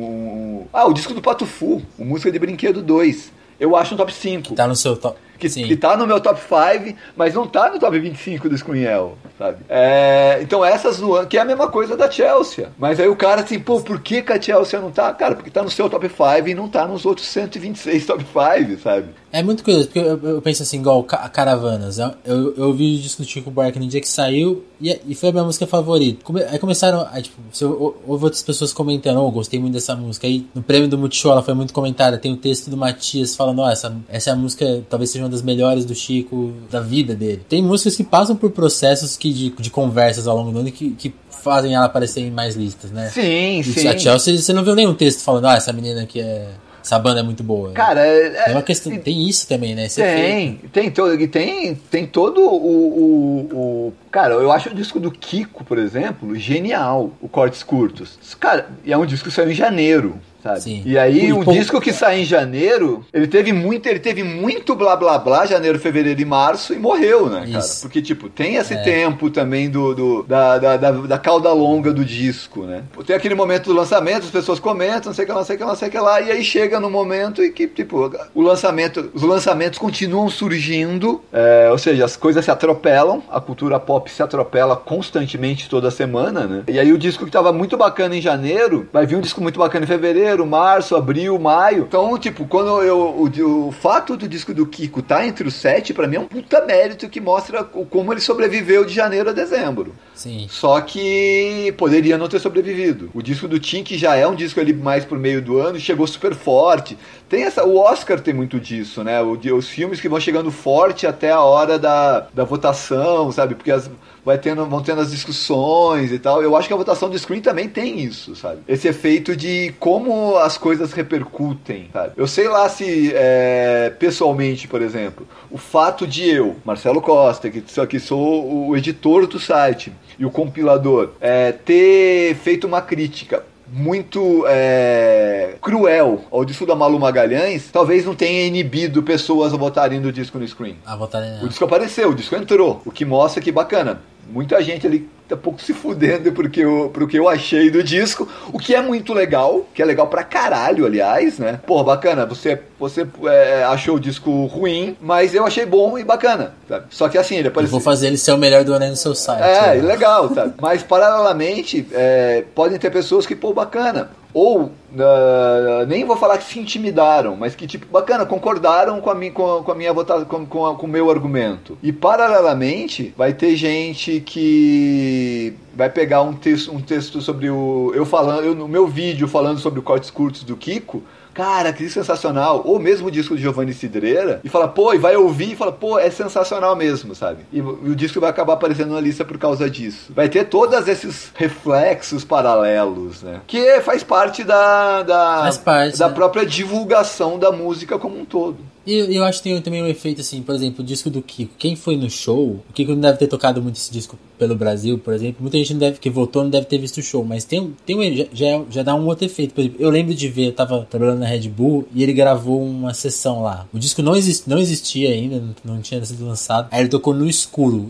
Ah, 0.78 0.86
o 0.86 0.92
disco 0.92 1.14
do 1.14 1.22
Pato 1.22 1.46
Fu, 1.46 1.82
o 1.98 2.04
Música 2.04 2.30
de 2.30 2.38
Brinquedo 2.38 2.84
2. 2.84 3.32
Eu 3.58 3.78
acho 3.78 3.94
um 3.94 3.98
top 3.98 4.14
5. 4.14 4.56
Tá 4.56 4.68
no 4.68 4.76
seu 4.76 4.98
top 4.98 5.18
que, 5.38 5.50
que 5.50 5.76
tá 5.76 5.98
no 5.98 6.08
meu 6.08 6.20
top 6.20 6.40
5, 6.40 6.98
mas 7.16 7.34
não 7.34 7.48
tá 7.48 7.70
no 7.70 7.80
top 7.80 7.98
25 8.00 8.50
do 8.50 8.58
Screenel, 8.58 9.18
sabe? 9.38 9.58
É, 9.70 10.40
então 10.42 10.64
essas 10.64 11.00
nuances, 11.00 11.28
que 11.30 11.38
é 11.38 11.42
a 11.42 11.46
mesma 11.46 11.68
coisa 11.68 11.96
da 11.96 12.10
Chelsea. 12.10 12.70
Mas 12.78 13.00
aí 13.00 13.08
o 13.08 13.16
cara 13.16 13.42
assim, 13.42 13.60
pô, 13.60 13.82
por 13.82 14.00
que, 14.00 14.22
que 14.22 14.32
a 14.32 14.42
Chelsea 14.42 14.80
não 14.80 14.92
tá? 14.92 15.14
Cara, 15.14 15.36
porque 15.36 15.50
tá 15.50 15.64
no 15.64 15.70
seu 15.70 15.90
top 15.90 16.08
5 16.08 16.50
e 16.50 16.54
não 16.54 16.68
tá 16.68 16.88
nos 16.88 17.06
outros 17.06 17.28
126 17.28 18.06
top 18.06 18.24
5, 18.24 18.82
sabe? 18.82 19.10
É 19.36 19.44
muito 19.44 19.66
curioso, 19.66 19.88
porque 19.88 20.00
eu, 20.00 20.18
eu 20.18 20.42
penso 20.42 20.64
assim, 20.64 20.80
igual 20.80 21.04
Caravanas. 21.04 22.00
Eu, 22.00 22.14
eu, 22.24 22.56
eu 22.56 22.68
ouvi 22.68 22.98
discutir 22.98 23.42
com 23.42 23.50
o 23.50 23.54
Buarque 23.54 23.78
no 23.78 23.86
dia 23.86 24.00
que 24.00 24.08
saiu 24.08 24.64
e, 24.80 24.98
e 25.06 25.14
foi 25.14 25.28
a 25.28 25.32
minha 25.34 25.44
música 25.44 25.68
favorita. 25.68 26.24
Come, 26.24 26.42
aí 26.44 26.58
começaram, 26.58 27.06
aí, 27.12 27.22
tipo, 27.22 27.42
eu, 27.60 27.98
houve 28.08 28.24
outras 28.24 28.42
pessoas 28.42 28.72
comentando, 28.72 29.22
oh, 29.22 29.30
gostei 29.32 29.60
muito 29.60 29.74
dessa 29.74 29.94
música. 29.94 30.26
Aí 30.26 30.48
no 30.56 30.64
prêmio 30.64 30.88
do 30.88 30.98
Multishow 30.98 31.34
ela 31.34 31.44
foi 31.44 31.54
muito 31.54 31.74
comentada. 31.74 32.18
Tem 32.18 32.32
o 32.32 32.38
texto 32.38 32.70
do 32.70 32.78
Matias 32.78 33.36
falando, 33.36 33.60
ó, 33.60 33.66
oh, 33.66 33.70
essa, 33.70 33.94
essa 34.08 34.30
é 34.30 34.34
a 34.34 34.38
música, 34.38 34.84
talvez 34.90 35.10
seja 35.10 35.25
uma 35.26 35.30
das 35.30 35.42
melhores 35.42 35.86
do 35.86 35.96
Chico, 35.96 36.54
da 36.70 36.80
vida 36.80 37.16
dele. 37.16 37.42
Tem 37.48 37.62
músicas 37.62 37.96
que 37.96 38.04
passam 38.04 38.36
por 38.36 38.52
processos 38.52 39.18
que, 39.18 39.34
de, 39.34 39.50
de 39.50 39.70
conversas 39.70 40.28
ao 40.28 40.38
longo 40.38 40.52
do 40.52 40.60
ano 40.60 40.72
que, 40.72 40.92
que 40.92 41.14
fazem 41.30 41.76
ela 41.76 41.86
aparecer 41.86 42.22
em 42.22 42.32
mais 42.32 42.56
listas, 42.56 42.92
né? 42.92 43.10
Sim, 43.10 43.60
e 43.60 43.64
sim. 43.64 43.88
A 43.88 43.98
Chelsea, 43.98 44.38
você 44.38 44.54
não 44.54 44.64
viu 44.64 44.76
nenhum 44.76 44.94
texto 44.94 45.22
falando, 45.22 45.46
ah, 45.48 45.56
essa 45.56 45.74
menina 45.74 46.04
aqui 46.04 46.20
é 46.20 46.48
essa 46.86 47.00
banda 47.00 47.20
é 47.20 47.24
muito 47.24 47.44
boa. 47.44 47.72
Cara, 47.72 48.06
é, 48.06 48.50
é 48.50 48.52
uma 48.52 48.62
questão, 48.62 48.96
tem 49.00 49.28
isso 49.28 49.48
também, 49.48 49.74
né? 49.74 49.88
Esse 49.88 50.00
tem, 50.00 50.50
efeito. 50.50 50.70
tem 50.70 50.92
todo, 50.92 51.28
tem, 51.28 51.76
tem 51.76 52.06
todo 52.06 52.42
o, 52.42 52.56
o, 52.56 53.40
o, 53.52 53.94
Cara, 54.12 54.36
eu 54.36 54.52
acho 54.52 54.70
o 54.70 54.74
disco 54.74 55.00
do 55.00 55.10
Kiko, 55.10 55.64
por 55.64 55.80
exemplo, 55.80 56.36
genial, 56.36 57.12
o 57.20 57.28
Cortes 57.28 57.64
Curtos. 57.64 58.20
Cara, 58.40 58.70
e 58.86 58.94
é 58.94 58.98
um 58.98 59.06
disco 59.06 59.30
que 59.30 59.34
saiu 59.34 59.50
em 59.50 59.56
janeiro 59.56 60.20
sabe? 60.46 60.62
Sim. 60.62 60.84
E 60.86 60.98
aí, 60.98 61.34
um 61.34 61.44
disco 61.44 61.82
que 61.82 61.92
sai 61.92 62.22
em 62.22 62.26
janeiro, 62.26 63.04
ele 63.12 63.26
teve 63.26 63.52
muito, 63.52 63.88
ele 63.88 64.00
teve 64.00 64.24
muito 64.24 64.76
blá 64.76 64.96
blá 64.96 65.18
blá, 65.18 65.46
janeiro, 65.46 65.80
fevereiro 65.80 66.22
e 66.22 66.26
março, 66.26 66.74
e 66.74 66.78
morreu, 66.78 67.28
né, 67.28 67.48
cara? 67.48 67.60
Isso. 67.60 67.82
Porque, 67.82 68.02
tipo, 68.02 68.30
tem 68.30 68.56
esse 68.56 68.76
é. 68.76 68.78
tempo 68.78 69.30
também 69.32 69.70
do, 69.70 69.96
do 69.96 70.24
da, 70.24 70.58
da, 70.60 70.78
da, 70.78 70.92
da, 70.92 71.18
cauda 71.18 71.52
longa 71.52 71.92
do 71.92 72.06
disco, 72.06 72.64
né? 72.64 72.84
Tem 73.06 73.16
aquele 73.16 73.34
momento 73.34 73.66
do 73.66 73.74
lançamento, 73.74 74.26
as 74.26 74.30
pessoas 74.30 74.60
comentam, 74.60 75.10
não 75.10 75.14
sei 75.14 75.24
o 75.24 75.28
que 75.28 75.34
lá, 75.34 75.40
não 75.40 75.46
sei 75.46 75.56
o 75.56 75.58
que 75.58 75.64
lá, 75.64 75.70
não 75.70 75.78
sei 75.78 75.88
o 75.88 75.92
que 75.92 76.00
lá, 76.00 76.22
e 76.22 76.32
aí 76.32 76.44
chega 76.44 76.80
no 76.80 76.90
momento 76.90 77.42
em 77.44 77.52
que, 77.52 77.68
tipo, 77.68 78.12
o 78.34 78.42
lançamento, 78.42 79.10
os 79.14 79.24
lançamentos 79.24 79.80
continuam 79.80 80.30
surgindo, 80.30 81.22
é, 81.34 81.70
ou 81.72 81.78
seja, 81.78 82.06
as 82.06 82.16
coisas 82.16 82.46
se 82.46 82.52
atropelam, 82.52 83.24
a 83.32 83.42
cultura 83.42 83.80
pop 83.80 84.10
se 84.12 84.22
atropela 84.22 84.76
constantemente 84.76 85.68
toda 85.68 85.90
semana, 85.90 86.46
né? 86.46 86.64
E 86.68 86.80
aí 86.80 86.92
o 86.92 86.98
disco 86.98 87.26
que 87.26 87.32
tava 87.32 87.52
muito 87.52 87.76
bacana 87.76 88.16
em 88.16 88.22
janeiro, 88.22 88.88
vai 88.94 89.06
vir 89.06 89.16
um 89.16 89.22
disco 89.22 89.42
muito 89.42 89.58
bacana 89.58 89.86
em 89.86 89.88
fevereiro, 89.88 90.35
fevereiro, 90.36 90.46
março, 90.46 90.96
abril, 90.96 91.40
maio. 91.40 91.86
Então, 91.88 92.18
tipo, 92.18 92.46
quando 92.46 92.82
eu. 92.82 92.98
O, 92.98 93.68
o 93.68 93.72
fato 93.72 94.18
do 94.18 94.28
disco 94.28 94.54
do 94.54 94.66
Kiko 94.66 95.02
tá 95.02 95.26
entre 95.26 95.48
os 95.48 95.54
sete, 95.56 95.94
para 95.94 96.08
mim 96.08 96.18
é 96.18 96.20
um 96.20 96.28
puta 96.28 96.64
mérito 96.66 97.10
que 97.10 97.22
mostra 97.22 97.64
como 97.64 98.12
ele 98.12 98.22
sobreviveu 98.22 98.84
de 98.84 98.94
janeiro 98.94 99.30
a 99.30 99.34
dezembro. 99.34 99.96
Sim. 100.14 100.48
Só 100.50 100.80
que 100.82 101.74
poderia 101.78 102.18
não 102.18 102.28
ter 102.28 102.40
sobrevivido. 102.40 103.10
O 103.14 103.22
disco 103.22 103.48
do 103.48 103.60
Tim, 103.60 103.84
que 103.84 103.98
já 103.98 104.16
é 104.16 104.28
um 104.28 104.36
disco 104.36 104.60
ali 104.60 104.74
mais 104.74 105.06
por 105.06 105.18
meio 105.18 105.42
do 105.42 105.58
ano, 105.58 105.80
chegou 105.80 106.06
super 106.08 106.36
forte. 106.36 106.98
Tem 107.30 107.44
essa. 107.44 107.64
O 107.66 107.78
Oscar 107.78 108.20
tem 108.20 108.34
muito 108.34 108.60
disso, 108.60 109.04
né? 109.04 109.22
O, 109.22 109.38
os 109.56 109.70
filmes 109.70 110.00
que 110.00 110.10
vão 110.10 110.20
chegando 110.20 110.52
forte 110.52 111.08
até 111.08 111.32
a 111.32 111.42
hora 111.42 111.80
da, 111.80 112.28
da 112.34 112.44
votação, 112.44 113.32
sabe? 113.32 113.56
Porque 113.56 113.72
as 113.72 113.90
vai 114.26 114.40
tendo, 114.40 114.66
vão 114.66 114.82
tendo 114.82 115.02
as 115.02 115.12
discussões 115.12 116.12
e 116.12 116.18
tal. 116.18 116.42
Eu 116.42 116.58
acho 116.58 116.68
que 116.68 116.74
a 116.74 116.78
votação 116.78 117.08
do 117.08 117.18
screen 117.18 117.42
também 117.42 117.70
tem 117.70 118.00
isso, 118.00 118.36
sabe? 118.36 118.62
Esse 118.68 118.88
efeito 118.88 119.36
de 119.36 119.74
como 119.80 120.25
as 120.38 120.58
coisas 120.58 120.94
repercutem, 120.94 121.90
sabe? 121.92 122.14
Eu 122.18 122.28
sei 122.28 122.48
lá 122.48 122.68
se, 122.70 123.12
é, 123.14 123.94
pessoalmente, 124.00 124.68
por 124.68 124.82
exemplo, 124.82 125.28
o 125.52 125.58
fato 125.58 126.08
de 126.08 126.30
eu, 126.30 126.56
Marcelo 126.66 127.02
Costa, 127.02 127.50
que, 127.50 127.62
que 127.62 128.00
sou 128.00 128.68
o 128.70 128.78
editor 128.78 129.28
do 129.28 129.40
site 129.40 129.92
e 130.18 130.26
o 130.26 130.32
compilador, 130.32 131.12
é, 131.20 131.52
ter 131.52 132.36
feito 132.36 132.66
uma 132.66 132.82
crítica 132.82 133.44
muito 133.68 134.46
é, 134.48 135.56
cruel 135.62 136.24
ao 136.32 136.46
disco 136.46 136.66
da 136.66 136.76
Malu 136.76 137.00
Magalhães, 137.00 137.70
talvez 137.72 138.06
não 138.06 138.16
tenha 138.16 138.46
inibido 138.46 139.02
pessoas 139.02 139.54
a 139.54 139.58
votarem 139.58 140.00
no 140.00 140.12
disco 140.12 140.38
no 140.38 140.48
screen. 140.48 140.78
A 140.86 140.96
votarem, 140.96 141.44
o 141.44 141.48
disco 141.48 141.66
apareceu, 141.66 142.10
o 142.10 142.16
disco 142.16 142.36
entrou, 142.36 142.82
o 142.86 142.92
que 142.92 143.04
mostra 143.04 143.42
que 143.42 143.52
bacana 143.52 144.02
muita 144.30 144.62
gente 144.62 144.86
ali 144.88 145.10
tá 145.28 145.36
pouco 145.36 145.62
se 145.62 145.74
fudendo 145.74 146.32
porque 146.32 146.62
eu, 146.62 146.90
pro 146.94 147.08
que 147.08 147.18
eu 147.18 147.28
achei 147.28 147.70
do 147.70 147.84
disco, 147.84 148.28
o 148.52 148.60
que 148.60 148.76
é 148.76 148.82
muito 148.82 149.14
legal, 149.14 149.66
que 149.74 149.82
é 149.82 149.86
legal 149.86 150.08
pra 150.08 150.24
caralho, 150.24 150.86
aliás, 150.86 151.40
né? 151.40 151.60
Pô, 151.66 151.84
bacana, 151.84 152.26
você, 152.26 152.60
você 152.80 153.08
é, 153.26 153.64
achou 153.64 153.96
o 153.96 154.00
disco 154.00 154.46
ruim, 154.46 154.96
mas 155.02 155.34
eu 155.34 155.46
achei 155.46 155.66
bom 155.66 155.98
e 155.98 156.04
bacana, 156.04 156.54
sabe? 156.68 156.86
Só 156.90 157.10
que 157.10 157.18
assim, 157.18 157.36
ele 157.36 157.48
apareceu... 157.48 157.68
Eu 157.68 157.72
vou 157.72 157.82
fazer 157.82 158.08
ele 158.08 158.18
ser 158.18 158.32
o 158.34 158.38
melhor 158.38 158.64
do 158.64 158.74
ano 158.74 158.88
no 158.88 158.96
seu 158.96 159.16
site. 159.16 159.42
É, 159.42 159.76
né? 159.76 159.82
legal, 159.82 160.34
sabe? 160.34 160.54
Mas 160.62 160.84
paralelamente, 160.84 161.88
é, 161.92 162.44
podem 162.54 162.78
ter 162.78 162.92
pessoas 162.92 163.26
que, 163.26 163.36
pô, 163.36 163.54
bacana, 163.54 164.10
ou 164.34 164.72
uh, 164.96 165.86
nem 165.88 166.06
vou 166.06 166.18
falar 166.18 166.38
que 166.38 166.44
se 166.44 166.60
intimidaram, 166.60 167.36
mas 167.36 167.56
que 167.56 167.68
tipo 167.68 167.86
bacana 167.88 168.26
concordaram 168.26 169.00
com 169.02 169.10
a 169.10 169.16
minha 169.16 169.32
com, 169.32 169.64
com 169.64 169.72
a 169.72 169.76
minha 169.76 169.94
votação 169.94 170.26
com, 170.26 170.46
com, 170.46 170.76
com 170.76 170.86
o 170.86 170.90
meu 170.90 171.10
argumento. 171.10 171.78
E 171.82 171.92
paralelamente 171.92 173.14
vai 173.18 173.34
ter 173.34 173.56
gente 173.56 174.22
que 174.22 175.54
vai 175.74 175.90
pegar 175.90 176.22
um 176.22 176.34
texto 176.34 176.74
um 176.74 176.82
texto 176.82 177.22
sobre 177.22 177.50
o 177.50 177.92
eu 177.94 178.06
falando 178.06 178.44
eu, 178.44 178.56
no 178.56 178.68
meu 178.68 178.88
vídeo 178.88 179.28
falando 179.28 179.60
sobre 179.60 179.82
cortes 179.82 180.10
curtos 180.10 180.44
do 180.44 180.56
Kiko 180.56 181.04
cara, 181.36 181.74
que 181.74 181.90
sensacional. 181.90 182.64
Ou 182.66 182.80
mesmo 182.80 183.10
o 183.10 183.12
disco 183.12 183.36
de 183.36 183.42
Giovanni 183.42 183.74
Cidreira, 183.74 184.40
e 184.44 184.50
fala, 184.50 184.68
pô, 184.70 184.94
e 184.94 184.98
vai 184.98 185.18
ouvir 185.18 185.52
e 185.52 185.56
fala, 185.56 185.72
pô, 185.72 186.00
é 186.00 186.10
sensacional 186.10 186.76
mesmo, 186.76 187.14
sabe? 187.14 187.46
E, 187.52 187.58
e 187.58 187.62
o 187.62 187.96
disco 187.96 188.22
vai 188.22 188.30
acabar 188.30 188.54
aparecendo 188.54 188.94
na 188.94 189.02
lista 189.02 189.26
por 189.26 189.38
causa 189.38 189.70
disso. 189.70 190.14
Vai 190.16 190.30
ter 190.30 190.46
todos 190.46 190.88
esses 190.88 191.32
reflexos 191.36 192.24
paralelos, 192.24 193.22
né? 193.22 193.42
Que 193.46 193.82
faz 193.82 194.02
parte 194.02 194.44
da, 194.44 195.04
da, 195.04 195.40
faz 195.42 195.58
parte, 195.58 196.00
da 196.00 196.08
né? 196.08 196.14
própria 196.14 196.46
divulgação 196.46 197.38
da 197.38 197.52
música 197.52 198.00
como 198.00 198.18
um 198.18 198.24
todo. 198.24 198.58
E 198.86 199.16
eu 199.16 199.24
acho 199.24 199.42
que 199.42 199.50
tem 199.50 199.62
também 199.62 199.82
um 199.82 199.88
efeito 199.88 200.22
assim, 200.22 200.42
por 200.42 200.54
exemplo, 200.54 200.84
o 200.84 200.86
disco 200.86 201.10
do 201.10 201.22
Kiko. 201.22 201.54
Quem 201.58 201.76
foi 201.76 201.96
no 201.98 202.10
show, 202.10 202.64
o 202.70 202.74
Kiko 202.74 202.92
não 202.92 203.02
deve 203.02 203.18
ter 203.18 203.28
tocado 203.28 203.62
muito 203.62 203.78
esse 203.78 203.92
disco 203.92 204.18
pelo 204.38 204.56
Brasil, 204.56 205.00
por 205.00 205.14
exemplo. 205.14 205.38
Muita 205.42 205.58
gente 205.58 205.74
não 205.74 205.80
deve, 205.80 206.00
que 206.00 206.10
votou 206.10 206.44
não 206.44 206.50
deve 206.50 206.66
ter 206.66 206.78
visto 206.78 206.98
o 206.98 207.04
show, 207.04 207.24
mas 207.24 207.44
tem, 207.44 207.74
tem 207.86 207.96
um, 207.96 208.28
já, 208.32 208.62
já 208.70 208.84
dá 208.84 208.94
um 208.96 209.06
outro 209.08 209.26
efeito. 209.26 209.54
Por 209.54 209.62
exemplo, 209.62 209.78
eu 209.80 209.90
lembro 209.90 210.14
de 210.14 210.28
ver, 210.28 210.48
eu 210.48 210.54
tava 210.54 210.86
trabalhando 210.90 211.20
na 211.20 211.26
Red 211.26 211.50
Bull 211.50 211.88
e 211.94 212.04
ele 212.04 212.14
gravou 212.14 212.62
uma 212.62 212.94
sessão 212.94 213.42
lá. 213.42 213.68
O 213.74 213.80
disco 213.80 214.02
não, 214.02 214.16
exist, 214.16 214.48
não 214.48 214.60
existia 214.60 215.10
ainda, 215.10 215.40
não, 215.40 215.76
não 215.76 215.82
tinha 215.82 216.04
sido 216.06 216.26
lançado. 216.26 216.68
Aí 216.72 216.82
ele 216.82 216.90
tocou 216.90 217.14
no 217.14 217.28
escuro, 217.28 217.88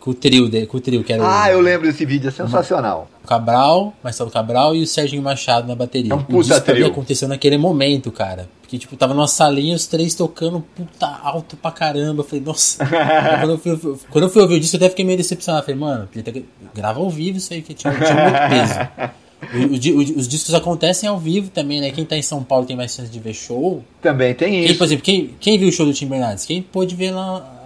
com 0.00 0.10
o 0.10 0.14
trio 0.14 0.48
dele, 0.48 0.66
com 0.66 0.78
o 0.78 0.80
trio 0.80 1.04
que 1.04 1.12
era 1.12 1.22
Ah, 1.22 1.48
o, 1.48 1.52
eu 1.52 1.60
lembro 1.60 1.86
desse 1.86 2.04
vídeo, 2.06 2.28
é 2.28 2.30
sensacional. 2.30 3.08
O 3.22 3.28
Cabral, 3.28 3.94
Marcelo 4.02 4.30
Cabral 4.30 4.74
e 4.74 4.82
o 4.82 4.86
Serginho 4.86 5.22
Machado 5.22 5.68
na 5.68 5.74
bateria. 5.74 6.12
É 6.12 6.16
um 6.16 6.22
puta 6.22 6.56
o 6.56 6.60
trio. 6.60 6.86
aconteceu 6.86 7.28
naquele 7.28 7.58
momento, 7.58 8.10
cara. 8.10 8.48
Porque, 8.62 8.78
tipo, 8.78 8.96
tava 8.96 9.12
numa 9.12 9.28
salinha, 9.28 9.76
os 9.76 9.86
três 9.86 10.14
tocando 10.14 10.64
puta 10.74 11.06
alto 11.06 11.56
pra 11.56 11.70
caramba. 11.70 12.20
Eu 12.20 12.24
falei, 12.24 12.44
nossa. 12.44 12.78
quando, 13.40 13.50
eu 13.50 13.58
fui, 13.58 13.98
quando 14.10 14.24
eu 14.24 14.30
fui 14.30 14.42
ouvir 14.42 14.54
o 14.54 14.60
disco, 14.60 14.76
eu 14.76 14.78
até 14.78 14.88
fiquei 14.88 15.04
meio 15.04 15.18
decepcionado. 15.18 15.62
Eu 15.62 15.66
falei, 15.66 15.80
mano, 15.80 16.08
grava 16.74 17.00
ao 17.00 17.10
vivo 17.10 17.38
isso 17.38 17.52
aí, 17.52 17.62
que 17.62 17.74
tinha, 17.74 17.92
tinha 17.92 18.14
muito 18.14 18.48
peso. 18.48 19.10
Os 20.16 20.28
discos 20.28 20.54
acontecem 20.54 21.08
ao 21.08 21.18
vivo 21.18 21.50
também, 21.50 21.80
né? 21.80 21.90
Quem 21.90 22.04
tá 22.04 22.16
em 22.16 22.22
São 22.22 22.42
Paulo 22.42 22.66
tem 22.66 22.76
mais 22.76 22.94
chance 22.94 23.10
de 23.10 23.18
ver 23.18 23.32
show. 23.32 23.82
Também 24.02 24.34
tem 24.34 24.52
quem, 24.52 24.64
isso. 24.64 24.78
Por 24.78 24.84
exemplo, 24.84 25.04
quem, 25.04 25.30
quem 25.40 25.58
viu 25.58 25.68
o 25.68 25.72
show 25.72 25.86
do 25.86 25.92
Tim 25.92 26.06
Bernardes? 26.06 26.44
Quem 26.44 26.60
pôde 26.60 26.94
ver 26.94 27.10
lá 27.12 27.56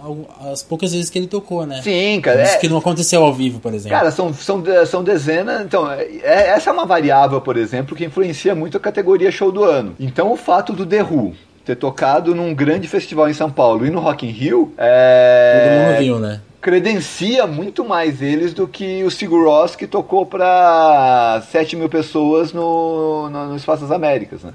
as 0.51 0.63
poucas 0.63 0.93
vezes 0.93 1.09
que 1.09 1.17
ele 1.17 1.27
tocou, 1.27 1.65
né? 1.65 1.81
Sim, 1.81 2.21
cara. 2.21 2.43
Isso 2.43 2.55
é... 2.55 2.57
que 2.57 2.69
não 2.69 2.77
aconteceu 2.77 3.23
ao 3.23 3.33
vivo, 3.33 3.59
por 3.59 3.73
exemplo. 3.73 3.97
Cara, 3.97 4.11
são, 4.11 4.33
são, 4.33 4.63
são 4.85 5.03
dezenas. 5.03 5.61
Então, 5.61 5.91
é, 5.91 6.49
essa 6.49 6.69
é 6.69 6.73
uma 6.73 6.85
variável, 6.85 7.41
por 7.41 7.57
exemplo, 7.57 7.95
que 7.95 8.05
influencia 8.05 8.55
muito 8.55 8.77
a 8.77 8.79
categoria 8.79 9.31
show 9.31 9.51
do 9.51 9.63
ano. 9.63 9.95
Então, 9.99 10.31
o 10.31 10.37
fato 10.37 10.73
do 10.73 10.85
The 10.85 11.03
Who 11.03 11.33
ter 11.65 11.75
tocado 11.75 12.35
num 12.35 12.53
grande 12.53 12.87
festival 12.87 13.27
em 13.27 13.33
São 13.33 13.49
Paulo 13.51 13.85
e 13.85 13.89
no 13.89 13.99
Rock 13.99 14.25
in 14.25 14.29
Rio. 14.29 14.71
É... 14.77 15.63
Todo 15.63 15.87
mundo 15.87 15.99
viu, 15.99 16.19
né? 16.19 16.41
Credencia 16.65 17.45
muito 17.45 17.85
mais 17.85 18.23
eles 18.23 18.51
do 18.51 18.67
que 18.67 19.03
o 19.03 19.11
Sigur 19.11 19.45
Ross 19.45 19.75
que 19.75 19.85
tocou 19.85 20.25
para 20.25 21.43
7 21.51 21.75
mil 21.75 21.87
pessoas 21.87 22.51
no, 22.51 23.29
no, 23.29 23.49
no 23.49 23.55
Espaço 23.55 23.83
das 23.83 23.91
Américas, 23.91 24.41
né? 24.41 24.51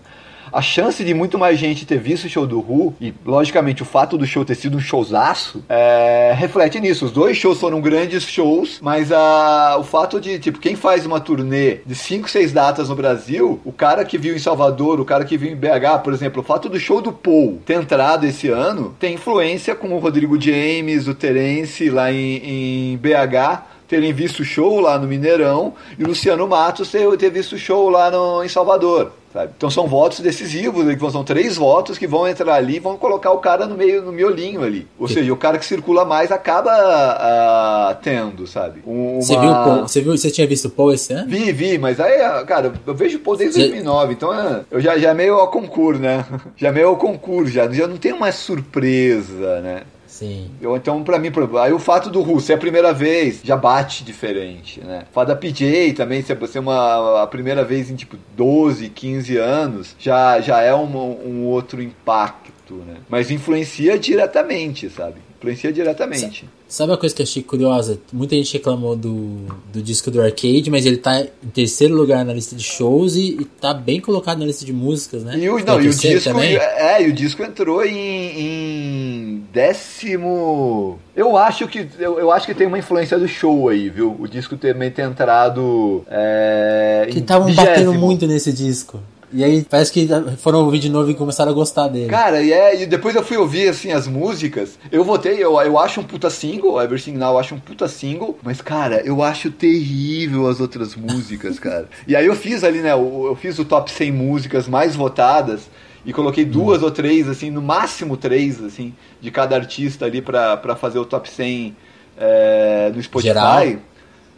A 0.52 0.62
chance 0.62 1.04
de 1.04 1.14
muito 1.14 1.38
mais 1.38 1.58
gente 1.58 1.86
ter 1.86 1.98
visto 1.98 2.24
o 2.24 2.28
show 2.28 2.46
do 2.46 2.58
Who, 2.58 2.94
e 3.00 3.14
logicamente 3.24 3.82
o 3.82 3.86
fato 3.86 4.16
do 4.16 4.26
show 4.26 4.44
ter 4.44 4.54
sido 4.54 4.76
um 4.76 4.80
showzaço, 4.80 5.64
é, 5.68 6.32
reflete 6.36 6.80
nisso. 6.80 7.04
Os 7.06 7.12
dois 7.12 7.36
shows 7.36 7.58
foram 7.58 7.80
grandes 7.80 8.24
shows, 8.24 8.78
mas 8.80 9.12
a, 9.12 9.76
o 9.78 9.84
fato 9.84 10.20
de, 10.20 10.38
tipo, 10.38 10.58
quem 10.58 10.76
faz 10.76 11.06
uma 11.06 11.20
turnê 11.20 11.78
de 11.86 11.94
5, 11.94 12.28
6 12.28 12.52
datas 12.52 12.88
no 12.88 12.94
Brasil, 12.94 13.60
o 13.64 13.72
cara 13.72 14.04
que 14.04 14.18
viu 14.18 14.34
em 14.34 14.38
Salvador, 14.38 15.00
o 15.00 15.04
cara 15.04 15.24
que 15.24 15.36
viu 15.36 15.50
em 15.50 15.56
BH, 15.56 16.02
por 16.02 16.12
exemplo, 16.12 16.42
o 16.42 16.44
fato 16.44 16.68
do 16.68 16.78
show 16.78 17.00
do 17.00 17.12
Paul 17.12 17.60
ter 17.64 17.74
entrado 17.74 18.24
esse 18.24 18.48
ano 18.48 18.94
tem 18.98 19.14
influência 19.14 19.74
com 19.74 19.88
o 19.94 19.98
Rodrigo 19.98 20.40
James, 20.40 21.08
o 21.08 21.14
Terence 21.14 21.88
lá 21.90 22.12
em, 22.12 22.92
em 22.92 22.96
BH 22.96 23.79
terem 23.90 24.12
visto 24.12 24.40
o 24.40 24.44
show 24.44 24.78
lá 24.78 24.96
no 24.96 25.08
Mineirão 25.08 25.74
e 25.98 26.04
Luciano 26.04 26.46
Matos 26.46 26.92
ter, 26.92 27.04
ter 27.16 27.30
visto 27.30 27.54
o 27.56 27.58
show 27.58 27.90
lá 27.90 28.08
no, 28.08 28.44
em 28.44 28.48
Salvador. 28.48 29.10
Sabe? 29.32 29.52
Então 29.56 29.70
são 29.70 29.86
votos 29.86 30.20
decisivos, 30.20 30.84
são 31.12 31.22
três 31.22 31.56
votos 31.56 31.96
que 31.96 32.06
vão 32.06 32.26
entrar 32.26 32.54
ali 32.54 32.76
e 32.76 32.80
vão 32.80 32.96
colocar 32.96 33.30
o 33.30 33.38
cara 33.38 33.64
no 33.64 33.76
meio, 33.76 34.02
no 34.02 34.10
miolinho 34.10 34.62
ali. 34.62 34.88
Ou 34.98 35.06
Sim. 35.06 35.14
seja, 35.14 35.32
o 35.32 35.36
cara 35.36 35.56
que 35.56 35.64
circula 35.64 36.04
mais 36.04 36.32
acaba 36.32 36.72
uh, 36.72 37.96
tendo, 38.02 38.46
sabe? 38.46 38.82
Uma... 38.84 39.20
Você 39.20 39.38
viu 39.38 39.50
o 39.50 39.54
Paul? 39.54 39.82
Você, 39.82 40.00
viu, 40.00 40.16
você 40.16 40.30
tinha 40.32 40.46
visto 40.48 40.66
o 40.66 40.70
Paul 40.70 40.92
esse 40.92 41.12
ano? 41.12 41.28
Vi, 41.28 41.52
vi, 41.52 41.78
mas 41.78 42.00
aí, 42.00 42.18
cara, 42.44 42.72
eu 42.84 42.94
vejo 42.94 43.18
o 43.18 43.20
Paul 43.20 43.36
desde 43.36 43.54
você... 43.54 43.68
2009, 43.68 44.12
então 44.14 44.34
é, 44.34 44.64
eu 44.68 44.80
já, 44.80 44.98
já 44.98 45.14
meio 45.14 45.34
ao 45.34 45.48
concurso, 45.48 46.00
né? 46.00 46.24
Já 46.56 46.72
meio 46.72 46.88
ao 46.88 46.96
concurso, 46.96 47.52
já, 47.52 47.68
já 47.70 47.86
não 47.86 47.96
tem 47.96 48.12
uma 48.12 48.30
surpresa, 48.32 49.60
né? 49.60 49.82
Sim. 50.20 50.50
Eu, 50.60 50.76
então, 50.76 51.02
para 51.02 51.18
mim, 51.18 51.32
aí 51.58 51.72
o 51.72 51.78
fato 51.78 52.10
do 52.10 52.20
Russo 52.20 52.48
ser 52.48 52.52
a 52.52 52.58
primeira 52.58 52.92
vez 52.92 53.40
já 53.42 53.56
bate 53.56 54.04
diferente, 54.04 54.78
né? 54.78 55.06
O 55.10 55.14
fato 55.14 55.28
da 55.28 55.34
PJ 55.34 55.94
também 55.94 56.20
ser, 56.20 56.36
ser 56.46 56.58
uma, 56.58 57.22
a 57.22 57.26
primeira 57.26 57.64
vez 57.64 57.90
em 57.90 57.96
tipo 57.96 58.18
12, 58.36 58.90
15 58.90 59.38
anos, 59.38 59.96
já, 59.98 60.38
já 60.42 60.60
é 60.60 60.74
um, 60.74 60.94
um 60.94 61.46
outro 61.46 61.82
impacto, 61.82 62.74
né? 62.74 62.96
Mas 63.08 63.30
influencia 63.30 63.98
diretamente, 63.98 64.90
sabe? 64.90 65.22
Influencia 65.40 65.72
diretamente. 65.72 66.46
Sabe 66.68 66.92
uma 66.92 66.98
coisa 66.98 67.14
que 67.14 67.22
eu 67.22 67.24
achei 67.24 67.42
curiosa? 67.42 67.98
Muita 68.12 68.36
gente 68.36 68.52
reclamou 68.52 68.94
do, 68.94 69.38
do 69.72 69.80
disco 69.80 70.10
do 70.10 70.20
Arcade, 70.20 70.70
mas 70.70 70.84
ele 70.84 70.98
tá 70.98 71.18
em 71.22 71.48
terceiro 71.48 71.94
lugar 71.94 72.26
na 72.26 72.34
lista 72.34 72.54
de 72.54 72.62
shows 72.62 73.16
e, 73.16 73.38
e 73.40 73.44
tá 73.46 73.72
bem 73.72 74.02
colocado 74.02 74.38
na 74.38 74.44
lista 74.44 74.66
de 74.66 74.72
músicas, 74.72 75.24
né? 75.24 75.38
E 75.38 75.48
o, 75.48 75.58
não, 75.64 75.80
e 75.80 75.88
o 75.88 75.94
disco, 75.94 76.30
também. 76.30 76.56
é, 76.56 77.02
e 77.02 77.08
o 77.08 77.12
disco 77.14 77.42
entrou 77.42 77.82
em, 77.82 77.96
em, 78.38 79.44
décimo. 79.50 80.98
Eu 81.16 81.34
acho 81.38 81.66
que 81.66 81.88
eu, 81.98 82.20
eu, 82.20 82.30
acho 82.30 82.44
que 82.44 82.54
tem 82.54 82.66
uma 82.66 82.78
influência 82.78 83.18
do 83.18 83.26
show 83.26 83.70
aí, 83.70 83.88
viu? 83.88 84.14
O 84.20 84.28
disco 84.28 84.58
também 84.58 84.90
ter 84.90 85.06
entrado. 85.06 86.04
É, 86.10 87.08
que 87.10 87.18
estavam 87.18 87.50
batendo 87.54 87.94
muito 87.94 88.26
nesse 88.26 88.52
disco. 88.52 89.00
E 89.32 89.44
aí 89.44 89.64
parece 89.64 89.92
que 89.92 90.08
foram 90.38 90.64
ouvir 90.64 90.80
de 90.80 90.88
novo 90.88 91.10
e 91.10 91.14
começaram 91.14 91.52
a 91.52 91.54
gostar 91.54 91.86
dele. 91.88 92.08
Cara, 92.08 92.42
e, 92.42 92.52
é, 92.52 92.82
e 92.82 92.86
depois 92.86 93.14
eu 93.14 93.24
fui 93.24 93.36
ouvir 93.36 93.68
assim 93.68 93.92
as 93.92 94.08
músicas. 94.08 94.78
Eu 94.90 95.04
votei, 95.04 95.34
eu, 95.34 95.60
eu 95.60 95.78
acho 95.78 96.00
um 96.00 96.04
puta 96.04 96.28
single, 96.28 96.80
Everything 96.82 97.12
Now 97.12 97.34
eu 97.34 97.38
acho 97.38 97.54
um 97.54 97.60
puta 97.60 97.86
single, 97.86 98.36
mas 98.42 98.60
cara, 98.60 99.00
eu 99.04 99.22
acho 99.22 99.50
terrível 99.50 100.48
as 100.48 100.60
outras 100.60 100.96
músicas, 100.96 101.58
cara. 101.60 101.88
E 102.08 102.16
aí 102.16 102.26
eu 102.26 102.34
fiz 102.34 102.64
ali, 102.64 102.80
né, 102.80 102.92
eu, 102.92 103.26
eu 103.26 103.36
fiz 103.36 103.58
o 103.58 103.64
top 103.64 103.90
100 103.90 104.10
músicas 104.10 104.66
mais 104.66 104.96
votadas 104.96 105.70
e 106.04 106.12
coloquei 106.12 106.44
duas 106.44 106.82
hum. 106.82 106.86
ou 106.86 106.90
três, 106.90 107.28
assim, 107.28 107.50
no 107.50 107.62
máximo 107.62 108.16
três, 108.16 108.62
assim, 108.62 108.92
de 109.20 109.30
cada 109.30 109.54
artista 109.54 110.06
ali 110.06 110.20
pra, 110.20 110.56
pra 110.56 110.74
fazer 110.74 110.98
o 110.98 111.04
top 111.04 111.30
100 111.30 111.76
é, 112.18 112.92
no 112.94 113.02
Spotify. 113.02 113.28
Geral? 113.28 113.76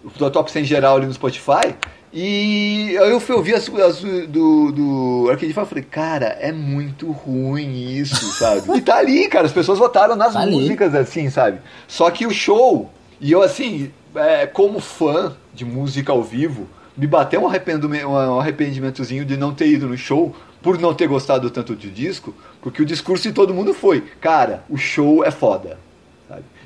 O 0.04 0.30
top 0.30 0.50
100 0.50 0.64
geral 0.64 0.96
ali 0.96 1.06
no 1.06 1.14
Spotify. 1.14 1.74
E 2.12 2.96
aí 3.00 3.10
eu 3.10 3.18
fui 3.18 3.34
ouvir 3.34 3.54
as, 3.54 3.68
as 3.68 4.00
do, 4.28 4.70
do 4.70 5.28
Arcade 5.30 5.52
Fire 5.54 5.64
e 5.64 5.68
falei, 5.68 5.84
cara, 5.84 6.26
é 6.40 6.52
muito 6.52 7.10
ruim 7.10 7.96
isso, 7.96 8.32
sabe? 8.34 8.62
e 8.76 8.80
tá 8.82 8.96
ali, 8.96 9.28
cara, 9.28 9.46
as 9.46 9.52
pessoas 9.52 9.78
votaram 9.78 10.14
nas 10.14 10.34
tá 10.34 10.44
músicas, 10.44 10.94
ali. 10.94 11.02
assim, 11.02 11.30
sabe? 11.30 11.60
Só 11.88 12.10
que 12.10 12.26
o 12.26 12.30
show, 12.30 12.90
e 13.18 13.32
eu 13.32 13.40
assim, 13.40 13.90
é, 14.14 14.46
como 14.46 14.78
fã 14.78 15.34
de 15.54 15.64
música 15.64 16.12
ao 16.12 16.22
vivo, 16.22 16.68
me 16.94 17.06
bateu 17.06 17.40
um, 17.40 17.46
arrependimento, 17.46 18.06
um 18.06 18.38
arrependimentozinho 18.38 19.24
de 19.24 19.38
não 19.38 19.54
ter 19.54 19.68
ido 19.68 19.88
no 19.88 19.96
show, 19.96 20.36
por 20.60 20.78
não 20.78 20.94
ter 20.94 21.08
gostado 21.08 21.50
tanto 21.50 21.74
do 21.74 21.90
disco, 21.90 22.34
porque 22.60 22.82
o 22.82 22.86
discurso 22.86 23.24
de 23.24 23.32
todo 23.34 23.54
mundo 23.54 23.72
foi, 23.72 24.02
cara, 24.20 24.64
o 24.68 24.76
show 24.76 25.24
é 25.24 25.30
foda. 25.30 25.78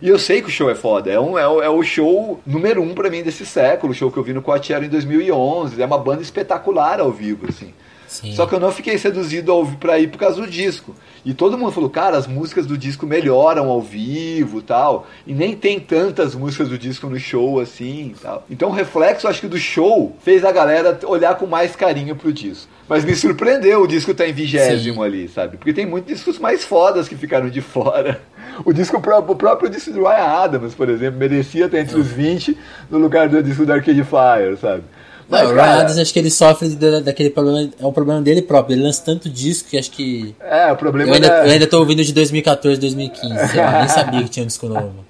E 0.00 0.08
eu 0.08 0.18
sei 0.18 0.42
que 0.42 0.48
o 0.48 0.50
show 0.50 0.70
é 0.70 0.74
foda. 0.74 1.10
É, 1.10 1.18
um, 1.18 1.38
é, 1.38 1.42
é 1.42 1.68
o 1.68 1.82
show 1.82 2.40
número 2.46 2.82
um 2.82 2.94
para 2.94 3.10
mim 3.10 3.22
desse 3.22 3.46
século. 3.46 3.92
O 3.92 3.94
show 3.94 4.10
que 4.10 4.18
eu 4.18 4.22
vi 4.22 4.32
no 4.32 4.42
Coachella 4.42 4.84
em 4.84 4.88
2011. 4.88 5.80
É 5.80 5.86
uma 5.86 5.98
banda 5.98 6.22
espetacular 6.22 7.00
ao 7.00 7.10
vivo, 7.10 7.46
assim. 7.48 7.72
Sim. 8.06 8.32
Só 8.34 8.46
que 8.46 8.54
eu 8.54 8.60
não 8.60 8.70
fiquei 8.70 8.96
seduzido 8.98 9.52
ao, 9.52 9.66
pra 9.66 9.98
ir 9.98 10.08
por 10.08 10.18
causa 10.18 10.40
do 10.40 10.46
disco. 10.46 10.94
E 11.24 11.34
todo 11.34 11.58
mundo 11.58 11.72
falou, 11.72 11.90
cara, 11.90 12.16
as 12.16 12.26
músicas 12.26 12.64
do 12.66 12.78
disco 12.78 13.04
melhoram 13.06 13.68
ao 13.68 13.82
vivo 13.82 14.62
tal. 14.62 15.06
E 15.26 15.34
nem 15.34 15.56
tem 15.56 15.80
tantas 15.80 16.34
músicas 16.34 16.68
do 16.68 16.78
disco 16.78 17.08
no 17.08 17.18
show 17.18 17.58
assim 17.58 18.14
tal. 18.22 18.44
Então 18.48 18.68
o 18.68 18.72
reflexo, 18.72 19.26
acho 19.26 19.40
que 19.40 19.48
do 19.48 19.58
show, 19.58 20.16
fez 20.22 20.44
a 20.44 20.52
galera 20.52 20.98
olhar 21.04 21.34
com 21.34 21.46
mais 21.46 21.74
carinho 21.74 22.14
pro 22.14 22.32
disco. 22.32 22.70
Mas 22.88 23.04
me 23.04 23.16
surpreendeu 23.16 23.82
o 23.82 23.86
disco 23.88 24.14
tá 24.14 24.26
em 24.26 24.32
vigésimo 24.32 25.02
ali, 25.02 25.28
sabe? 25.28 25.56
Porque 25.56 25.72
tem 25.72 25.84
muitos 25.84 26.14
discos 26.14 26.38
mais 26.38 26.64
fodas 26.64 27.08
que 27.08 27.16
ficaram 27.16 27.50
de 27.50 27.60
fora. 27.60 28.20
O 28.64 28.72
disco 28.72 29.00
próprio, 29.00 29.34
o 29.34 29.36
próprio 29.36 29.68
disco 29.68 29.90
do 29.90 30.02
Ryan 30.02 30.24
Adams, 30.44 30.74
por 30.74 30.88
exemplo, 30.88 31.18
merecia 31.18 31.66
estar 31.66 31.78
entre 31.78 31.98
os 31.98 32.06
20 32.06 32.56
no 32.90 32.98
lugar 32.98 33.28
do 33.28 33.42
disco 33.42 33.64
do 33.66 33.72
Arcade 33.72 34.04
Fire, 34.04 34.56
sabe? 34.60 34.82
Mas, 35.28 35.42
não, 35.42 35.50
o 35.50 35.54
Ryan 35.54 35.80
Adams 35.80 35.98
acho 35.98 36.12
que 36.12 36.18
ele 36.18 36.30
sofre 36.30 36.68
daquele 37.02 37.30
problema, 37.30 37.68
é 37.78 37.86
um 37.86 37.92
problema 37.92 38.20
dele 38.20 38.42
próprio. 38.42 38.74
Ele 38.74 38.82
lança 38.82 39.02
tanto 39.04 39.28
disco 39.28 39.68
que 39.70 39.78
acho 39.78 39.90
que. 39.90 40.34
É, 40.40 40.70
o 40.70 40.76
problema 40.76 41.10
eu 41.10 41.14
ainda, 41.14 41.26
é... 41.26 41.46
eu 41.46 41.50
ainda 41.52 41.66
tô 41.66 41.78
ouvindo 41.78 42.04
de 42.04 42.12
2014, 42.12 42.80
2015. 42.80 43.48
Sei 43.48 43.60
lá, 43.60 43.78
nem 43.80 43.88
sabia 43.88 44.22
que 44.22 44.28
tinha 44.28 44.44
um 44.44 44.46
disco 44.46 44.68
novo. 44.68 45.05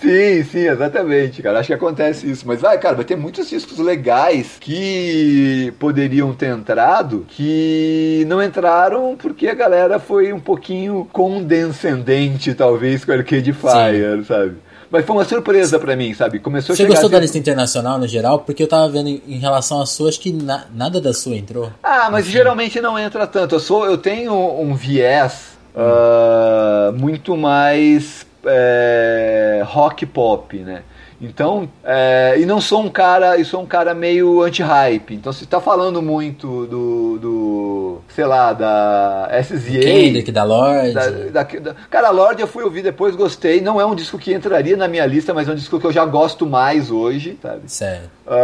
Sim, 0.00 0.44
sim, 0.44 0.68
exatamente, 0.68 1.42
cara. 1.42 1.60
Acho 1.60 1.68
que 1.68 1.74
acontece 1.74 2.30
isso. 2.30 2.46
Mas 2.46 2.60
vai, 2.60 2.78
cara, 2.78 2.96
vai 2.96 3.04
ter 3.04 3.16
muitos 3.16 3.48
discos 3.48 3.78
legais 3.78 4.56
que 4.60 5.72
poderiam 5.78 6.32
ter 6.32 6.48
entrado 6.48 7.26
que 7.28 8.24
não 8.28 8.42
entraram 8.42 9.16
porque 9.16 9.48
a 9.48 9.54
galera 9.54 9.98
foi 9.98 10.32
um 10.32 10.40
pouquinho 10.40 11.08
condescendente, 11.12 12.54
talvez, 12.54 13.04
com 13.04 13.12
Arcade 13.12 13.52
Fire, 13.52 14.18
sim. 14.18 14.24
sabe? 14.24 14.56
Mas 14.90 15.04
foi 15.04 15.16
uma 15.16 15.24
surpresa 15.24 15.76
para 15.78 15.96
mim, 15.96 16.14
sabe? 16.14 16.38
Começou 16.38 16.76
Você 16.76 16.86
gostou 16.86 17.08
da 17.08 17.18
lista 17.18 17.36
internacional 17.36 17.98
no 17.98 18.06
geral? 18.06 18.38
Porque 18.40 18.62
eu 18.62 18.68
tava 18.68 18.88
vendo 18.88 19.08
em 19.08 19.38
relação 19.38 19.80
à 19.80 19.86
sua, 19.86 20.08
acho 20.08 20.20
que 20.20 20.32
na, 20.32 20.66
nada 20.72 21.00
da 21.00 21.12
sua 21.12 21.34
entrou. 21.34 21.72
Ah, 21.82 22.08
mas 22.12 22.26
geralmente 22.26 22.80
não 22.80 22.96
entra 22.96 23.26
tanto. 23.26 23.56
Eu, 23.56 23.60
sou, 23.60 23.84
eu 23.86 23.98
tenho 23.98 24.32
um 24.32 24.74
viés 24.74 25.58
uh, 25.74 26.92
muito 26.92 27.36
mais 27.36 28.24
é, 28.46 29.62
rock 29.64 30.06
pop, 30.06 30.58
né? 30.58 30.82
Então, 31.24 31.68
é, 31.82 32.36
e 32.38 32.46
não 32.46 32.60
sou 32.60 32.82
um 32.82 32.88
cara, 32.88 33.36
e 33.38 33.44
sou 33.44 33.62
um 33.62 33.66
cara 33.66 33.94
meio 33.94 34.42
anti-hype. 34.42 35.14
Então, 35.14 35.32
se 35.32 35.46
tá 35.46 35.60
falando 35.60 36.02
muito 36.02 36.66
do, 36.66 37.18
do 37.18 37.98
sei 38.08 38.24
lá, 38.24 38.52
da 38.52 39.28
SZA. 39.42 39.80
Kendrick, 39.80 40.30
da 40.30 40.44
Lorde. 40.44 40.92
Da, 40.92 41.08
da, 41.10 41.42
da, 41.42 41.74
cara, 41.90 42.10
Lorde 42.10 42.42
eu 42.42 42.46
fui 42.46 42.62
ouvir 42.62 42.82
depois, 42.82 43.16
gostei. 43.16 43.60
Não 43.60 43.80
é 43.80 43.86
um 43.86 43.94
disco 43.94 44.18
que 44.18 44.32
entraria 44.32 44.76
na 44.76 44.86
minha 44.86 45.06
lista, 45.06 45.34
mas 45.34 45.48
é 45.48 45.52
um 45.52 45.56
disco 45.56 45.80
que 45.80 45.86
eu 45.86 45.92
já 45.92 46.04
gosto 46.04 46.46
mais 46.46 46.90
hoje, 46.90 47.38
sabe? 47.42 47.62
Certo. 47.66 48.10
Uh, 48.26 48.34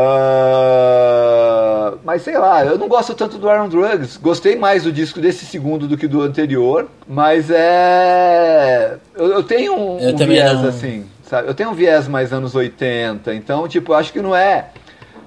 mas 2.04 2.22
sei 2.22 2.36
lá, 2.36 2.64
eu 2.64 2.76
não 2.78 2.88
gosto 2.88 3.14
tanto 3.14 3.38
do 3.38 3.50
Iron 3.50 3.68
Drugs. 3.68 4.16
Gostei 4.16 4.56
mais 4.56 4.82
do 4.84 4.92
disco 4.92 5.20
desse 5.20 5.46
segundo 5.46 5.86
do 5.86 5.96
que 5.96 6.06
do 6.08 6.22
anterior. 6.22 6.88
Mas 7.06 7.50
é. 7.50 8.96
Eu, 9.14 9.32
eu 9.32 9.42
tenho 9.42 9.74
um, 9.74 9.98
eu 9.98 10.14
um 10.14 10.16
viés 10.16 10.60
não... 10.60 10.68
assim. 10.68 11.04
Sabe? 11.30 11.46
Eu 11.46 11.54
tenho 11.54 11.70
um 11.70 11.74
viés 11.74 12.08
mais 12.08 12.32
anos 12.32 12.56
80, 12.56 13.32
então, 13.32 13.68
tipo, 13.68 13.92
acho 13.92 14.12
que 14.12 14.20
não 14.20 14.34
é, 14.34 14.70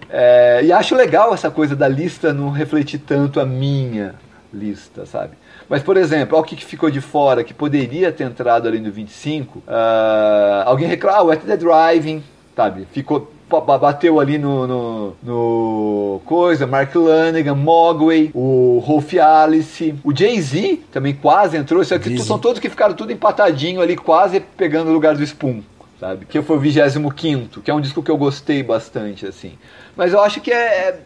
é. 0.09 0.59
E 0.61 0.69
acho 0.69 0.93
legal 0.95 1.33
essa 1.33 1.49
coisa 1.49 1.77
da 1.77 1.87
lista 1.87 2.33
não 2.33 2.49
refletir 2.49 2.97
tanto 2.97 3.39
a 3.39 3.45
minha 3.45 4.13
lista, 4.53 5.05
sabe? 5.05 5.31
Mas, 5.69 5.81
por 5.81 5.95
exemplo, 5.95 6.35
olha 6.35 6.43
o 6.43 6.45
que 6.45 6.57
ficou 6.57 6.91
de 6.91 6.99
fora, 6.99 7.41
que 7.41 7.53
poderia 7.53 8.11
ter 8.11 8.25
entrado 8.25 8.67
ali 8.67 8.81
no 8.81 8.91
25. 8.91 9.59
Uh, 9.59 9.63
ah, 9.65 10.63
alguém 10.65 10.89
reclama, 10.89 11.19
ah, 11.19 11.23
o 11.23 11.31
At 11.31 11.39
the 11.39 11.55
Driving, 11.55 12.21
sabe? 12.53 12.85
Ficou 12.91 13.31
bateu 13.61 14.19
ali 14.19 14.37
no, 14.39 14.65
no, 14.65 15.15
no, 15.21 16.21
coisa, 16.25 16.65
Mark 16.65 16.93
Lanigan, 16.95 17.53
Mogwai, 17.53 18.31
o 18.33 18.81
Rolf 18.83 19.13
Alice, 19.13 19.93
o 20.03 20.13
Jay-Z 20.13 20.81
também 20.91 21.13
quase 21.13 21.55
entrou, 21.55 21.81
isso 21.83 21.93
aqui 21.93 22.17
são 22.17 22.39
todos 22.39 22.59
que 22.59 22.67
ficaram 22.67 22.95
tudo 22.95 23.13
empatadinho 23.13 23.79
ali, 23.79 23.95
quase 23.95 24.39
pegando 24.39 24.89
o 24.89 24.93
lugar 24.93 25.15
do 25.15 25.23
Spoon 25.23 25.61
sabe? 25.99 26.25
Que 26.25 26.41
foi 26.41 26.57
o 26.57 26.59
25 26.59 27.13
que 27.61 27.71
é 27.71 27.73
um 27.73 27.81
disco 27.81 28.03
que 28.03 28.11
eu 28.11 28.17
gostei 28.17 28.61
bastante, 28.63 29.25
assim. 29.25 29.53
Mas 29.95 30.13
eu 30.13 30.21
acho 30.21 30.41
que 30.41 30.51
é, 30.51 30.89
é 30.89 30.99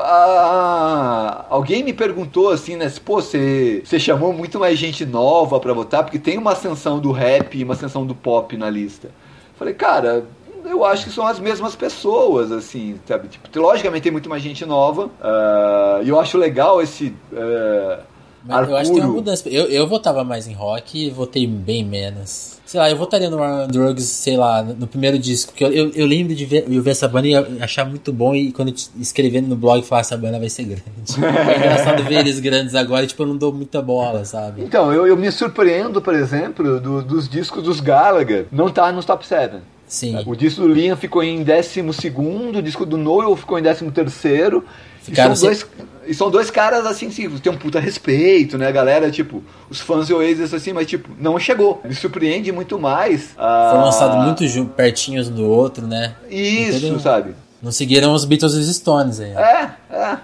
a, 0.00 1.46
alguém 1.48 1.82
me 1.82 1.92
perguntou 1.92 2.50
assim, 2.50 2.76
né? 2.76 2.92
Pô, 3.04 3.20
você, 3.20 3.82
chamou 3.98 4.32
muito 4.32 4.58
mais 4.58 4.78
gente 4.78 5.04
nova 5.04 5.58
para 5.58 5.72
votar, 5.72 6.04
porque 6.04 6.18
tem 6.18 6.38
uma 6.38 6.52
ascensão 6.52 7.00
do 7.00 7.10
rap 7.12 7.56
e 7.56 7.64
uma 7.64 7.74
ascensão 7.74 8.06
do 8.06 8.14
pop 8.14 8.56
na 8.56 8.68
lista. 8.68 9.10
Falei, 9.58 9.74
cara, 9.74 10.24
eu 10.64 10.84
acho 10.84 11.04
que 11.06 11.12
são 11.12 11.26
as 11.26 11.38
mesmas 11.38 11.74
pessoas, 11.74 12.52
assim, 12.52 12.98
sabe? 13.06 13.28
Tipo, 13.28 13.58
logicamente 13.58 14.02
tem 14.02 14.12
muito 14.12 14.28
mais 14.28 14.42
gente 14.42 14.64
nova. 14.64 15.06
Uh, 15.06 16.04
e 16.04 16.08
eu 16.08 16.18
acho 16.20 16.36
legal 16.38 16.80
esse. 16.82 17.14
Uh, 17.32 18.02
eu 18.48 18.76
acho 18.76 18.90
que 18.90 18.96
tem 18.96 19.04
uma 19.04 19.14
mudança. 19.14 19.48
Eu, 19.48 19.66
eu 19.66 19.86
votava 19.86 20.24
mais 20.24 20.46
em 20.46 20.52
rock 20.52 21.06
e 21.06 21.10
votei 21.10 21.46
bem 21.46 21.84
menos. 21.84 22.51
Sei 22.72 22.80
lá, 22.80 22.88
eu 22.88 22.96
votaria 22.96 23.28
no 23.28 23.36
War 23.36 23.66
Drugs, 23.68 24.02
sei 24.02 24.34
lá, 24.34 24.62
no 24.62 24.86
primeiro 24.86 25.18
disco. 25.18 25.52
Porque 25.52 25.62
eu, 25.62 25.70
eu, 25.70 25.90
eu 25.90 26.06
lembro 26.06 26.34
de 26.34 26.46
ver, 26.46 26.64
eu 26.66 26.82
ver 26.82 26.92
essa 26.92 27.06
banda 27.06 27.28
e 27.28 27.36
achar 27.62 27.84
muito 27.84 28.10
bom. 28.14 28.34
E 28.34 28.50
quando 28.50 28.72
escrevendo 28.98 29.46
no 29.46 29.56
blog, 29.56 29.82
falar 29.84 30.00
essa 30.00 30.16
banda 30.16 30.38
vai 30.38 30.48
ser 30.48 30.64
grande. 30.64 30.82
é 31.52 31.58
engraçado 31.58 32.02
ver 32.02 32.20
eles 32.20 32.40
grandes 32.40 32.74
agora 32.74 33.04
e 33.04 33.08
tipo, 33.08 33.24
eu 33.24 33.26
não 33.26 33.36
dou 33.36 33.52
muita 33.52 33.82
bola, 33.82 34.24
sabe? 34.24 34.62
Então, 34.62 34.90
eu, 34.90 35.06
eu 35.06 35.18
me 35.18 35.30
surpreendo, 35.30 36.00
por 36.00 36.14
exemplo, 36.14 36.80
do, 36.80 37.02
dos 37.02 37.28
discos 37.28 37.62
dos 37.62 37.78
Gallagher. 37.78 38.46
Não 38.50 38.70
tá 38.70 38.90
nos 38.90 39.04
top 39.04 39.26
7. 39.26 39.56
Sim. 39.86 40.22
O 40.24 40.34
disco 40.34 40.62
do 40.62 40.68
Liam 40.68 40.96
ficou 40.96 41.22
em 41.22 41.44
12, 41.44 41.82
o 42.56 42.62
disco 42.62 42.86
do 42.86 42.96
Noel 42.96 43.36
ficou 43.36 43.58
em 43.58 43.62
13. 43.62 44.62
Ficaram 45.02 45.36
são, 45.36 45.48
dois, 45.48 45.66
e 46.06 46.14
são 46.14 46.30
dois 46.30 46.50
caras 46.50 46.86
assim, 46.86 47.10
sim, 47.10 47.28
tem 47.38 47.52
um 47.52 47.56
puta 47.56 47.78
respeito, 47.78 48.58
né? 48.58 48.68
A 48.68 48.72
galera, 48.72 49.10
tipo, 49.10 49.42
os 49.70 49.80
fãs 49.80 50.06
de 50.06 50.14
Oasis 50.14 50.52
assim, 50.52 50.72
mas 50.72 50.86
tipo, 50.86 51.10
não 51.18 51.38
chegou. 51.38 51.80
Me 51.84 51.94
surpreende 51.94 52.50
muito 52.52 52.78
mais. 52.78 53.30
A... 53.36 53.70
Foram 53.70 53.84
lançados 53.84 54.24
muito 54.24 54.66
pertinhos 54.74 55.28
um 55.28 55.34
do 55.34 55.44
outro, 55.44 55.86
né? 55.86 56.14
Isso, 56.30 56.98
sabe? 57.00 57.34
Não 57.62 57.70
seguiram 57.70 58.12
os 58.12 58.24
Beatles 58.24 58.54
e 58.54 58.58
os 58.58 58.74
Stones 58.74 59.20
aí. 59.20 59.30
É, 59.30 59.70
é 59.90 60.18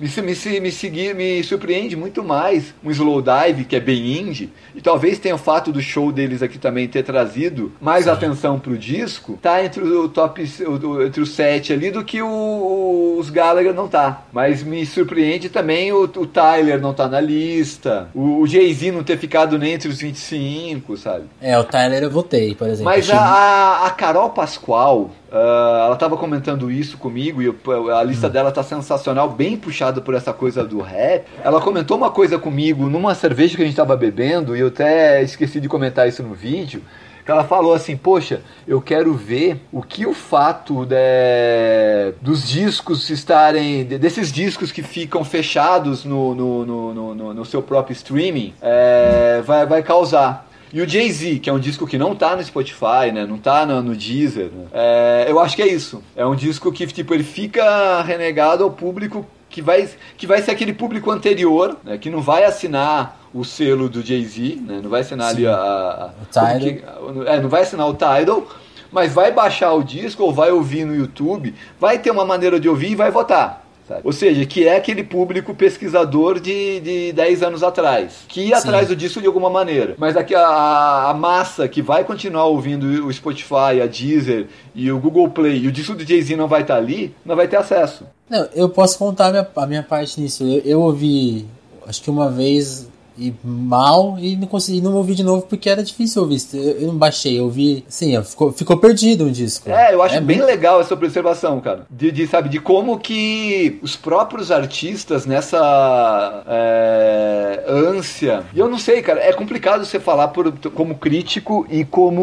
me, 0.00 0.08
me, 0.22 0.60
me, 0.60 0.72
seguir, 0.72 1.14
me 1.14 1.44
surpreende 1.44 1.94
muito 1.94 2.24
mais 2.24 2.74
um 2.82 2.90
slow 2.90 3.20
dive 3.20 3.64
que 3.64 3.76
é 3.76 3.80
bem 3.80 4.18
indie 4.18 4.50
e 4.74 4.80
talvez 4.80 5.18
tenha 5.18 5.34
o 5.34 5.38
fato 5.38 5.70
do 5.70 5.82
show 5.82 6.10
deles 6.10 6.42
aqui 6.42 6.58
também 6.58 6.88
ter 6.88 7.02
trazido 7.02 7.70
mais 7.78 8.04
Sim. 8.04 8.10
atenção 8.10 8.58
pro 8.58 8.78
disco 8.78 9.38
tá 9.42 9.62
entre 9.62 9.82
o 9.82 10.08
top 10.08 10.42
entre 10.42 11.20
o 11.20 11.26
set 11.26 11.70
ali 11.70 11.90
do 11.90 12.02
que 12.02 12.22
o, 12.22 13.16
os 13.18 13.28
Gallagher 13.28 13.74
não 13.74 13.88
tá. 13.88 14.22
Mas 14.32 14.62
me 14.62 14.86
surpreende 14.86 15.50
também 15.50 15.92
o, 15.92 16.04
o 16.04 16.26
Tyler 16.26 16.80
não 16.80 16.94
tá 16.94 17.06
na 17.06 17.20
lista 17.20 18.08
o, 18.14 18.40
o 18.40 18.46
Jay-Z 18.46 18.92
não 18.92 19.04
ter 19.04 19.18
ficado 19.18 19.58
nem 19.58 19.74
entre 19.74 19.88
os 19.88 20.00
25 20.00 20.96
sabe? 20.96 21.24
É 21.42 21.58
o 21.58 21.64
Tyler 21.64 22.02
eu 22.02 22.10
votei 22.10 22.54
por 22.54 22.68
exemplo. 22.68 22.84
Mas 22.84 23.10
a, 23.10 23.84
a 23.84 23.90
Carol 23.90 24.30
Pascoal 24.30 25.10
Uh, 25.30 25.84
ela 25.84 25.94
estava 25.94 26.16
comentando 26.16 26.72
isso 26.72 26.98
comigo 26.98 27.40
e 27.40 27.46
eu, 27.46 27.96
a 27.96 28.02
lista 28.02 28.26
hum. 28.26 28.30
dela 28.30 28.50
tá 28.50 28.64
sensacional, 28.64 29.28
bem 29.28 29.56
puxada 29.56 30.00
por 30.00 30.12
essa 30.12 30.32
coisa 30.32 30.64
do 30.64 30.80
rap. 30.80 31.24
Ela 31.44 31.60
comentou 31.60 31.96
uma 31.96 32.10
coisa 32.10 32.36
comigo 32.36 32.88
numa 32.88 33.14
cerveja 33.14 33.54
que 33.54 33.62
a 33.62 33.64
gente 33.64 33.74
estava 33.74 33.96
bebendo 33.96 34.56
e 34.56 34.60
eu 34.60 34.66
até 34.66 35.22
esqueci 35.22 35.60
de 35.60 35.68
comentar 35.68 36.08
isso 36.08 36.20
no 36.24 36.34
vídeo. 36.34 36.82
Que 37.24 37.30
ela 37.30 37.44
falou 37.44 37.74
assim: 37.74 37.96
Poxa, 37.96 38.40
eu 38.66 38.80
quero 38.80 39.14
ver 39.14 39.60
o 39.70 39.82
que 39.82 40.04
o 40.04 40.12
fato 40.12 40.84
de, 40.84 42.12
dos 42.20 42.48
discos 42.48 43.08
estarem. 43.08 43.84
desses 43.84 44.32
discos 44.32 44.72
que 44.72 44.82
ficam 44.82 45.24
fechados 45.24 46.04
no, 46.04 46.34
no, 46.34 46.66
no, 46.66 47.14
no, 47.14 47.34
no 47.34 47.44
seu 47.44 47.62
próprio 47.62 47.92
streaming 47.92 48.52
é, 48.60 49.42
vai, 49.46 49.64
vai 49.64 49.82
causar. 49.82 50.49
E 50.72 50.80
o 50.80 50.88
Jay-Z, 50.88 51.40
que 51.40 51.50
é 51.50 51.52
um 51.52 51.58
disco 51.58 51.86
que 51.86 51.98
não 51.98 52.14
tá 52.14 52.36
no 52.36 52.44
Spotify, 52.44 53.10
né? 53.12 53.26
Não 53.26 53.38
tá 53.38 53.66
no, 53.66 53.82
no 53.82 53.96
Deezer, 53.96 54.50
né? 54.52 54.66
é, 54.72 55.26
eu 55.28 55.40
acho 55.40 55.56
que 55.56 55.62
é 55.62 55.66
isso. 55.66 56.02
É 56.14 56.24
um 56.24 56.34
disco 56.34 56.70
que, 56.70 56.86
tipo, 56.86 57.12
ele 57.12 57.24
fica 57.24 58.02
renegado 58.02 58.62
ao 58.62 58.70
público 58.70 59.26
que 59.48 59.60
vai, 59.60 59.88
que 60.16 60.26
vai 60.26 60.40
ser 60.40 60.52
aquele 60.52 60.72
público 60.72 61.10
anterior, 61.10 61.76
né? 61.82 61.98
Que 61.98 62.08
não 62.08 62.22
vai 62.22 62.44
assinar 62.44 63.20
o 63.34 63.44
selo 63.44 63.88
do 63.88 64.00
Jay-Z, 64.00 64.60
né? 64.64 64.80
Não 64.82 64.88
vai 64.88 65.00
assinar 65.00 65.30
Sim. 65.30 65.36
ali 65.38 65.46
a... 65.48 65.54
a 65.54 66.10
o 66.22 66.26
Tidal. 66.26 67.26
É, 67.26 67.40
não 67.40 67.48
vai 67.48 67.62
assinar 67.62 67.88
o 67.88 67.94
Tidal, 67.94 68.46
mas 68.92 69.12
vai 69.12 69.32
baixar 69.32 69.72
o 69.72 69.82
disco 69.82 70.22
ou 70.22 70.32
vai 70.32 70.50
ouvir 70.50 70.84
no 70.84 70.94
YouTube, 70.94 71.54
vai 71.78 71.98
ter 71.98 72.10
uma 72.10 72.24
maneira 72.24 72.58
de 72.58 72.68
ouvir 72.68 72.92
e 72.92 72.94
vai 72.94 73.10
votar. 73.10 73.59
Sabe? 73.90 74.02
Ou 74.04 74.12
seja, 74.12 74.46
que 74.46 74.68
é 74.68 74.76
aquele 74.76 75.02
público 75.02 75.52
pesquisador 75.52 76.38
de, 76.38 76.78
de 76.78 77.12
10 77.12 77.42
anos 77.42 77.62
atrás, 77.64 78.18
que 78.28 78.42
ia 78.42 78.60
Sim. 78.60 78.68
atrás 78.68 78.86
do 78.86 78.94
disco 78.94 79.20
de 79.20 79.26
alguma 79.26 79.50
maneira. 79.50 79.96
Mas 79.98 80.16
aqui 80.16 80.32
a, 80.32 81.10
a, 81.10 81.14
massa 81.14 81.66
que 81.66 81.82
vai 81.82 82.04
continuar 82.04 82.44
ouvindo 82.44 82.84
o 83.04 83.12
Spotify, 83.12 83.82
a 83.82 83.86
Deezer 83.86 84.46
e 84.76 84.92
o 84.92 84.98
Google 85.00 85.28
Play 85.30 85.64
e 85.64 85.66
o 85.66 85.72
disco 85.72 85.96
do 85.96 86.06
Jay-Z 86.06 86.36
não 86.36 86.46
vai 86.46 86.62
estar 86.62 86.76
ali, 86.76 87.12
não 87.26 87.34
vai 87.34 87.48
ter 87.48 87.56
acesso. 87.56 88.04
Não, 88.28 88.48
eu 88.54 88.68
posso 88.68 88.96
contar 88.96 89.26
a 89.26 89.30
minha, 89.32 89.48
a 89.56 89.66
minha 89.66 89.82
parte 89.82 90.20
nisso. 90.20 90.44
Eu, 90.44 90.62
eu 90.64 90.80
ouvi, 90.82 91.48
acho 91.84 92.00
que 92.00 92.10
uma 92.10 92.30
vez 92.30 92.88
e 93.16 93.32
mal 93.44 94.16
e 94.18 94.36
não 94.36 94.46
consegui 94.46 94.80
não 94.80 94.94
ouvi 94.94 95.14
de 95.14 95.22
novo 95.22 95.42
porque 95.42 95.68
era 95.68 95.82
difícil 95.82 96.22
ouvir. 96.22 96.40
Eu, 96.52 96.88
não 96.88 96.96
baixei, 96.96 97.38
eu 97.38 97.44
ouvi, 97.44 97.84
sim, 97.88 98.20
ficou, 98.22 98.52
ficou 98.52 98.76
perdido 98.76 99.24
um 99.24 99.30
disco. 99.30 99.70
É, 99.70 99.94
eu 99.94 100.02
acho 100.02 100.16
é 100.16 100.20
bem 100.20 100.38
muito... 100.38 100.48
legal 100.48 100.80
essa 100.80 100.94
observação, 100.94 101.60
cara. 101.60 101.86
De, 101.90 102.10
de, 102.10 102.26
sabe, 102.26 102.48
de 102.48 102.60
como 102.60 102.98
que 102.98 103.78
os 103.82 103.96
próprios 103.96 104.50
artistas 104.50 105.26
nessa 105.26 106.42
é, 106.46 107.64
ânsia. 107.66 108.44
E 108.54 108.58
eu 108.58 108.68
não 108.68 108.78
sei, 108.78 109.02
cara, 109.02 109.20
é 109.20 109.32
complicado 109.32 109.84
você 109.84 110.00
falar 110.00 110.28
por, 110.28 110.52
como 110.70 110.94
crítico 110.96 111.66
e 111.70 111.84
como 111.84 112.22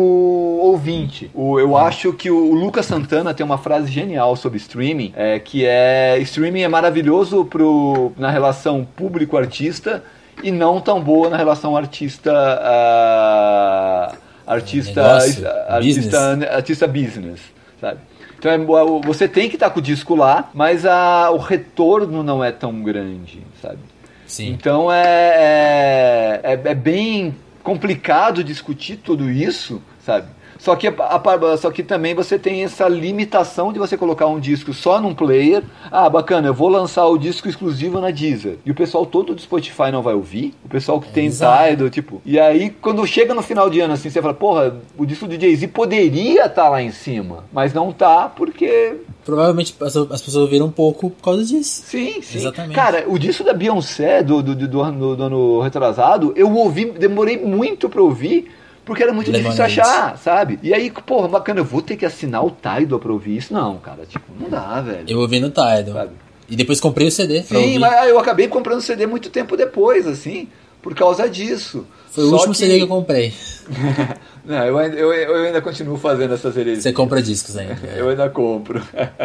ouvinte. 0.62 1.30
O, 1.34 1.60
eu 1.60 1.78
acho 1.78 2.14
que 2.14 2.30
o, 2.32 2.52
o 2.52 2.54
Lucas 2.54 2.86
Santana 2.86 3.34
tem 3.34 3.46
uma 3.46 3.58
frase 3.58 3.92
genial 3.92 4.36
sobre 4.36 4.58
streaming, 4.58 5.14
é, 5.16 5.40
que 5.40 5.66
é 5.66 6.18
streaming 6.20 6.62
é 6.62 6.68
maravilhoso 6.68 7.46
pro, 7.46 8.12
na 8.18 8.30
relação 8.30 8.86
público-artista 8.96 10.04
e 10.44 10.52
não 10.52 10.80
tão 10.80 11.02
boa 11.02 11.30
na 11.30 11.38
relação 11.38 11.76
artista 11.76 12.32
uh, 12.32 14.18
artista 14.46 15.02
Negócio, 15.02 15.48
artista 15.68 16.30
business. 16.30 16.52
artista 16.52 16.88
business, 16.88 17.42
sabe? 17.82 18.00
Então 18.38 18.52
é, 18.52 18.58
você 19.04 19.28
tem 19.28 19.50
que 19.50 19.56
estar 19.56 19.68
tá 19.68 19.74
com 19.74 19.80
o 19.80 19.84
disco 19.84 20.16
lá, 20.16 20.50
mas 20.54 20.86
a, 20.86 21.32
o 21.32 21.38
retorno 21.38 22.22
não 22.22 22.44
é 22.44 22.52
tão 22.52 22.82
grande, 22.84 23.42
sabe? 23.62 23.80
Sim. 24.28 24.50
Então 24.50 24.92
é, 24.92 26.40
é, 26.44 26.54
é 26.54 26.76
bem 26.76 27.36
complicado 27.64 28.44
discutir 28.44 28.98
tudo 28.98 29.30
isso, 29.30 29.82
sabe? 30.06 30.28
Só 30.58 30.76
que, 30.76 30.88
a, 30.88 30.94
a, 30.98 31.58
só 31.58 31.72
que 31.72 31.84
também 31.84 32.14
você 32.14 32.38
tem 32.38 32.64
essa 32.64 32.88
limitação 32.88 33.72
de 33.72 33.80
você 33.80 33.98
colocar 33.98 34.28
um 34.28 34.40
disco 34.40 34.74
só 34.74 35.00
num 35.00 35.14
player. 35.14 35.64
Ah, 35.92 36.10
bacana, 36.10 36.48
eu 36.48 36.54
vou 36.54 36.70
lançar 36.70 37.06
o 37.08 37.18
disco 37.18 37.48
exclusivo 37.48 38.00
na 38.00 38.12
Deezer. 38.12 38.58
E 38.66 38.72
o 38.72 38.76
pessoal 38.76 39.06
todo 39.06 39.34
do 39.34 39.42
Spotify 39.42 39.92
não 39.92 40.02
vai 40.02 40.14
ouvir. 40.14 40.54
O 40.64 40.70
pessoal 40.70 41.00
que 41.00 41.10
tem 41.12 41.30
Tidal, 41.30 41.90
tipo. 41.90 42.22
E 42.26 42.40
aí, 42.40 42.70
quando 42.70 43.06
chega 43.06 43.34
no 43.34 43.42
final 43.42 43.70
de 43.70 43.80
ano, 43.80 43.94
assim, 43.94 44.10
você 44.10 44.22
fala, 44.22 44.34
porra, 44.34 44.76
o 44.98 45.06
disco 45.06 45.28
do 45.28 45.40
Jay-Z 45.40 45.68
poderia 45.68 46.46
estar 46.46 46.64
tá 46.64 46.70
lá 46.70 46.82
em 46.82 46.92
cima. 46.92 47.46
Mas 47.52 47.74
não 47.74 47.92
tá 47.92 48.30
porque 48.30 48.96
provavelmente 49.28 49.76
as, 49.82 49.96
as, 49.98 50.22
pessoas 50.22 50.36
ouviram 50.36 50.68
um 50.68 50.72
pouco 50.72 51.10
por 51.10 51.22
causa 51.22 51.44
disso. 51.44 51.84
Sim, 51.86 52.22
sim. 52.22 52.38
Exatamente. 52.38 52.74
Cara, 52.74 53.04
o 53.08 53.20
disco 53.20 53.44
da 53.44 53.54
Beyoncé 53.54 54.24
do, 54.24 54.42
do, 54.42 54.56
do, 54.56 54.68
do, 54.68 55.16
do 55.16 55.24
ano 55.24 55.60
retrasado, 55.60 56.32
eu 56.34 56.50
ouvi, 56.56 56.86
demorei 56.86 57.38
muito 57.38 57.90
pra 57.90 58.02
ouvir, 58.02 58.50
porque 58.88 59.04
era 59.04 59.12
muito 59.12 59.30
difícil 59.30 59.66
achar, 59.66 60.18
sabe? 60.18 60.58
E 60.64 60.74
aí, 60.74 60.90
porra, 60.90 61.28
bacana, 61.28 61.60
eu 61.60 61.66
vou 61.66 61.82
ter 61.82 61.98
que 61.98 62.06
assinar 62.06 62.44
o 62.44 62.50
Tidal 62.50 62.98
pra 63.00 63.12
ouvir 63.12 63.36
isso? 63.36 63.54
Não, 63.54 63.78
cara, 63.78 64.06
tipo, 64.06 64.32
não 64.40 64.50
dá, 64.50 64.80
velho. 64.80 65.04
Eu 65.06 65.20
ouvi 65.20 65.42
no 65.42 65.50
Tidal. 65.50 65.94
Sabe? 65.94 66.12
E 66.50 66.56
depois 66.56 66.80
comprei 66.80 67.06
o 67.06 67.12
CD. 67.12 67.44
Sim, 67.44 67.78
mas 67.80 68.08
eu 68.08 68.18
acabei 68.18 68.48
comprando 68.48 68.78
o 68.80 68.82
CD 68.82 69.06
muito 69.06 69.30
tempo 69.30 69.58
depois, 69.58 70.08
assim, 70.08 70.48
por 70.82 70.96
causa 70.96 71.30
disso. 71.30 71.86
Foi 72.10 72.24
Só 72.24 72.30
o 72.30 72.34
último 72.34 72.54
que... 72.54 72.60
CD 72.60 72.78
que 72.78 72.84
eu 72.84 72.88
comprei. 72.88 73.34
não, 74.46 74.64
eu, 74.64 74.80
eu, 74.80 75.14
eu 75.14 75.36
ainda 75.48 75.62
continuo 75.62 75.98
fazendo 75.98 76.34
essas 76.34 76.56
heresias. 76.56 76.84
Você 76.84 76.94
compra 76.94 77.22
discos 77.22 77.58
ainda. 77.58 77.78
É. 77.94 78.00
eu 78.00 78.08
ainda 78.08 78.30
compro. 78.30 78.82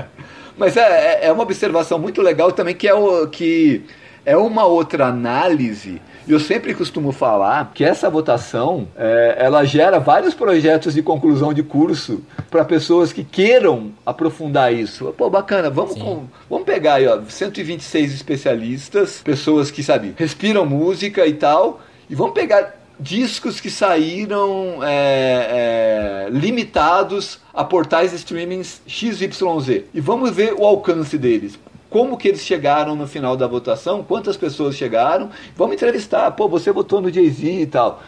mas 0.59 0.77
é, 0.77 0.81
é, 0.81 1.27
é 1.27 1.33
uma 1.33 1.45
observação 1.45 2.01
muito 2.01 2.21
legal 2.21 2.51
também, 2.51 2.75
que 2.75 2.89
é 2.89 2.95
o 2.95 3.29
que 3.29 3.85
é 4.27 4.37
uma 4.37 4.67
outra 4.67 5.07
análise 5.07 6.03
eu 6.29 6.39
sempre 6.39 6.75
costumo 6.75 7.11
falar 7.13 7.73
que 7.75 7.85
essa 7.85 8.09
votação 8.09 8.87
é, 8.97 9.37
ela 9.39 9.65
gera 9.65 9.99
vários 9.99 10.35
projetos 10.35 10.95
de 10.95 11.03
conclusão 11.03 11.53
de 11.53 11.63
curso 11.63 12.23
para 12.51 12.65
pessoas 12.65 13.13
que 13.13 13.25
queiram 13.25 13.93
aprofundar 14.07 14.73
isso. 14.73 15.13
Pô, 15.17 15.29
bacana, 15.29 15.69
vamos, 15.69 15.95
com, 15.95 16.25
vamos 16.49 16.65
pegar 16.65 16.95
aí, 16.95 17.07
ó, 17.07 17.21
126 17.27 18.15
especialistas, 18.15 19.21
pessoas 19.23 19.71
que, 19.71 19.83
sabe, 19.83 20.15
respiram 20.17 20.65
música 20.65 21.27
e 21.27 21.35
tal, 21.35 21.81
e 22.09 22.15
vamos 22.15 22.35
pegar 22.35 22.81
discos 23.01 23.61
que 23.61 23.71
saíram 23.71 24.79
é, 24.83 26.27
é, 26.27 26.31
limitados 26.31 27.41
a 27.53 27.65
portais 27.65 28.11
de 28.11 28.17
streamings 28.17 28.81
XYZ. 28.87 29.85
E 29.93 30.01
vamos 30.01 30.31
ver 30.31 30.55
o 30.55 30.65
alcance 30.65 31.19
deles 31.19 31.59
como 31.93 32.17
que 32.17 32.29
eles 32.29 32.41
chegaram 32.41 32.97
no 32.97 33.07
final 33.07 33.37
da 33.37 33.47
votação, 33.47 34.03
quantas 34.03 34.35
pessoas 34.35 34.75
chegaram, 34.75 35.29
vamos 35.55 35.75
entrevistar, 35.75 36.31
pô, 36.31 36.49
você 36.49 36.73
votou 36.73 37.03
no 37.03 37.13
Jay-Z 37.13 37.47
e 37.47 37.67
tal. 37.67 38.03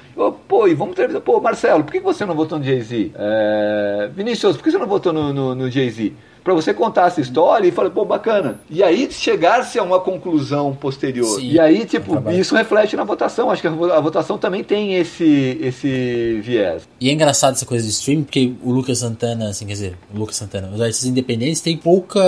Pô, 0.48 0.66
e 0.66 0.74
vamos 0.74 0.92
entrevistar, 0.92 1.20
pô, 1.20 1.38
Marcelo, 1.38 1.84
por 1.84 1.92
que 1.92 2.00
você 2.00 2.24
não 2.24 2.34
votou 2.34 2.58
no 2.58 2.64
Jay-Z? 2.64 3.12
É, 3.14 4.10
por 4.14 4.62
que 4.62 4.70
você 4.70 4.78
não 4.78 4.86
votou 4.86 5.12
no, 5.12 5.34
no, 5.34 5.54
no 5.54 5.70
Jay-Z? 5.70 6.14
Para 6.44 6.52
você 6.52 6.74
contar 6.74 7.06
essa 7.06 7.22
história 7.22 7.66
e 7.66 7.72
falar, 7.72 7.88
pô, 7.88 8.04
bacana. 8.04 8.60
E 8.68 8.82
aí 8.82 9.10
chegar-se 9.10 9.78
a 9.78 9.82
uma 9.82 9.98
conclusão 9.98 10.74
posterior. 10.74 11.40
Sim, 11.40 11.52
e 11.52 11.58
aí, 11.58 11.86
tipo, 11.86 12.22
é 12.28 12.34
isso 12.36 12.54
reflete 12.54 12.94
na 12.94 13.02
votação. 13.02 13.50
Acho 13.50 13.62
que 13.62 13.68
a 13.68 14.00
votação 14.00 14.36
também 14.36 14.62
tem 14.62 14.94
esse, 14.94 15.58
esse 15.60 16.40
viés. 16.42 16.86
E 17.00 17.08
é 17.08 17.12
engraçado 17.12 17.54
essa 17.54 17.64
coisa 17.64 17.84
de 17.84 17.90
streaming, 17.90 18.24
porque 18.24 18.52
o 18.62 18.70
Lucas 18.70 18.98
Santana, 18.98 19.48
assim, 19.48 19.66
quer 19.66 19.72
dizer, 19.72 19.98
o 20.14 20.18
Lucas 20.18 20.36
Santana, 20.36 20.70
os 20.72 20.80
artistas 20.80 21.08
independentes 21.08 21.62
têm 21.62 21.78
pouca, 21.78 22.20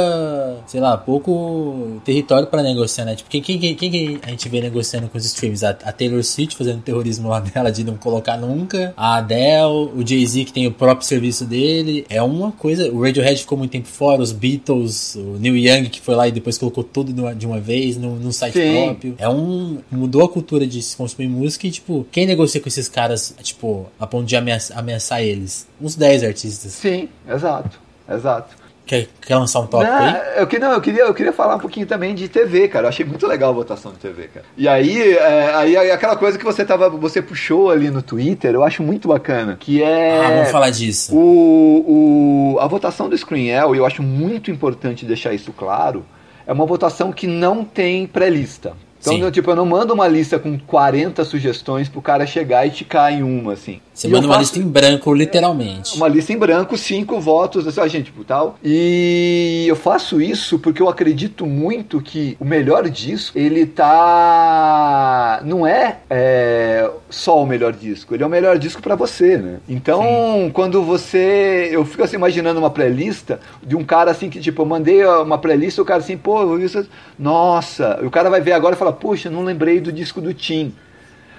sei 0.67 0.81
lá, 0.81 0.97
pouco 0.97 2.01
território 2.05 2.47
para 2.47 2.63
negociar, 2.63 3.05
né? 3.05 3.15
Tipo, 3.15 3.29
quem, 3.29 3.43
quem, 3.43 3.59
quem, 3.59 3.75
quem, 3.77 4.19
a 4.23 4.31
gente 4.31 4.49
vê 4.49 4.63
negociando 4.63 5.09
com 5.09 5.19
os 5.19 5.27
streams? 5.27 5.65
A, 5.65 5.71
a 5.71 5.93
Taylor 5.93 6.23
Swift 6.25 6.57
fazendo 6.57 6.81
terrorismo 6.81 7.29
lá 7.29 7.41
dela 7.41 7.71
de 7.71 7.85
não 7.85 7.97
colocar 7.97 8.39
nunca, 8.39 8.95
a 8.97 9.17
Adele, 9.17 9.91
o 9.95 10.07
Jay-Z 10.07 10.47
que 10.47 10.53
tem 10.53 10.67
o 10.67 10.73
próprio 10.73 11.07
serviço 11.07 11.45
dele. 11.45 12.07
É 12.09 12.23
uma 12.23 12.51
coisa. 12.53 12.91
O 12.91 13.03
Radiohead 13.03 13.41
ficou 13.41 13.59
muito 13.59 13.73
tempo 13.73 13.89
fora, 13.89 14.06
os 14.15 14.33
Beatles, 14.33 15.15
o 15.15 15.37
Neil 15.39 15.57
Young 15.57 15.89
que 15.89 16.01
foi 16.01 16.15
lá 16.15 16.29
e 16.29 16.33
depois 16.33 16.57
colocou 16.59 16.85
tudo 16.85 17.13
de 17.35 17.47
uma 17.47 17.61
vez 17.61 17.97
no, 17.97 18.17
no 18.17 18.33
site 18.33 18.55
Sim. 18.55 18.73
próprio. 18.85 19.15
É 19.19 19.29
um. 19.29 19.79
mudou 19.91 20.25
a 20.25 20.29
cultura 20.29 20.67
de 20.67 20.83
se 20.83 20.97
consumir 20.97 21.29
música 21.29 21.67
e, 21.67 21.71
tipo, 21.71 22.07
quem 22.11 22.27
negocia 22.27 22.61
com 22.61 22.69
esses 22.69 22.89
caras, 22.89 23.35
tipo, 23.43 23.87
a 23.99 24.07
ponto 24.07 24.27
de 24.27 24.37
ameaçar, 24.37 24.79
ameaçar 24.79 25.23
eles? 25.23 25.67
Uns 25.81 25.95
10 25.97 26.25
artistas. 26.25 26.73
Sim, 26.73 27.09
exato. 27.29 27.81
Exato. 28.09 28.66
Quer, 28.87 29.09
quer 29.21 29.35
lançar 29.35 29.59
um 29.59 29.67
tópico 29.67 29.91
não, 29.91 29.99
aí? 29.99 30.15
Eu, 30.37 30.47
que, 30.47 30.61
não, 30.61 30.73
eu, 30.73 30.81
queria, 30.81 31.03
eu 31.03 31.13
queria 31.13 31.33
falar 31.33 31.57
um 31.57 31.59
pouquinho 31.59 31.87
também 31.87 32.15
de 32.15 32.29
TV, 32.29 32.69
cara. 32.69 32.85
Eu 32.85 32.89
achei 32.89 33.05
muito 33.05 33.27
legal 33.27 33.51
a 33.51 33.53
votação 33.53 33.91
de 33.91 33.99
TV, 33.99 34.29
cara. 34.29 34.47
E 34.57 34.69
aí, 34.69 35.15
é, 35.15 35.55
aí 35.57 35.91
aquela 35.91 36.15
coisa 36.15 36.39
que 36.39 36.45
você 36.45 36.65
tava. 36.65 36.89
Você 36.89 37.21
puxou 37.21 37.69
ali 37.69 37.91
no 37.91 38.01
Twitter, 38.01 38.55
eu 38.55 38.63
acho 38.63 38.85
muito 38.85 39.09
bacana. 39.09 39.57
Que 39.59 39.83
é. 39.83 40.25
Ah, 40.25 40.31
vamos 40.31 40.51
falar 40.53 40.71
disso. 40.71 41.13
O, 41.17 42.55
o, 42.55 42.61
a 42.61 42.67
votação 42.69 43.09
do 43.09 43.19
Screenel, 43.19 43.75
e 43.75 43.79
eu 43.79 43.85
acho 43.85 44.05
muito 44.05 44.53
importante 44.53 45.05
deixar 45.05 45.35
isso 45.35 45.53
claro, 45.53 46.07
é 46.47 46.53
uma 46.53 46.65
votação 46.65 47.11
que 47.11 47.27
não 47.27 47.65
tem 47.65 48.07
pré-lista. 48.07 48.75
Então, 49.15 49.27
eu, 49.27 49.33
tipo, 49.33 49.51
eu 49.51 49.57
não 49.57 49.67
mando 49.67 49.95
uma 49.95 50.09
lista 50.09 50.39
com 50.39 50.59
40 50.59 51.25
sugestões 51.25 51.89
pro 51.89 52.03
cara 52.03 52.27
chegar 52.27 52.67
e 52.67 52.71
ticar 52.71 53.13
em 53.13 53.23
uma, 53.23 53.53
assim. 53.53 53.81
Você 53.97 54.09
e 54.09 54.11
manda 54.11 54.27
uma 54.27 54.37
lista 54.37 54.59
em 54.59 54.63
branco, 54.63 55.15
literalmente. 55.15 55.97
Uma 55.97 56.07
lista 56.07 56.31
em 56.31 56.37
branco, 56.37 56.77
cinco 56.77 57.19
votos, 57.19 57.67
assim, 57.67 57.81
a 57.81 57.89
gente, 57.89 58.07
tipo, 58.07 58.25
tal. 58.25 58.59
E 58.63 59.65
eu 59.67 59.75
faço 59.75 60.21
isso 60.21 60.59
porque 60.59 60.83
eu 60.83 60.89
acredito 60.89 61.47
muito 61.47 62.01
que 62.01 62.37
o 62.39 62.45
melhor 62.45 62.89
disco, 62.91 63.39
ele 63.39 63.65
tá. 63.65 65.41
Não 65.45 65.67
é, 65.67 65.99
é 66.11 66.91
só 67.09 67.43
o 67.43 67.47
melhor 67.47 67.73
disco, 67.73 68.15
ele 68.15 68.23
é 68.23 68.27
o 68.27 68.31
melhor 68.31 68.59
disco 68.59 68.83
para 68.83 68.95
você, 68.95 69.39
né? 69.39 69.61
Então, 69.67 70.03
Sim. 70.03 70.51
quando 70.53 70.83
você. 70.83 71.71
Eu 71.73 71.85
fico 71.87 72.03
assim 72.03 72.17
imaginando 72.17 72.61
uma 72.61 72.71
playlist 72.71 73.31
de 73.63 73.75
um 73.75 73.85
cara 73.85 74.11
assim 74.11 74.29
que, 74.29 74.41
tipo, 74.41 74.61
eu 74.61 74.67
mandei 74.67 75.05
uma 75.07 75.39
playlist, 75.39 75.79
o 75.79 75.85
cara 75.85 76.01
assim, 76.01 76.19
pô, 76.19 76.59
isso. 76.59 76.87
Nossa, 77.19 77.99
e 78.03 78.07
o 78.07 78.11
cara 78.11 78.29
vai 78.29 78.43
ver 78.43 78.53
agora 78.53 78.75
e 78.75 78.79
fala, 78.79 78.93
poxa, 78.97 79.31
não 79.31 79.45
lembrei 79.45 79.81
do 79.81 79.93
disco 79.93 80.21
do 80.21 80.35
Tim. 80.35 80.75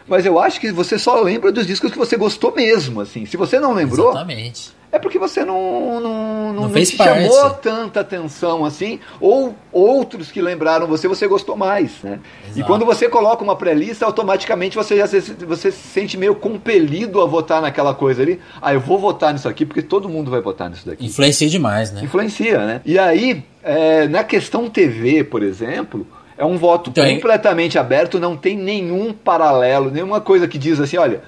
Mas 0.08 0.26
eu 0.26 0.40
acho 0.40 0.60
que 0.60 0.72
você 0.72 0.98
só 0.98 1.20
lembra 1.22 1.52
dos 1.52 1.68
discos 1.68 1.92
que 1.92 1.98
você 1.98 2.16
gostou 2.16 2.54
mesmo, 2.56 3.02
assim. 3.02 3.26
Se 3.26 3.36
você 3.36 3.60
não 3.60 3.74
lembrou, 3.74 4.12
Exatamente. 4.12 4.72
é 4.90 4.98
porque 4.98 5.20
você 5.20 5.44
não 5.44 6.00
não, 6.00 6.54
não, 6.54 6.54
não, 6.54 6.70
não 6.70 6.86
chamou 6.86 7.50
tanta 7.50 8.00
atenção 8.00 8.64
assim, 8.64 9.02
ou 9.20 9.54
outros 9.72 10.32
que 10.32 10.42
lembraram 10.42 10.88
você, 10.88 11.10
você 11.10 11.28
gostou 11.28 11.58
mais, 11.58 11.92
né? 12.02 12.20
Exato. 12.46 12.60
E 12.60 12.64
quando 12.64 12.86
você 12.86 13.10
coloca 13.10 13.44
uma 13.44 13.56
pré-lista, 13.58 14.06
automaticamente 14.06 14.78
você 14.78 14.96
já 14.96 15.08
se, 15.08 15.20
você 15.20 15.72
se 15.72 15.88
sente 15.90 16.18
meio 16.18 16.36
compelido 16.36 17.22
a 17.22 17.26
votar 17.26 17.62
naquela 17.62 17.94
coisa 17.94 18.22
ali. 18.22 18.40
Ah, 18.62 18.74
eu 18.74 18.80
vou 18.80 18.98
votar 18.98 19.34
nisso 19.34 19.50
aqui 19.50 19.66
porque 19.66 19.82
todo 19.82 20.08
mundo 20.08 20.32
vai 20.32 20.40
votar 20.40 20.70
nisso 20.70 20.86
daqui. 20.86 21.06
Influencia 21.06 21.50
demais, 21.50 21.92
né? 21.92 22.02
Influencia, 22.02 22.66
né? 22.66 22.82
E 22.86 22.98
aí, 22.98 23.44
é, 23.62 24.08
na 24.08 24.24
questão 24.24 24.70
TV, 24.70 25.26
por 25.26 25.44
exemplo, 25.44 26.08
é 26.38 26.46
um 26.46 26.58
voto 26.58 26.92
completamente 26.92 27.80
aberto, 27.80 28.20
não 28.20 28.38
tem 28.38 28.56
nenhum 28.56 29.12
paralelo, 29.12 29.90
nenhuma 29.90 30.22
coisa 30.22 30.48
que 30.48 30.58
diz 30.58 30.80
assim, 30.80 30.98
olha, 30.98 31.22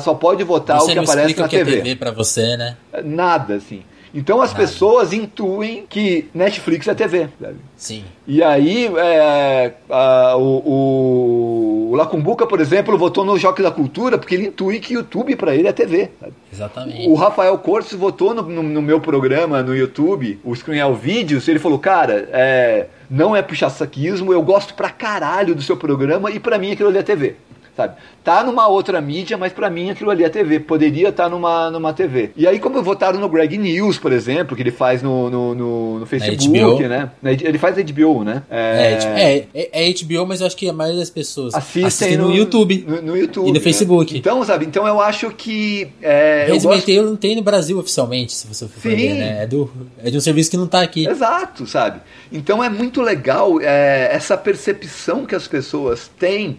só 0.00 0.14
pode 0.14 0.42
votar 0.42 0.82
o 0.82 0.86
que 0.86 0.98
aparece 0.98 1.38
na 1.38 1.46
o 1.46 1.48
que 1.48 1.56
TV. 1.56 1.70
É 1.70 1.76
TV 1.76 1.96
para 1.96 2.10
você, 2.10 2.56
né? 2.56 2.76
Nada, 3.04 3.54
assim. 3.54 3.82
Então 4.14 4.40
as 4.40 4.50
Nada. 4.50 4.62
pessoas 4.62 5.12
intuem 5.12 5.84
que 5.88 6.28
Netflix 6.34 6.88
é 6.88 6.94
TV. 6.94 7.28
Sabe? 7.40 7.56
Sim. 7.76 8.04
E 8.26 8.42
aí 8.42 8.86
é, 8.96 9.72
a, 9.88 10.36
o, 10.36 11.90
o 11.90 11.94
Lacumbuca, 11.96 12.46
por 12.46 12.60
exemplo, 12.60 12.96
votou 12.98 13.24
no 13.24 13.38
Joque 13.38 13.62
da 13.62 13.70
Cultura 13.70 14.18
porque 14.18 14.34
ele 14.34 14.48
intui 14.48 14.80
que 14.80 14.94
YouTube 14.94 15.36
para 15.36 15.54
ele 15.54 15.68
é 15.68 15.72
TV. 15.72 16.10
Sabe? 16.20 16.32
Exatamente. 16.52 17.08
O 17.08 17.14
Rafael 17.14 17.56
Cortes 17.58 17.94
votou 17.94 18.34
no, 18.34 18.42
no, 18.42 18.62
no, 18.62 18.82
meu 18.82 19.00
programa 19.00 19.62
no 19.62 19.74
YouTube, 19.74 20.38
o 20.44 20.54
Screenel 20.54 20.94
Vídeos, 20.94 21.46
ele 21.48 21.58
falou, 21.58 21.78
cara, 21.78 22.28
é, 22.32 22.86
não 23.08 23.34
é 23.34 23.42
puxa-saquismo, 23.42 24.32
eu 24.32 24.42
gosto 24.42 24.74
pra 24.74 24.90
caralho 24.90 25.54
do 25.54 25.62
seu 25.62 25.76
programa 25.76 26.30
e 26.30 26.38
para 26.38 26.58
mim 26.58 26.72
aquilo 26.72 26.88
ali 26.88 26.98
é 26.98 27.02
TV 27.02 27.36
sabe? 27.80 27.94
Tá 28.22 28.44
numa 28.44 28.68
outra 28.68 29.00
mídia, 29.00 29.38
mas 29.38 29.52
para 29.52 29.70
mim 29.70 29.90
aquilo 29.90 30.10
ali 30.10 30.24
é 30.24 30.28
TV, 30.28 30.60
poderia 30.60 31.08
estar 31.08 31.24
tá 31.24 31.28
numa, 31.28 31.70
numa 31.70 31.92
TV. 31.92 32.30
E 32.36 32.46
aí, 32.46 32.58
como 32.58 32.82
votaram 32.82 33.18
no 33.18 33.28
Greg 33.28 33.56
News, 33.56 33.98
por 33.98 34.12
exemplo, 34.12 34.54
que 34.54 34.62
ele 34.62 34.70
faz 34.70 35.02
no, 35.02 35.30
no, 35.30 35.54
no, 35.54 35.98
no 36.00 36.06
Facebook, 36.06 36.86
né? 36.86 37.10
Ele 37.22 37.58
faz 37.58 37.76
HBO, 37.76 38.24
né? 38.24 38.42
É... 38.50 38.98
É, 39.16 39.46
é, 39.54 39.88
é, 39.88 39.92
HBO, 39.92 40.26
mas 40.26 40.40
eu 40.40 40.46
acho 40.46 40.56
que 40.56 40.68
a 40.68 40.72
maioria 40.72 41.00
das 41.00 41.10
pessoas 41.10 41.54
assistem, 41.54 41.84
assistem 41.86 42.16
no, 42.18 42.28
no, 42.28 42.36
YouTube. 42.36 42.84
No, 42.86 43.02
no, 43.02 43.16
YouTube. 43.16 43.46
E 43.46 43.48
no 43.48 43.54
né? 43.54 43.60
Facebook. 43.60 44.18
Então, 44.18 44.44
sabe? 44.44 44.66
Então 44.66 44.86
eu 44.86 45.00
acho 45.00 45.30
que. 45.30 45.88
É, 46.02 46.46
Resident 46.48 46.84
gosto... 46.86 47.02
Não 47.02 47.16
tem 47.16 47.36
no 47.36 47.42
Brasil 47.42 47.78
oficialmente, 47.78 48.32
se 48.32 48.46
você 48.46 48.68
for 48.68 48.80
Sim. 48.80 48.96
ver, 48.96 49.14
né? 49.14 49.42
É, 49.42 49.46
do, 49.46 49.70
é 50.02 50.10
de 50.10 50.16
um 50.16 50.20
serviço 50.20 50.50
que 50.50 50.56
não 50.56 50.66
tá 50.66 50.82
aqui. 50.82 51.06
Exato, 51.06 51.66
sabe? 51.66 52.00
Então 52.30 52.62
é 52.62 52.68
muito 52.68 53.00
legal 53.00 53.60
é, 53.60 54.10
essa 54.12 54.36
percepção 54.36 55.24
que 55.24 55.34
as 55.34 55.48
pessoas 55.48 56.10
têm 56.18 56.58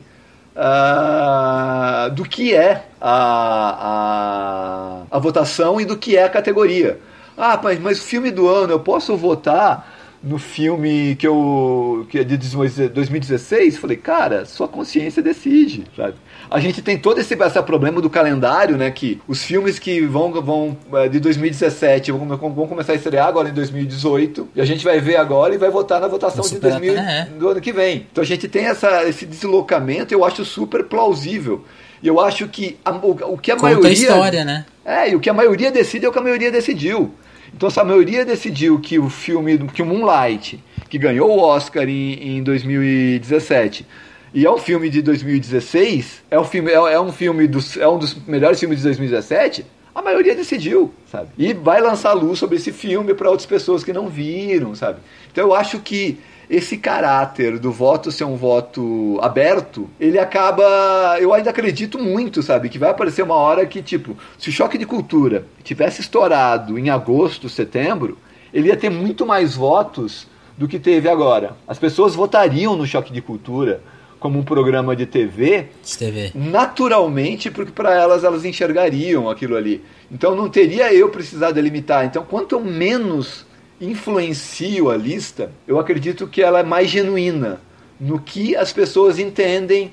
uh, 0.55 2.09
do 2.11 2.23
que 2.23 2.53
é 2.53 2.85
a, 2.99 5.05
a, 5.11 5.17
a 5.17 5.19
votação 5.19 5.79
e 5.79 5.85
do 5.85 5.97
que 5.97 6.17
é 6.17 6.23
a 6.23 6.29
categoria. 6.29 6.99
Ah, 7.37 7.59
mas, 7.61 7.79
mas 7.79 7.99
o 7.99 8.03
filme 8.03 8.31
do 8.31 8.47
ano, 8.47 8.73
eu 8.73 8.79
posso 8.79 9.15
votar 9.15 9.87
no 10.23 10.37
filme 10.37 11.15
que 11.15 11.27
eu 11.27 12.05
que 12.09 12.19
é 12.19 12.23
de 12.23 12.37
2016? 12.37 13.77
Falei, 13.77 13.97
cara, 13.97 14.45
sua 14.45 14.67
consciência 14.67 15.23
decide, 15.23 15.85
sabe? 15.95 16.15
A 16.51 16.59
gente 16.59 16.81
tem 16.81 16.97
todo 16.97 17.17
esse, 17.17 17.33
esse 17.33 17.61
problema 17.63 18.01
do 18.01 18.09
calendário, 18.09 18.75
né? 18.75 18.91
Que 18.91 19.21
os 19.25 19.41
filmes 19.41 19.79
que 19.79 20.01
vão, 20.01 20.33
vão 20.41 20.77
é, 20.95 21.07
de 21.07 21.17
2017 21.21 22.11
vão, 22.11 22.27
vão 22.27 22.67
começar 22.67 22.91
a 22.91 22.95
estrear 22.95 23.25
agora 23.25 23.47
em 23.47 23.53
2018 23.53 24.49
e 24.53 24.59
a 24.59 24.65
gente 24.65 24.83
vai 24.83 24.99
ver 24.99 25.15
agora 25.15 25.55
e 25.55 25.57
vai 25.57 25.69
votar 25.69 26.01
na 26.01 26.09
votação 26.09 26.43
de 26.43 26.59
2000, 26.59 26.97
é. 26.97 27.27
do 27.39 27.47
ano 27.47 27.61
que 27.61 27.71
vem. 27.71 28.05
Então 28.11 28.21
a 28.21 28.27
gente 28.27 28.49
tem 28.49 28.65
essa, 28.65 29.07
esse 29.07 29.25
deslocamento, 29.25 30.13
eu 30.13 30.25
acho 30.25 30.43
super 30.43 30.83
plausível. 30.83 31.63
E 32.03 32.07
eu 32.07 32.19
acho 32.19 32.45
que 32.49 32.77
a, 32.83 32.91
o, 32.91 33.11
o, 33.33 33.37
que 33.37 33.51
a 33.51 33.55
Conta 33.55 33.67
maioria. 33.67 33.89
A 33.89 33.93
história, 33.93 34.43
né? 34.43 34.65
É, 34.83 35.09
e 35.09 35.15
o 35.15 35.21
que 35.21 35.29
a 35.29 35.33
maioria 35.33 35.71
decide 35.71 36.05
é 36.05 36.09
o 36.09 36.11
que 36.11 36.19
a 36.19 36.23
maioria 36.23 36.51
decidiu. 36.51 37.13
Então, 37.55 37.69
se 37.69 37.79
a 37.79 37.83
maioria 37.83 38.25
decidiu 38.25 38.79
que 38.79 38.97
o 38.97 39.09
filme, 39.09 39.57
que 39.69 39.81
o 39.81 39.85
Moonlight, 39.85 40.61
que 40.89 40.97
ganhou 40.97 41.29
o 41.29 41.39
Oscar 41.39 41.87
em, 41.87 42.37
em 42.37 42.43
2017, 42.43 43.85
e 44.33 44.45
é 44.45 44.51
um 44.51 44.57
filme 44.57 44.89
de 44.89 45.01
2016, 45.01 46.23
é 46.31 46.39
um 46.39 46.43
filme, 46.45 46.71
é, 46.71 46.75
é 46.75 46.99
um 46.99 47.11
filme 47.11 47.47
dos, 47.47 47.75
é 47.75 47.87
um 47.87 47.97
dos 47.97 48.15
melhores 48.25 48.59
filmes 48.59 48.77
de 48.77 48.83
2017. 48.85 49.65
A 49.93 50.01
maioria 50.01 50.33
decidiu, 50.33 50.93
sabe? 51.11 51.29
E 51.37 51.53
vai 51.53 51.81
lançar 51.81 52.13
luz 52.13 52.39
sobre 52.39 52.55
esse 52.55 52.71
filme 52.71 53.13
para 53.13 53.29
outras 53.29 53.45
pessoas 53.45 53.83
que 53.83 53.91
não 53.91 54.07
viram, 54.07 54.73
sabe? 54.73 54.99
Então 55.29 55.47
eu 55.47 55.53
acho 55.53 55.79
que 55.79 56.17
esse 56.49 56.77
caráter 56.77 57.59
do 57.59 57.73
voto 57.73 58.09
ser 58.09 58.23
um 58.23 58.37
voto 58.37 59.19
aberto, 59.21 59.89
ele 59.99 60.17
acaba. 60.17 61.17
Eu 61.19 61.33
ainda 61.33 61.49
acredito 61.49 61.99
muito, 61.99 62.41
sabe? 62.41 62.69
Que 62.69 62.79
vai 62.79 62.89
aparecer 62.89 63.21
uma 63.21 63.35
hora 63.35 63.65
que, 63.65 63.81
tipo, 63.81 64.17
se 64.37 64.47
o 64.47 64.51
choque 64.51 64.77
de 64.77 64.85
cultura 64.85 65.45
tivesse 65.63 65.99
estourado 65.99 66.79
em 66.79 66.89
agosto, 66.89 67.49
setembro, 67.49 68.17
ele 68.53 68.69
ia 68.69 68.77
ter 68.77 68.89
muito 68.89 69.25
mais 69.25 69.55
votos 69.55 70.27
do 70.57 70.67
que 70.67 70.79
teve 70.79 71.09
agora. 71.09 71.55
As 71.67 71.79
pessoas 71.79 72.15
votariam 72.15 72.75
no 72.75 72.85
choque 72.85 73.11
de 73.11 73.21
cultura 73.21 73.81
como 74.21 74.37
um 74.37 74.43
programa 74.43 74.95
de 74.95 75.07
TV, 75.07 75.69
de 75.83 75.97
TV. 75.97 76.31
naturalmente, 76.35 77.49
porque 77.49 77.71
para 77.71 77.91
elas 77.95 78.23
elas 78.23 78.45
enxergariam 78.45 79.27
aquilo 79.27 79.57
ali. 79.57 79.81
Então 80.11 80.35
não 80.35 80.47
teria 80.47 80.93
eu 80.93 81.09
precisado 81.09 81.55
delimitar. 81.55 82.05
Então, 82.05 82.23
quanto 82.23 82.59
menos 82.59 83.47
influencio 83.81 84.91
a 84.91 84.95
lista, 84.95 85.51
eu 85.67 85.79
acredito 85.79 86.27
que 86.27 86.39
ela 86.39 86.59
é 86.59 86.63
mais 86.63 86.87
genuína 86.87 87.59
no 87.99 88.19
que 88.19 88.55
as 88.55 88.71
pessoas 88.71 89.17
entendem 89.17 89.87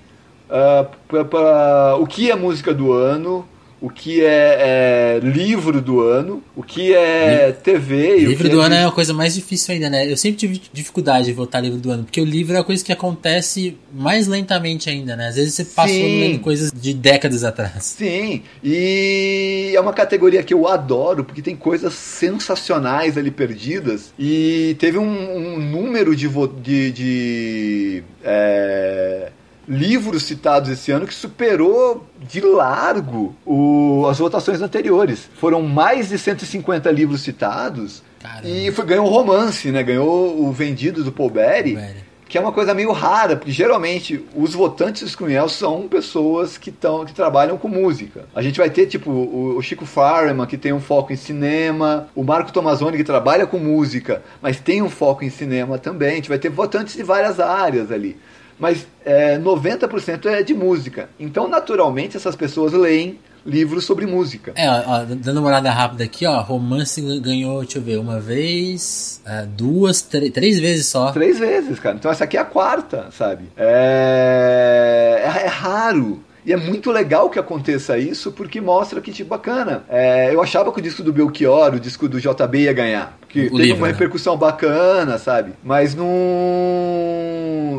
uh, 0.50 0.86
ah, 1.10 1.24
para 1.24 1.96
o 1.96 2.06
que 2.06 2.30
é 2.30 2.36
música 2.36 2.74
do 2.74 2.92
ano, 2.92 3.48
o 3.80 3.88
que 3.88 4.24
é, 4.24 5.18
é, 5.18 5.20
livro 5.22 5.80
do 5.80 6.00
ano, 6.00 6.42
o 6.56 6.62
que 6.62 6.94
é 6.94 7.52
TV. 7.52 8.18
Livro 8.18 8.48
do 8.48 8.60
é 8.60 8.64
ano 8.64 8.74
é 8.74 8.84
a 8.84 8.90
coisa 8.90 9.14
mais 9.14 9.34
difícil 9.34 9.74
ainda, 9.74 9.88
né? 9.88 10.10
Eu 10.10 10.16
sempre 10.16 10.38
tive 10.38 10.60
dificuldade 10.72 11.26
de 11.26 11.32
votar 11.32 11.62
livro 11.62 11.78
do 11.78 11.90
ano, 11.90 12.04
porque 12.04 12.20
o 12.20 12.24
livro 12.24 12.56
é 12.56 12.58
a 12.58 12.64
coisa 12.64 12.84
que 12.84 12.92
acontece 12.92 13.76
mais 13.92 14.26
lentamente 14.26 14.90
ainda, 14.90 15.14
né? 15.14 15.28
Às 15.28 15.36
vezes 15.36 15.54
você 15.54 15.64
passou 15.64 15.94
Sim. 15.94 16.20
lendo 16.20 16.40
coisas 16.40 16.72
de 16.72 16.92
décadas 16.92 17.44
atrás. 17.44 17.84
Sim, 17.84 18.42
e 18.62 19.72
é 19.74 19.80
uma 19.80 19.92
categoria 19.92 20.42
que 20.42 20.52
eu 20.52 20.66
adoro, 20.66 21.24
porque 21.24 21.40
tem 21.42 21.54
coisas 21.54 21.94
sensacionais 21.94 23.16
ali 23.16 23.30
perdidas, 23.30 24.12
e 24.18 24.76
teve 24.78 24.98
um, 24.98 25.36
um 25.36 25.58
número 25.58 26.16
de. 26.16 26.28
de, 26.62 26.92
de 26.92 28.02
é 28.24 29.30
livros 29.68 30.22
citados 30.22 30.70
esse 30.70 30.90
ano 30.90 31.06
que 31.06 31.14
superou 31.14 32.06
de 32.20 32.40
largo 32.40 33.36
o, 33.44 34.06
as 34.10 34.18
votações 34.18 34.62
anteriores. 34.62 35.28
Foram 35.34 35.62
mais 35.62 36.08
de 36.08 36.18
150 36.18 36.90
livros 36.90 37.20
citados 37.20 38.02
Caramba. 38.18 38.48
e 38.48 38.72
foi, 38.72 38.86
ganhou 38.86 39.06
um 39.06 39.10
romance, 39.10 39.70
né? 39.70 39.82
Ganhou 39.82 40.42
o 40.42 40.50
Vendido 40.50 41.04
do 41.04 41.12
Paul 41.12 41.30
Berry. 41.30 41.78
Que 42.26 42.36
é 42.36 42.40
uma 42.42 42.52
coisa 42.52 42.74
meio 42.74 42.92
rara, 42.92 43.36
porque 43.36 43.50
geralmente 43.50 44.22
os 44.36 44.52
votantes 44.52 45.00
do 45.00 45.08
Screenel 45.08 45.48
são 45.48 45.88
pessoas 45.88 46.58
que, 46.58 46.70
tão, 46.70 47.06
que 47.06 47.14
trabalham 47.14 47.56
com 47.56 47.68
música. 47.68 48.26
A 48.34 48.42
gente 48.42 48.58
vai 48.58 48.68
ter, 48.68 48.84
tipo, 48.84 49.10
o, 49.10 49.56
o 49.56 49.62
Chico 49.62 49.86
Farman, 49.86 50.46
que 50.46 50.58
tem 50.58 50.70
um 50.70 50.80
foco 50.80 51.10
em 51.10 51.16
cinema, 51.16 52.06
o 52.14 52.22
Marco 52.22 52.52
Tomazoni, 52.52 52.98
que 52.98 53.04
trabalha 53.04 53.46
com 53.46 53.56
música, 53.56 54.22
mas 54.42 54.60
tem 54.60 54.82
um 54.82 54.90
foco 54.90 55.24
em 55.24 55.30
cinema 55.30 55.78
também. 55.78 56.12
A 56.12 56.14
gente 56.16 56.28
vai 56.28 56.38
ter 56.38 56.50
votantes 56.50 56.96
de 56.96 57.02
várias 57.02 57.40
áreas 57.40 57.90
ali 57.90 58.14
mas 58.58 58.86
é, 59.04 59.38
90% 59.38 60.26
é 60.26 60.42
de 60.42 60.54
música. 60.54 61.08
Então, 61.18 61.48
naturalmente, 61.48 62.16
essas 62.16 62.34
pessoas 62.34 62.72
leem 62.72 63.18
livros 63.46 63.84
sobre 63.84 64.06
música. 64.06 64.52
É, 64.54 64.68
ó, 64.68 65.04
dando 65.04 65.38
uma 65.38 65.48
olhada 65.48 65.70
rápida 65.70 66.04
aqui, 66.04 66.26
ó, 66.26 66.40
romance 66.40 67.00
ganhou, 67.20 67.60
deixa 67.60 67.78
eu 67.78 67.82
ver, 67.82 67.98
uma 67.98 68.20
vez, 68.20 69.22
é, 69.24 69.46
duas, 69.46 70.02
três 70.02 70.60
vezes 70.60 70.86
só. 70.86 71.12
Três 71.12 71.38
vezes, 71.38 71.78
cara. 71.78 71.96
Então 71.96 72.10
essa 72.10 72.24
aqui 72.24 72.36
é 72.36 72.40
a 72.40 72.44
quarta, 72.44 73.08
sabe? 73.10 73.44
É, 73.56 75.22
é, 75.24 75.46
é 75.46 75.48
raro. 75.48 76.22
E 76.48 76.52
é 76.52 76.56
muito 76.56 76.90
legal 76.90 77.28
que 77.28 77.38
aconteça 77.38 77.98
isso, 77.98 78.32
porque 78.32 78.58
mostra 78.58 79.02
que, 79.02 79.12
tipo, 79.12 79.28
bacana. 79.28 79.84
É, 79.86 80.32
eu 80.32 80.40
achava 80.40 80.72
que 80.72 80.78
o 80.78 80.82
disco 80.82 81.02
do 81.02 81.12
Belchior, 81.12 81.74
o 81.74 81.80
disco 81.80 82.08
do 82.08 82.18
JB 82.18 82.60
ia 82.60 82.72
ganhar. 82.72 83.18
Que 83.28 83.40
o 83.40 83.50
teve 83.50 83.62
livro, 83.64 83.76
uma 83.76 83.86
né? 83.88 83.92
repercussão 83.92 84.32
né? 84.32 84.40
bacana, 84.40 85.18
sabe? 85.18 85.52
Mas 85.62 85.94
não. 85.94 86.06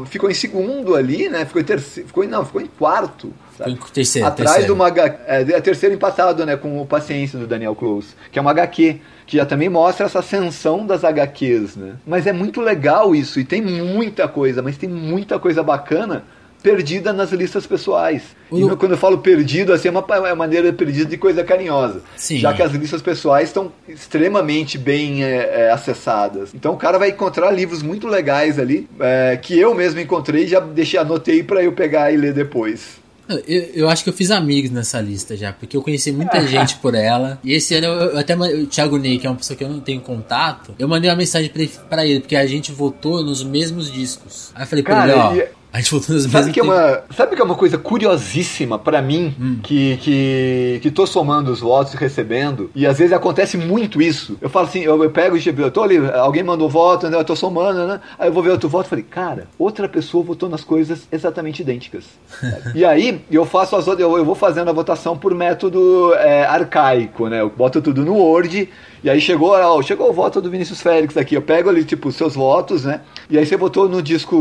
Ficou 0.06 0.30
em 0.30 0.34
segundo 0.34 0.95
ali, 0.95 1.30
né? 1.30 1.45
Ficou 1.45 1.62
em 1.62 1.66
terceiro. 1.66 2.08
Ficou 2.08 2.24
em, 2.24 2.28
não, 2.28 2.45
ficou 2.45 2.62
em 2.62 2.68
quarto. 2.68 3.34
Sabe? 3.58 3.72
Ficou 3.72 3.88
em 3.88 3.91
terceiro. 3.91 4.28
Atrás 4.28 4.52
terceiro. 4.52 4.74
de 4.74 4.82
uma. 4.82 4.89
É, 5.28 5.41
é 5.41 5.62
terceiro 5.62 5.95
empatado, 5.95 6.45
né? 6.45 6.56
Com 6.56 6.82
o 6.82 6.86
Paciência 6.86 7.38
do 7.38 7.47
Daniel 7.47 7.76
Close. 7.76 8.16
Que 8.32 8.39
é 8.39 8.41
uma 8.41 8.52
HQ 8.52 9.00
que 9.30 9.38
já 9.38 9.45
também 9.45 9.70
mostra 9.70 10.08
essa 10.08 10.20
ascensão 10.20 10.88
das 10.88 11.04
HQs, 11.04 11.76
né? 11.76 11.97
Mas 12.06 12.26
é 12.26 12.34
muito 12.34 12.60
legal 12.62 13.14
isso, 13.14 13.39
e 13.39 13.45
tem 13.45 13.62
muita 13.62 14.28
coisa, 14.28 14.60
mas 14.60 14.76
tem 14.76 14.89
muita 14.89 15.38
coisa 15.38 15.62
bacana 15.62 16.26
perdida 16.62 17.14
nas 17.14 17.32
listas 17.32 17.66
pessoais. 17.66 18.24
O... 18.49 18.60
E 18.60 18.76
quando 18.76 18.93
eu 18.93 18.97
falo 18.97 19.20
perdido, 19.20 19.74
assim, 19.74 19.88
é 19.88 19.91
uma, 19.91 20.05
é 20.10 20.20
uma 20.20 20.36
maneira 20.36 20.72
perdida 20.74 21.10
de 21.10 21.18
coisa 21.18 21.43
carinhosa. 21.43 22.01
Sim. 22.16 22.38
Já 22.38 22.53
que 22.53 22.62
as 22.62 22.72
listas 22.72 23.01
pessoais 23.01 23.49
estão 23.49 23.72
extremamente 23.88 24.78
bem 24.78 25.24
é, 25.24 25.66
é, 25.68 25.72
acessadas. 25.72 26.53
Então 26.53 26.74
o 26.74 26.78
cara 26.78 26.97
vai 26.97 27.10
encontrar 27.10 27.51
livros 27.51 27.82
muito 27.82 28.07
legais 28.07 28.60
ali, 28.60 28.88
é, 28.99 29.38
que 29.41 29.57
eu 29.57 29.74
mesmo 29.74 29.99
encontrei 29.99 30.45
e 30.45 30.47
já 30.47 30.60
deixei, 30.60 30.99
anotei 30.99 31.43
para 31.43 31.64
eu 31.64 31.72
pegar 31.72 32.12
e 32.12 32.18
ler 32.18 32.34
depois. 32.34 32.99
Eu, 33.30 33.70
eu, 33.76 33.89
acho 33.89 34.03
que 34.03 34.10
eu 34.10 34.14
fiz 34.14 34.32
amigos 34.32 34.72
nessa 34.72 34.99
lista 34.99 35.38
já, 35.38 35.53
porque 35.53 35.78
eu 35.78 35.84
conheci 35.84 36.12
muita 36.12 36.41
gente 36.47 36.78
por 36.78 36.95
ela. 36.95 37.39
E 37.43 37.53
esse 37.53 37.76
ano 37.76 37.86
eu, 37.86 37.93
eu 38.10 38.18
até 38.18 38.36
o 38.36 38.66
Thiago 38.66 38.97
Ney, 38.97 39.20
que 39.20 39.28
é 39.28 39.30
uma 39.30 39.36
pessoa 39.36 39.55
que 39.55 39.64
eu 39.64 39.70
não 39.70 39.80
tenho 39.80 40.01
contato, 40.01 40.74
eu 40.80 40.88
mandei 40.88 41.12
uma 41.12 41.16
mensagem 41.16 41.47
pra 41.47 41.62
ele, 41.62 41.72
ele 42.12 42.20
porque 42.22 42.36
a 42.36 42.47
gente 42.47 42.72
votou 42.72 43.24
nos 43.24 43.43
mesmos 43.43 43.91
discos. 43.91 44.51
Aí 44.55 44.64
eu 44.64 44.68
falei 44.68 44.84
pra 44.84 45.03
ele, 45.03 45.14
ó. 45.14 45.59
A 45.72 45.78
gente 45.78 45.92
voltou 45.92 46.16
nos 46.16 46.24
sabe 46.24 46.52
que 46.52 46.60
é 46.60 46.64
uma 46.64 47.04
Sabe 47.16 47.36
que 47.36 47.42
é 47.42 47.46
uma 47.46 47.56
coisa 47.56 47.78
curiosíssima 47.78 48.80
para 48.80 49.02
mim, 49.02 49.36
hum. 49.40 49.60
que, 49.62 49.98
que, 49.98 50.80
que 50.82 50.92
tô 50.92 51.06
somando 51.06 51.52
os 51.52 51.60
votos 51.60 51.94
e 51.94 51.98
recebendo, 51.98 52.72
e 52.74 52.88
às 52.88 52.98
vezes 52.98 53.14
acontece 53.14 53.56
muito 53.56 54.02
isso. 54.02 54.36
Eu 54.42 54.50
falo 54.50 54.66
assim, 54.68 54.80
eu, 54.80 55.02
eu 55.04 55.12
pego 55.12 55.38
e 55.38 55.44
eu 55.46 55.72
tô 55.72 55.84
ali, 55.84 55.98
alguém 55.98 56.44
mandou 56.44 56.68
voto, 56.68 57.08
né, 57.08 57.18
eu 57.18 57.24
tô 57.24 57.36
somando, 57.36 57.86
né? 57.86 58.02
Aí 58.18 58.30
eu 58.30 58.34
vou 58.34 58.42
ver 58.42 58.50
outro 58.50 58.68
voto 58.68 58.88
e 58.88 58.90
falei, 58.90 59.06
cara, 59.08 59.48
outra 59.60 59.88
pessoa 59.88 60.24
votou 60.24 60.50
nas 60.50 60.64
coisas 60.64 61.08
exatamente 61.12 61.62
idênticas. 61.62 62.06
e 62.74 62.84
aí 62.84 63.22
eu 63.30 63.46
faço 63.46 63.76
as 63.76 63.86
eu, 63.88 64.00
eu 64.00 64.26
vou 64.26 64.36
fazendo 64.36 64.70
a 64.70 64.74
votação 64.74 65.18
por 65.18 65.36
método 65.36 66.14
é, 66.16 66.46
arcaico, 66.46 67.28
né? 67.28 67.42
Eu 67.42 67.50
boto 67.50 67.82
tudo 67.82 68.04
no 68.04 68.16
Word 68.16 68.70
e 69.04 69.10
aí 69.10 69.22
chegou, 69.22 69.52
ó, 69.52 69.82
chegou 69.82 70.10
o 70.10 70.14
voto 70.14 70.41
do 70.41 70.50
Vinícius 70.50 70.82
Félix 70.82 71.16
aqui. 71.16 71.36
Eu 71.36 71.41
pego 71.41 71.70
ali, 71.70 71.84
tipo, 71.84 72.12
seus 72.12 72.36
votos, 72.36 72.84
né? 72.84 73.02
E 73.30 73.38
aí 73.38 73.45
você 73.45 73.56
votou 73.56 73.88
no 73.88 74.02
disco. 74.02 74.36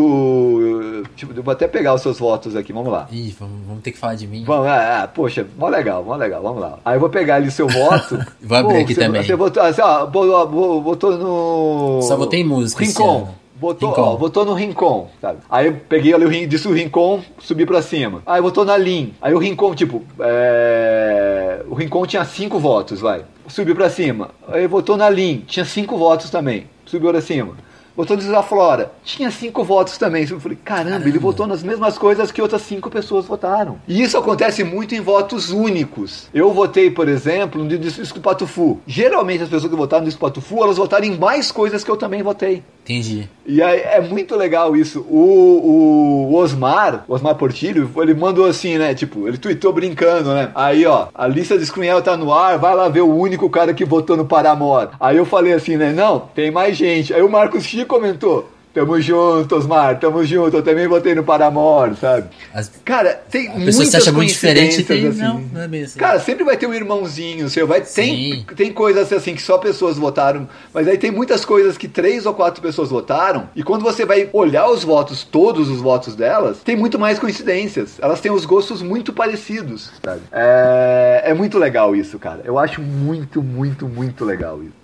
Tipo, 1.16 1.32
eu 1.36 1.42
vou 1.42 1.52
até 1.52 1.68
pegar 1.68 1.94
os 1.94 2.02
seus 2.02 2.18
votos 2.18 2.56
aqui, 2.56 2.72
vamos 2.72 2.92
lá. 2.92 3.06
Ih, 3.10 3.34
vamos, 3.38 3.66
vamos 3.66 3.82
ter 3.82 3.92
que 3.92 3.98
falar 3.98 4.16
de 4.16 4.26
mim. 4.26 4.44
Vamos, 4.44 4.66
ah, 4.66 5.08
poxa, 5.12 5.46
mó 5.56 5.68
legal, 5.68 6.02
mó 6.04 6.16
legal, 6.16 6.42
vamos 6.42 6.60
lá. 6.60 6.78
Aí 6.84 6.96
eu 6.96 7.00
vou 7.00 7.08
pegar 7.08 7.36
ali 7.36 7.48
o 7.48 7.52
seu 7.52 7.68
voto. 7.68 8.18
vou 8.42 8.58
abrir 8.58 8.74
Pô, 8.74 8.80
aqui 8.82 8.94
você, 8.94 9.00
também. 9.00 9.22
Você 9.22 9.36
votou, 9.36 9.62
assim, 9.62 9.80
ó, 9.80 10.06
votou 10.06 11.16
no. 11.16 12.02
Só 12.02 12.16
votei 12.16 12.42
música. 12.42 12.84
Rincon. 12.84 13.28
Botou, 13.60 13.92
ó, 13.96 14.16
botou 14.16 14.44
no 14.44 14.54
Rincon, 14.54 15.10
sabe? 15.20 15.40
Aí 15.50 15.66
eu 15.66 15.80
peguei 15.88 16.14
ali 16.14 16.24
o 16.24 16.46
disse 16.46 16.68
o 16.68 16.72
Rincon, 16.72 17.20
subi 17.40 17.66
pra 17.66 17.82
cima. 17.82 18.22
Aí 18.24 18.40
botou 18.40 18.64
na 18.64 18.76
Lin. 18.76 19.14
Aí 19.20 19.34
o 19.34 19.38
Rincon, 19.38 19.74
tipo, 19.74 20.04
é... 20.20 21.62
o 21.68 21.74
Rincon 21.74 22.06
tinha 22.06 22.24
cinco 22.24 22.58
votos, 22.58 23.00
vai. 23.00 23.24
Subiu 23.48 23.74
pra 23.74 23.90
cima. 23.90 24.30
Aí 24.46 24.66
votou 24.66 24.96
na 24.96 25.10
Lin, 25.10 25.44
tinha 25.46 25.64
cinco 25.64 25.96
votos 25.96 26.30
também. 26.30 26.66
Subiu 26.86 27.10
pra 27.10 27.20
cima 27.20 27.56
votou 27.98 28.16
no 28.16 28.42
Flora. 28.44 28.92
Tinha 29.02 29.28
cinco 29.28 29.64
votos 29.64 29.98
também. 29.98 30.24
Eu 30.30 30.38
falei, 30.38 30.56
caramba, 30.64 30.90
caramba, 30.90 31.08
ele 31.08 31.18
votou 31.18 31.48
nas 31.48 31.64
mesmas 31.64 31.98
coisas 31.98 32.30
que 32.30 32.40
outras 32.40 32.62
cinco 32.62 32.88
pessoas 32.88 33.26
votaram. 33.26 33.80
E 33.88 34.00
isso 34.00 34.16
acontece 34.16 34.62
muito 34.62 34.94
em 34.94 35.00
votos 35.00 35.50
únicos. 35.50 36.28
Eu 36.32 36.52
votei, 36.52 36.92
por 36.92 37.08
exemplo, 37.08 37.64
no 37.64 37.76
disco 37.76 38.14
do 38.14 38.20
Patufu. 38.20 38.78
Geralmente 38.86 39.42
as 39.42 39.48
pessoas 39.48 39.68
que 39.68 39.76
votaram 39.76 40.02
no 40.02 40.08
disco 40.08 40.20
do 40.20 40.28
Patufu, 40.28 40.62
elas 40.62 40.76
votaram 40.76 41.04
em 41.04 41.18
mais 41.18 41.50
coisas 41.50 41.82
que 41.82 41.90
eu 41.90 41.96
também 41.96 42.22
votei. 42.22 42.62
Entendi. 42.88 43.28
E 43.44 43.62
aí, 43.62 43.80
é 43.80 44.00
muito 44.00 44.34
legal 44.34 44.74
isso. 44.74 45.00
O, 45.10 46.30
o 46.30 46.34
Osmar, 46.34 47.04
Osmar 47.06 47.34
Portilho, 47.34 47.90
ele 47.98 48.14
mandou 48.14 48.46
assim, 48.46 48.78
né? 48.78 48.94
Tipo, 48.94 49.28
ele 49.28 49.36
tweetou 49.36 49.74
brincando, 49.74 50.32
né? 50.32 50.50
Aí, 50.54 50.86
ó, 50.86 51.08
a 51.14 51.28
lista 51.28 51.58
de 51.58 51.66
Screenel 51.66 52.00
tá 52.00 52.16
no 52.16 52.32
ar, 52.32 52.56
vai 52.56 52.74
lá 52.74 52.88
ver 52.88 53.02
o 53.02 53.14
único 53.14 53.50
cara 53.50 53.74
que 53.74 53.84
votou 53.84 54.16
no 54.16 54.24
Paramore. 54.24 54.88
Aí 54.98 55.18
eu 55.18 55.26
falei 55.26 55.52
assim, 55.52 55.76
né? 55.76 55.92
Não, 55.92 56.20
tem 56.34 56.50
mais 56.50 56.78
gente. 56.78 57.12
Aí 57.12 57.20
o 57.20 57.30
Marcos 57.30 57.64
Chico 57.64 57.94
comentou. 57.94 58.48
Tamo 58.78 59.00
junto, 59.00 59.56
Osmar, 59.56 59.98
tamo 59.98 60.24
junto. 60.24 60.56
Eu 60.56 60.62
também 60.62 60.86
votei 60.86 61.12
no 61.12 61.24
Paramor, 61.24 61.96
sabe? 61.96 62.28
As... 62.54 62.70
Cara, 62.84 63.20
tem 63.28 63.48
muitas 63.48 63.88
se 63.88 63.96
acha 63.96 64.12
muito 64.12 64.28
diferente, 64.28 64.84
tem... 64.84 65.04
assim. 65.08 65.18
Não, 65.18 65.40
não 65.52 65.62
é 65.62 65.66
bem 65.66 65.82
assim. 65.82 65.98
Cara, 65.98 66.20
sempre 66.20 66.44
vai 66.44 66.56
ter 66.56 66.68
um 66.68 66.72
irmãozinho 66.72 67.48
seu. 67.48 67.66
Vai... 67.66 67.80
Tem, 67.80 68.46
tem 68.54 68.72
coisas 68.72 69.12
assim 69.12 69.34
que 69.34 69.42
só 69.42 69.58
pessoas 69.58 69.98
votaram, 69.98 70.48
mas 70.72 70.86
aí 70.86 70.96
tem 70.96 71.10
muitas 71.10 71.44
coisas 71.44 71.76
que 71.76 71.88
três 71.88 72.24
ou 72.24 72.32
quatro 72.32 72.62
pessoas 72.62 72.88
votaram. 72.88 73.48
E 73.56 73.64
quando 73.64 73.82
você 73.82 74.04
vai 74.04 74.30
olhar 74.32 74.70
os 74.70 74.84
votos, 74.84 75.24
todos 75.24 75.68
os 75.68 75.80
votos 75.80 76.14
delas, 76.14 76.58
tem 76.58 76.76
muito 76.76 77.00
mais 77.00 77.18
coincidências. 77.18 77.96
Elas 78.00 78.20
têm 78.20 78.30
os 78.30 78.44
gostos 78.44 78.80
muito 78.80 79.12
parecidos, 79.12 79.90
sabe? 80.04 80.20
É, 80.30 81.22
é 81.24 81.34
muito 81.34 81.58
legal 81.58 81.96
isso, 81.96 82.16
cara. 82.16 82.42
Eu 82.44 82.56
acho 82.60 82.80
muito, 82.80 83.42
muito, 83.42 83.88
muito 83.88 84.24
legal 84.24 84.62
isso. 84.62 84.77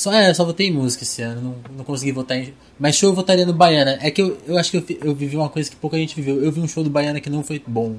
Só, 0.00 0.10
é, 0.14 0.32
só 0.32 0.46
votei 0.46 0.68
em 0.68 0.72
música 0.72 1.04
esse 1.04 1.20
ano, 1.20 1.42
não, 1.42 1.76
não 1.76 1.84
consegui 1.84 2.10
votar 2.10 2.38
em. 2.38 2.54
Mas 2.78 2.96
show 2.96 3.10
eu 3.10 3.14
votaria 3.14 3.44
no 3.44 3.52
Baiana. 3.52 3.98
É 4.00 4.10
que 4.10 4.22
eu, 4.22 4.38
eu 4.48 4.56
acho 4.56 4.70
que 4.70 4.78
eu, 4.78 5.08
eu 5.08 5.14
vivi 5.14 5.36
uma 5.36 5.50
coisa 5.50 5.68
que 5.68 5.76
pouca 5.76 5.98
gente 5.98 6.16
viveu. 6.16 6.42
Eu 6.42 6.50
vi 6.50 6.58
um 6.58 6.66
show 6.66 6.82
do 6.82 6.88
Baiana 6.88 7.20
que 7.20 7.28
não 7.28 7.42
foi 7.42 7.62
bom. 7.66 7.96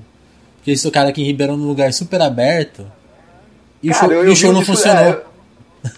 Porque 0.56 0.72
eles 0.72 0.82
tocaram 0.82 1.10
aqui 1.10 1.22
em 1.22 1.26
Ribeirão 1.26 1.56
num 1.56 1.68
lugar 1.68 1.94
super 1.94 2.20
aberto. 2.20 2.88
E 3.84 3.90
Cara, 3.90 4.08
o 4.08 4.10
show, 4.10 4.18
eu, 4.18 4.26
eu 4.26 4.32
o 4.32 4.36
show 4.36 4.52
não 4.52 4.62
disco, 4.62 4.76
funcionou. 4.76 5.04
É, 5.04 5.24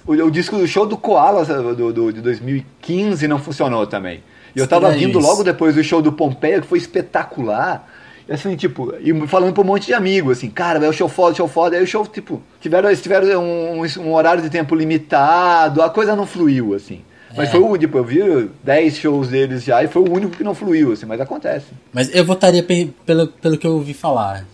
o, 0.06 0.28
o, 0.28 0.30
disco 0.30 0.58
do 0.58 0.68
show 0.68 0.86
do 0.86 0.98
Koala 0.98 1.46
do, 1.46 1.94
do, 1.94 2.12
de 2.12 2.20
2015 2.20 3.26
não 3.26 3.40
funcionou 3.40 3.88
também. 3.88 4.22
E 4.54 4.60
eu 4.60 4.68
tava 4.68 4.92
vindo 4.92 5.20
logo 5.20 5.42
depois 5.42 5.74
do 5.74 5.84
show 5.86 6.02
do 6.02 6.12
Pompeia, 6.12 6.60
que 6.60 6.68
foi 6.68 6.80
espetacular 6.80 7.90
assim, 8.30 8.56
tipo, 8.56 8.94
e 9.00 9.28
falando 9.28 9.54
pra 9.54 9.64
um 9.64 9.66
monte 9.66 9.88
de 9.88 9.94
amigos, 9.94 10.38
assim, 10.38 10.50
cara, 10.50 10.80
vai 10.80 10.90
o 10.90 10.94
show 10.94 11.10
foda, 11.10 11.36
show 11.36 11.48
foda. 11.48 11.76
Aí 11.76 11.84
o 11.84 11.88
show, 11.88 12.06
tipo, 12.06 12.42
tiveram, 12.62 12.90
eles 12.90 13.02
tiveram 13.02 13.44
um, 13.44 13.82
um, 13.82 14.14
horário 14.14 14.42
de 14.42 14.50
tempo 14.50 14.76
limitado, 14.76 15.82
a 15.82 15.90
coisa 15.90 16.16
não 16.16 16.26
fluiu, 16.26 16.74
assim. 16.74 17.02
Mas 17.36 17.50
é. 17.50 17.52
foi 17.52 17.60
o 17.60 17.66
único, 17.66 17.80
tipo, 17.80 17.98
eu 17.98 18.04
vi 18.04 18.50
10 18.64 18.96
shows 18.96 19.28
deles 19.30 19.64
já 19.64 19.84
e 19.84 19.88
foi 19.88 20.04
o 20.04 20.12
único 20.12 20.38
que 20.38 20.44
não 20.44 20.54
fluiu, 20.54 20.92
assim, 20.92 21.06
mas 21.06 21.20
acontece. 21.20 21.66
Mas 21.92 22.14
eu 22.14 22.24
votaria 22.24 22.64
pelo, 22.64 23.28
pelo 23.28 23.58
que 23.58 23.66
eu 23.66 23.74
ouvi 23.74 23.94
falar. 23.94 24.46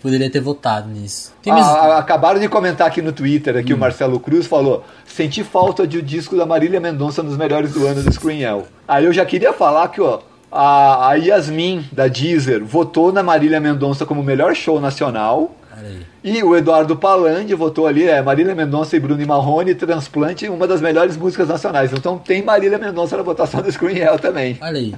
poderia 0.00 0.30
ter 0.30 0.40
votado 0.40 0.88
nisso. 0.88 1.34
Ah. 1.48 1.98
Acabaram 1.98 2.38
de 2.38 2.48
comentar 2.48 2.86
aqui 2.86 3.02
no 3.02 3.12
Twitter, 3.12 3.56
aqui 3.56 3.72
hum. 3.72 3.76
o 3.76 3.80
Marcelo 3.80 4.20
Cruz 4.20 4.46
falou: 4.46 4.84
senti 5.04 5.42
falta 5.42 5.86
de 5.86 5.98
o 5.98 6.00
um 6.00 6.04
disco 6.04 6.36
da 6.36 6.46
Marília 6.46 6.80
Mendonça 6.80 7.22
nos 7.22 7.36
melhores 7.36 7.72
do 7.72 7.84
ano 7.84 8.02
do 8.02 8.12
Screenel. 8.12 8.66
Aí 8.86 9.04
eu 9.04 9.12
já 9.12 9.26
queria 9.26 9.52
falar 9.52 9.88
que, 9.88 10.00
ó, 10.00 10.20
a, 10.50 11.10
a 11.10 11.14
Yasmin, 11.14 11.86
da 11.92 12.08
Deezer, 12.08 12.64
votou 12.64 13.12
na 13.12 13.22
Marília 13.22 13.60
Mendonça 13.60 14.04
como 14.04 14.22
melhor 14.22 14.54
show 14.54 14.80
nacional. 14.80 15.54
E 16.22 16.42
o 16.42 16.54
Eduardo 16.54 16.94
Palandi 16.94 17.54
votou 17.54 17.86
ali, 17.86 18.06
é 18.06 18.20
Marília 18.20 18.54
Mendonça 18.54 18.94
e 18.94 19.00
Bruno 19.00 19.26
Marrone, 19.26 19.74
Transplante, 19.74 20.46
uma 20.48 20.66
das 20.66 20.80
melhores 20.80 21.16
músicas 21.16 21.48
nacionais. 21.48 21.90
Então 21.92 22.18
tem 22.18 22.42
Marília 22.42 22.76
Mendonça 22.78 23.16
na 23.16 23.22
votação 23.22 23.62
do 23.62 23.72
Screen 23.72 23.96
Hell 23.96 24.18
também. 24.18 24.58
Olha 24.60 24.78
aí. 24.78 24.94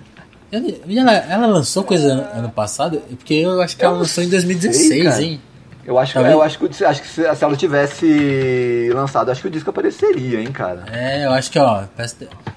Ela, 0.51 1.13
ela 1.13 1.47
lançou 1.47 1.85
coisa 1.85 2.29
ano 2.35 2.51
passado? 2.51 3.01
Porque 3.17 3.35
eu 3.35 3.61
acho 3.63 3.77
que 3.77 3.85
eu 3.85 3.89
ela 3.89 3.99
lançou 3.99 4.25
em 4.25 4.29
2016, 4.29 5.15
sei, 5.15 5.25
hein? 5.25 5.41
Eu 5.85 5.99
acho, 5.99 6.13
que, 6.13 6.19
eu 6.19 6.43
acho 6.43 6.59
que, 6.59 6.85
acho 6.85 7.03
que 7.03 7.09
se, 7.09 7.35
se, 7.35 7.45
ela 7.45 7.57
tivesse 7.57 8.89
lançado, 8.95 9.31
acho 9.31 9.43
que 9.43 9.49
o 9.49 9.51
disco 9.51 9.71
apareceria, 9.71 10.41
hein, 10.41 10.53
cara. 10.53 10.85
É, 10.93 11.27
eu 11.27 11.33
acho 11.33 11.51
que, 11.51 11.59
ó. 11.59 11.85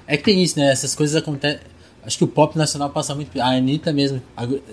É 0.06 0.16
que 0.16 0.22
tem 0.22 0.42
isso, 0.42 0.58
né? 0.58 0.70
Essas 0.70 0.94
coisas 0.94 1.16
acontecem. 1.16 1.58
Acho 2.06 2.18
que 2.18 2.24
o 2.24 2.28
pop 2.28 2.56
nacional 2.56 2.88
passa 2.90 3.14
muito. 3.14 3.38
A 3.40 3.48
Anitta 3.48 3.92
mesmo, 3.92 4.22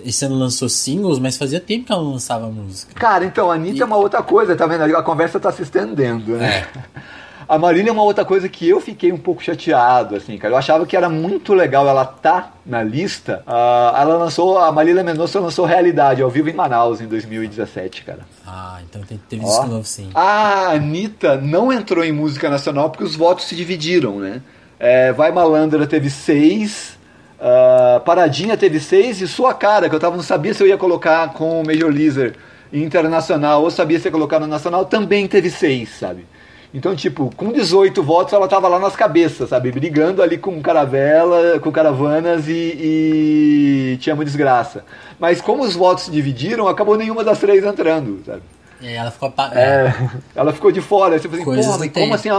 esse 0.05 0.23
ano 0.23 0.35
lançou 0.35 0.69
singles, 0.69 1.17
mas 1.17 1.35
fazia 1.35 1.59
tempo 1.59 1.85
que 1.87 1.91
ela 1.91 2.03
não 2.03 2.11
lançava 2.11 2.47
música. 2.47 2.93
Cara, 2.93 3.25
então, 3.25 3.49
a 3.49 3.55
Anitta 3.55 3.77
e... 3.77 3.81
é 3.81 3.85
uma 3.85 3.97
outra 3.97 4.21
coisa, 4.21 4.55
tá 4.55 4.67
vendo? 4.67 4.83
A 4.95 5.03
conversa 5.03 5.39
tá 5.39 5.51
se 5.51 5.63
estendendo, 5.63 6.37
né? 6.37 6.65
É. 6.95 7.23
A 7.47 7.57
Marília 7.57 7.89
é 7.89 7.91
uma 7.91 8.03
outra 8.03 8.23
coisa 8.23 8.47
que 8.47 8.67
eu 8.67 8.79
fiquei 8.79 9.11
um 9.11 9.17
pouco 9.17 9.43
chateado, 9.43 10.15
assim, 10.15 10.37
cara. 10.37 10.53
Eu 10.53 10.57
achava 10.57 10.85
que 10.85 10.95
era 10.95 11.09
muito 11.09 11.53
legal 11.53 11.87
ela 11.87 12.05
tá 12.05 12.53
na 12.65 12.81
lista. 12.83 13.43
Uh, 13.45 13.95
ela 13.95 14.17
lançou, 14.17 14.57
a 14.57 14.71
Marília 14.71 15.03
Mendonça 15.03 15.39
lançou 15.39 15.65
Realidade 15.65 16.21
ao 16.21 16.29
vivo 16.29 16.49
em 16.49 16.53
Manaus 16.53 17.01
em 17.01 17.07
2017, 17.07 18.03
cara. 18.03 18.21
Ah, 18.45 18.79
então 18.89 19.01
teve 19.03 19.43
disco 19.43 19.67
novo 19.67 19.85
sim. 19.85 20.09
A 20.13 20.71
Anitta 20.71 21.37
não 21.37 21.71
entrou 21.71 22.03
em 22.03 22.11
música 22.11 22.49
nacional 22.49 22.89
porque 22.89 23.03
os 23.03 23.15
votos 23.15 23.45
se 23.45 23.55
dividiram, 23.55 24.19
né? 24.19 24.41
É, 24.79 25.13
Vai 25.13 25.31
Malandra 25.31 25.87
teve 25.87 26.09
seis, 26.09 26.97
uh, 27.43 27.99
Paradinha 28.01 28.55
teve 28.55 28.79
seis 28.79 29.21
e 29.21 29.27
Sua 29.27 29.53
Cara, 29.53 29.89
que 29.89 29.95
eu 29.95 29.99
tava, 29.99 30.15
não 30.15 30.23
sabia 30.23 30.53
se 30.53 30.63
eu 30.63 30.67
ia 30.67 30.77
colocar 30.77 31.33
com 31.33 31.61
o 31.61 31.65
Major 31.65 31.91
Lazer 31.91 32.35
internacional 32.71 33.61
ou 33.61 33.69
sabia 33.69 33.99
se 33.99 34.07
ia 34.07 34.11
colocar 34.11 34.39
no 34.39 34.47
nacional, 34.47 34.85
também 34.85 35.27
teve 35.27 35.49
seis, 35.49 35.89
sabe? 35.89 36.25
Então, 36.73 36.95
tipo, 36.95 37.31
com 37.35 37.51
18 37.51 38.01
votos 38.01 38.33
ela 38.33 38.47
tava 38.47 38.67
lá 38.67 38.79
nas 38.79 38.95
cabeças, 38.95 39.49
sabe? 39.49 39.71
Brigando 39.71 40.23
ali 40.23 40.39
com 40.39 40.59
caravela, 40.59 41.59
com 41.59 41.71
caravanas 41.71 42.47
e, 42.47 43.93
e 43.93 43.97
tinha 44.01 44.15
uma 44.15 44.25
desgraça. 44.25 44.83
Mas 45.19 45.39
como 45.39 45.61
os 45.61 45.75
votos 45.75 46.05
se 46.05 46.11
dividiram, 46.11 46.67
acabou 46.67 46.97
nenhuma 46.97 47.23
das 47.23 47.37
três 47.37 47.63
entrando, 47.63 48.23
sabe? 48.25 48.41
É, 48.83 48.95
ela 48.95 49.11
ficou 49.11 49.33
é, 49.53 49.93
Ela 50.35 50.51
ficou 50.51 50.71
de 50.71 50.81
fora. 50.81 51.17
Você 51.17 51.27
assim, 51.27 51.43
Porra, 51.43 51.89
como 51.89 52.13
assim? 52.13 52.29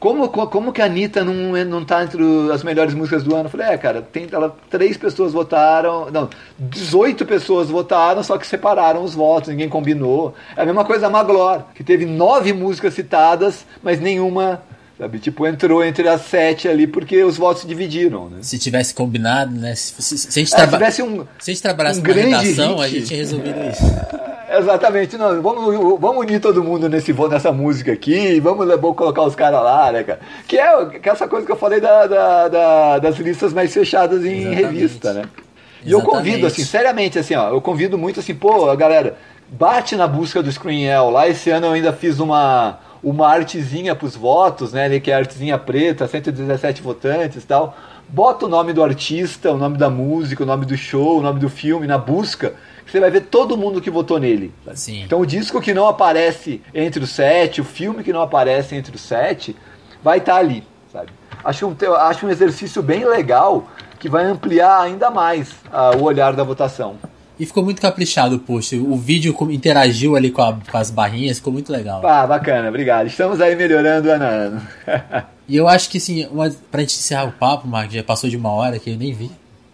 Como, 0.00 0.28
como 0.28 0.72
que 0.72 0.82
a 0.82 0.86
Anitta 0.86 1.24
não, 1.24 1.64
não 1.64 1.84
tá 1.84 2.02
entre 2.02 2.22
as 2.52 2.64
melhores 2.64 2.92
músicas 2.92 3.22
do 3.22 3.34
ano? 3.34 3.44
Eu 3.44 3.50
falei, 3.50 3.68
é, 3.68 3.78
cara, 3.78 4.02
tem, 4.02 4.26
ela, 4.32 4.54
três 4.68 4.96
pessoas 4.96 5.32
votaram. 5.32 6.10
Não, 6.10 6.28
18 6.58 7.24
pessoas 7.24 7.70
votaram, 7.70 8.22
só 8.24 8.36
que 8.36 8.46
separaram 8.46 9.04
os 9.04 9.14
votos, 9.14 9.50
ninguém 9.50 9.68
combinou. 9.68 10.34
É 10.56 10.62
a 10.62 10.66
mesma 10.66 10.84
coisa 10.84 11.06
a 11.06 11.10
Maglor, 11.10 11.62
que 11.74 11.84
teve 11.84 12.04
nove 12.04 12.52
músicas 12.52 12.94
citadas, 12.94 13.64
mas 13.82 14.00
nenhuma 14.00 14.60
Sabe? 14.98 15.18
Tipo, 15.18 15.46
entrou 15.46 15.82
entre 15.84 16.06
as 16.08 16.20
sete 16.22 16.68
ali 16.68 16.86
porque 16.86 17.22
os 17.24 17.36
votos 17.36 17.62
se 17.62 17.68
dividiram, 17.68 18.28
né? 18.28 18.38
Se 18.42 18.58
tivesse 18.58 18.94
combinado, 18.94 19.52
né? 19.54 19.74
Se, 19.74 20.00
se, 20.00 20.18
se 20.18 20.40
a 20.40 20.44
gente, 20.44 20.54
é, 20.54 20.66
tivesse 20.66 21.02
um, 21.02 21.26
se 21.38 21.50
a 21.50 21.54
gente 21.54 21.62
trabalhasse 21.62 22.00
um 22.00 22.02
grande 22.02 22.28
redação, 22.28 22.76
hit. 22.76 22.82
a 22.84 22.88
gente 22.88 23.06
tinha 23.06 23.18
resolvido 23.18 23.58
isso. 23.70 23.82
Exatamente, 24.54 25.16
não, 25.16 25.40
vamos, 25.40 25.98
vamos 25.98 26.18
unir 26.18 26.38
todo 26.38 26.62
mundo 26.62 26.86
nesse, 26.86 27.10
nessa 27.14 27.50
música 27.50 27.90
aqui, 27.90 28.38
vamos, 28.38 28.66
vamos 28.68 28.96
colocar 28.96 29.22
os 29.22 29.34
caras 29.34 29.62
lá, 29.62 29.90
né, 29.90 30.02
cara? 30.02 30.20
Que 30.46 30.58
é, 30.58 30.86
que 30.86 31.08
é 31.08 31.12
essa 31.12 31.26
coisa 31.26 31.46
que 31.46 31.52
eu 31.52 31.56
falei 31.56 31.80
da, 31.80 32.06
da, 32.06 32.48
da 32.48 32.98
das 32.98 33.16
listas 33.16 33.54
mais 33.54 33.72
fechadas 33.72 34.26
em 34.26 34.42
Exatamente. 34.42 34.62
revista, 34.62 35.12
né? 35.14 35.22
E 35.22 35.88
Exatamente. 35.88 35.92
eu 35.92 36.02
convido, 36.02 36.46
assim, 36.46 36.64
seriamente, 36.64 37.18
assim, 37.18 37.34
ó, 37.34 37.48
eu 37.48 37.62
convido 37.62 37.96
muito, 37.96 38.20
assim, 38.20 38.34
pô, 38.34 38.76
galera, 38.76 39.16
bate 39.48 39.96
na 39.96 40.06
busca 40.06 40.42
do 40.42 40.52
Screen 40.52 40.84
L. 40.86 41.10
Lá 41.10 41.26
esse 41.26 41.48
ano 41.48 41.68
eu 41.68 41.72
ainda 41.72 41.92
fiz 41.92 42.20
uma 42.20 42.78
uma 43.02 43.28
artezinha 43.28 43.94
para 43.94 44.06
os 44.06 44.16
votos, 44.16 44.72
né? 44.72 45.00
Que 45.00 45.10
é 45.10 45.14
a 45.14 45.18
artezinha 45.18 45.58
preta, 45.58 46.06
117 46.06 46.82
votantes 46.82 47.44
tal. 47.44 47.76
Bota 48.08 48.46
o 48.46 48.48
nome 48.48 48.72
do 48.72 48.82
artista, 48.82 49.50
o 49.52 49.56
nome 49.56 49.78
da 49.78 49.88
música, 49.88 50.42
o 50.42 50.46
nome 50.46 50.66
do 50.66 50.76
show, 50.76 51.18
o 51.18 51.22
nome 51.22 51.40
do 51.40 51.48
filme 51.48 51.86
na 51.86 51.96
busca, 51.96 52.54
você 52.86 53.00
vai 53.00 53.10
ver 53.10 53.22
todo 53.22 53.56
mundo 53.56 53.80
que 53.80 53.90
votou 53.90 54.18
nele. 54.18 54.52
Sim. 54.74 55.02
Então 55.02 55.20
o 55.20 55.26
disco 55.26 55.60
que 55.60 55.72
não 55.72 55.88
aparece 55.88 56.60
entre 56.74 57.02
os 57.02 57.10
sete, 57.10 57.60
o 57.60 57.64
filme 57.64 58.04
que 58.04 58.12
não 58.12 58.20
aparece 58.20 58.74
entre 58.74 58.94
os 58.94 59.00
sete, 59.00 59.56
vai 60.02 60.18
estar 60.18 60.34
tá 60.34 60.38
ali, 60.38 60.62
sabe? 60.92 61.10
Acho 61.42 61.66
um, 61.66 61.76
acho 61.96 62.26
um 62.26 62.30
exercício 62.30 62.82
bem 62.82 63.04
legal 63.04 63.66
que 63.98 64.08
vai 64.08 64.24
ampliar 64.24 64.82
ainda 64.82 65.10
mais 65.10 65.52
uh, 65.52 65.96
o 65.98 66.02
olhar 66.02 66.34
da 66.34 66.44
votação. 66.44 66.96
E 67.42 67.46
ficou 67.46 67.64
muito 67.64 67.82
caprichado 67.82 68.36
o 68.36 68.38
post. 68.38 68.76
O 68.76 68.96
vídeo 68.96 69.36
interagiu 69.50 70.14
ali 70.14 70.30
com, 70.30 70.40
a, 70.40 70.56
com, 70.70 70.78
as 70.78 70.92
barrinhas, 70.92 71.38
ficou 71.38 71.52
muito 71.52 71.72
legal. 71.72 72.00
Ah, 72.06 72.24
bacana, 72.24 72.68
obrigado. 72.68 73.08
Estamos 73.08 73.40
aí 73.40 73.56
melhorando 73.56 74.08
ano 74.12 74.24
a 74.24 74.28
ano. 74.28 74.62
e 75.48 75.56
eu 75.56 75.66
acho 75.66 75.90
que 75.90 75.98
assim, 75.98 76.24
uma, 76.26 76.48
pra 76.70 76.82
gente 76.82 76.94
encerrar 76.94 77.24
o 77.24 77.32
papo, 77.32 77.66
Mark, 77.66 77.90
já 77.90 78.04
passou 78.04 78.30
de 78.30 78.36
uma 78.36 78.52
hora 78.52 78.78
que 78.78 78.90
eu 78.90 78.96
nem 78.96 79.12
vi. 79.12 79.28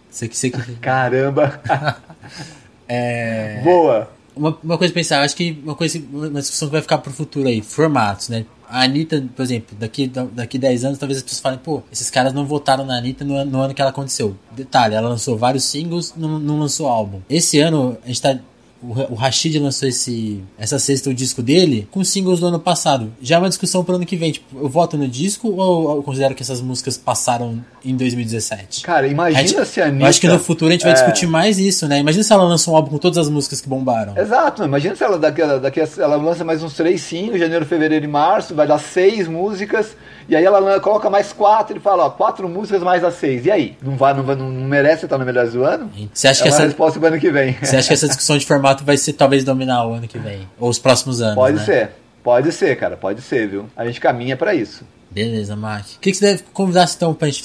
Você 0.09 0.27
que 0.27 0.35
você 0.35 0.49
que. 0.49 0.59
Caramba! 0.77 1.61
é... 2.89 3.61
Boa! 3.63 4.09
Uma, 4.39 4.57
uma 4.63 4.77
coisa 4.77 4.93
pra 4.93 5.01
pensar, 5.01 5.21
acho 5.21 5.35
que 5.35 5.59
uma 5.63 5.75
coisa, 5.75 6.01
uma 6.11 6.39
discussão 6.39 6.69
que 6.69 6.71
vai 6.71 6.81
ficar 6.81 6.97
pro 6.99 7.11
futuro 7.11 7.49
aí, 7.49 7.61
formatos, 7.61 8.29
né? 8.29 8.45
A 8.69 8.83
Anitta, 8.83 9.27
por 9.35 9.41
exemplo, 9.41 9.75
daqui, 9.77 10.07
daqui 10.07 10.57
10 10.57 10.85
anos, 10.85 10.97
talvez 10.97 11.17
as 11.17 11.23
pessoas 11.23 11.41
falem, 11.41 11.59
pô, 11.59 11.81
esses 11.91 12.09
caras 12.09 12.33
não 12.33 12.45
votaram 12.45 12.85
na 12.85 12.97
Anitta 12.97 13.25
no, 13.25 13.43
no 13.43 13.59
ano 13.59 13.73
que 13.73 13.81
ela 13.81 13.89
aconteceu. 13.89 14.37
Detalhe, 14.51 14.95
ela 14.95 15.09
lançou 15.09 15.37
vários 15.37 15.63
singles, 15.65 16.13
não, 16.15 16.39
não 16.39 16.59
lançou 16.59 16.87
álbum. 16.87 17.19
Esse 17.29 17.59
ano, 17.59 17.97
a 18.03 18.07
gente 18.07 18.21
tá 18.21 18.39
o, 18.81 19.15
Rashid 19.15 19.59
lançou 19.59 19.87
esse, 19.87 20.41
essa 20.57 20.79
sexta 20.79 21.09
o 21.09 21.13
disco 21.13 21.41
dele 21.41 21.87
com 21.91 22.03
singles 22.03 22.39
do 22.39 22.47
ano 22.47 22.59
passado. 22.59 23.11
Já 23.21 23.35
é 23.35 23.39
uma 23.39 23.49
discussão 23.49 23.83
pro 23.83 23.95
ano 23.95 24.05
que 24.05 24.15
vem. 24.15 24.31
Tipo, 24.31 24.59
eu 24.59 24.69
voto 24.69 24.97
no 24.97 25.07
disco 25.07 25.49
ou 25.49 25.97
eu 25.97 26.03
considero 26.03 26.33
que 26.33 26.41
essas 26.41 26.61
músicas 26.61 26.97
passaram 26.97 27.63
em 27.83 27.95
2017? 27.95 28.83
Cara, 28.83 29.07
imagina 29.07 29.39
a 29.39 29.45
gente, 29.45 29.65
se 29.65 29.81
a 29.81 29.87
Anitta... 29.87 30.03
Eu 30.03 30.07
acho 30.07 30.21
que 30.21 30.27
no 30.27 30.39
futuro 30.39 30.69
a 30.69 30.71
gente 30.73 30.83
vai 30.83 30.91
é... 30.91 30.95
discutir 30.95 31.27
mais 31.27 31.59
isso, 31.59 31.87
né? 31.87 31.99
Imagina 31.99 32.23
se 32.23 32.31
ela 32.31 32.43
lança 32.43 32.71
um 32.71 32.75
álbum 32.75 32.91
com 32.91 32.97
todas 32.97 33.17
as 33.17 33.29
músicas 33.29 33.59
que 33.59 33.67
bombaram. 33.67 34.17
Exato, 34.17 34.63
imagina 34.63 34.95
se 34.95 35.03
ela 35.03 35.19
daqui, 35.19 35.41
daqui 35.59 35.81
ela 35.97 36.15
lança 36.15 36.43
mais 36.43 36.63
uns 36.63 36.73
três 36.73 37.01
singles, 37.01 37.39
janeiro, 37.39 37.65
fevereiro 37.65 38.05
e 38.05 38.07
março, 38.07 38.55
vai 38.55 38.67
dar 38.67 38.79
seis 38.79 39.27
músicas 39.27 39.95
e 40.29 40.35
aí 40.35 40.45
ela 40.45 40.79
coloca 40.79 41.09
mais 41.09 41.33
quatro 41.33 41.77
e 41.77 41.79
fala, 41.79 42.05
ó, 42.05 42.09
quatro 42.09 42.47
músicas 42.47 42.83
mais 42.83 43.03
as 43.03 43.15
seis. 43.15 43.45
E 43.45 43.51
aí? 43.51 43.77
Não, 43.81 43.97
vai, 43.97 44.13
não, 44.13 44.23
vai, 44.23 44.35
não 44.35 44.47
merece 44.47 45.05
estar 45.05 45.17
no 45.17 45.25
melhor 45.25 45.47
do 45.47 45.63
ano? 45.63 45.91
Você 46.13 46.27
acha 46.27 46.41
é 46.41 46.43
que 46.43 46.49
essa 46.49 46.63
resposta 46.63 47.05
ano 47.05 47.19
que 47.19 47.31
vem. 47.31 47.57
Você 47.61 47.75
acha 47.75 47.87
que 47.87 47.93
essa 47.93 48.07
discussão 48.09 48.37
de 48.37 48.45
formato 48.45 48.83
vai 48.83 48.95
ser 48.95 49.13
talvez 49.13 49.43
dominar 49.43 49.87
o 49.87 49.93
ano 49.93 50.07
que 50.07 50.19
vem? 50.19 50.47
Ou 50.59 50.69
os 50.69 50.77
próximos 50.77 51.21
anos? 51.21 51.35
Pode 51.35 51.57
né? 51.57 51.65
ser. 51.65 51.91
Pode 52.23 52.51
ser, 52.51 52.75
cara, 52.75 52.95
pode 52.95 53.21
ser, 53.21 53.47
viu? 53.47 53.65
A 53.75 53.85
gente 53.85 53.99
caminha 53.99 54.37
para 54.37 54.53
isso. 54.53 54.85
Beleza, 55.11 55.55
Mark. 55.55 55.85
O 55.95 55.99
que, 55.99 56.11
que 56.11 56.17
você 56.17 56.25
deve 56.25 56.43
convidar 56.53 56.87
então 56.95 57.13
pra 57.13 57.27
gente 57.29 57.43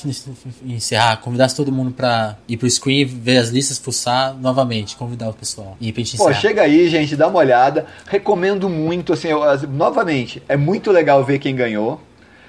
encerrar? 0.66 1.16
Convidar 1.16 1.50
todo 1.50 1.72
mundo 1.72 1.92
pra 1.92 2.36
ir 2.46 2.58
pro 2.58 2.68
screen, 2.68 3.06
ver 3.06 3.38
as 3.38 3.48
listas, 3.48 3.78
fuçar 3.78 4.34
novamente, 4.34 4.96
convidar 4.96 5.30
o 5.30 5.32
pessoal. 5.32 5.76
E 5.80 5.90
pra 5.90 6.02
gente 6.02 6.16
encerrar. 6.16 6.34
Pô, 6.34 6.40
chega 6.40 6.62
aí, 6.62 6.88
gente, 6.88 7.16
dá 7.16 7.26
uma 7.26 7.38
olhada. 7.38 7.86
Recomendo 8.06 8.68
muito, 8.68 9.14
assim, 9.14 9.28
eu, 9.28 9.40
novamente, 9.68 10.42
é 10.46 10.56
muito 10.56 10.90
legal 10.90 11.24
ver 11.24 11.38
quem 11.38 11.56
ganhou. 11.56 12.00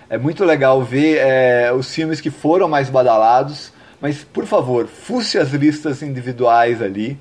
É 0.10 0.18
muito 0.18 0.46
legal 0.46 0.82
ver 0.84 1.18
é, 1.18 1.72
os 1.74 1.94
filmes 1.94 2.22
que 2.22 2.30
foram 2.30 2.68
mais 2.68 2.90
badalados, 2.90 3.72
mas 4.00 4.24
por 4.24 4.46
favor, 4.46 4.88
fuce 4.88 5.38
as 5.38 5.52
listas 5.52 6.02
individuais 6.02 6.82
ali. 6.82 7.18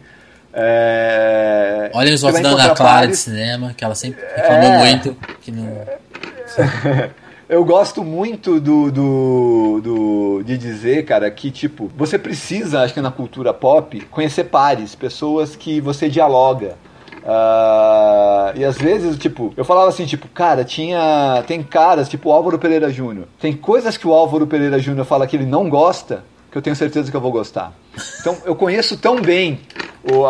É... 0.52 1.90
Olha 1.94 2.14
os 2.14 2.20
votos 2.20 2.40
da 2.40 2.50
Ana 2.50 2.74
Clara 2.74 3.08
de 3.08 3.16
cinema, 3.16 3.74
que 3.76 3.84
ela 3.84 3.94
sempre 3.94 4.22
reclamou 4.36 4.70
é... 4.70 4.78
muito. 4.78 5.16
Que 5.40 5.50
não... 5.50 5.66
Eu 7.46 7.62
gosto 7.62 8.02
muito 8.02 8.58
do, 8.58 8.90
do, 8.90 9.80
do, 9.82 10.42
de 10.44 10.56
dizer, 10.56 11.04
cara, 11.04 11.30
que 11.30 11.50
tipo, 11.50 11.90
você 11.94 12.18
precisa, 12.18 12.80
acho 12.80 12.94
que 12.94 13.02
na 13.02 13.10
cultura 13.10 13.52
pop, 13.52 14.00
conhecer 14.10 14.44
pares, 14.44 14.94
pessoas 14.94 15.54
que 15.54 15.78
você 15.78 16.08
dialoga. 16.08 16.76
Uh, 17.24 18.52
e 18.54 18.64
às 18.64 18.76
vezes, 18.76 19.16
tipo, 19.16 19.54
eu 19.56 19.64
falava 19.64 19.88
assim, 19.88 20.04
tipo, 20.04 20.28
cara, 20.28 20.62
tinha. 20.62 21.42
Tem 21.46 21.62
caras, 21.62 22.06
tipo 22.08 22.28
o 22.28 22.32
Álvaro 22.32 22.58
Pereira 22.58 22.90
Júnior. 22.90 23.26
Tem 23.40 23.54
coisas 23.54 23.96
que 23.96 24.06
o 24.06 24.12
Álvaro 24.12 24.46
Pereira 24.46 24.78
Júnior 24.78 25.06
fala 25.06 25.26
que 25.26 25.34
ele 25.34 25.46
não 25.46 25.70
gosta, 25.70 26.22
que 26.52 26.58
eu 26.58 26.62
tenho 26.62 26.76
certeza 26.76 27.10
que 27.10 27.16
eu 27.16 27.20
vou 27.22 27.32
gostar. 27.32 27.72
Então, 28.20 28.36
eu 28.44 28.54
conheço 28.54 28.98
tão 28.98 29.20
bem 29.22 29.60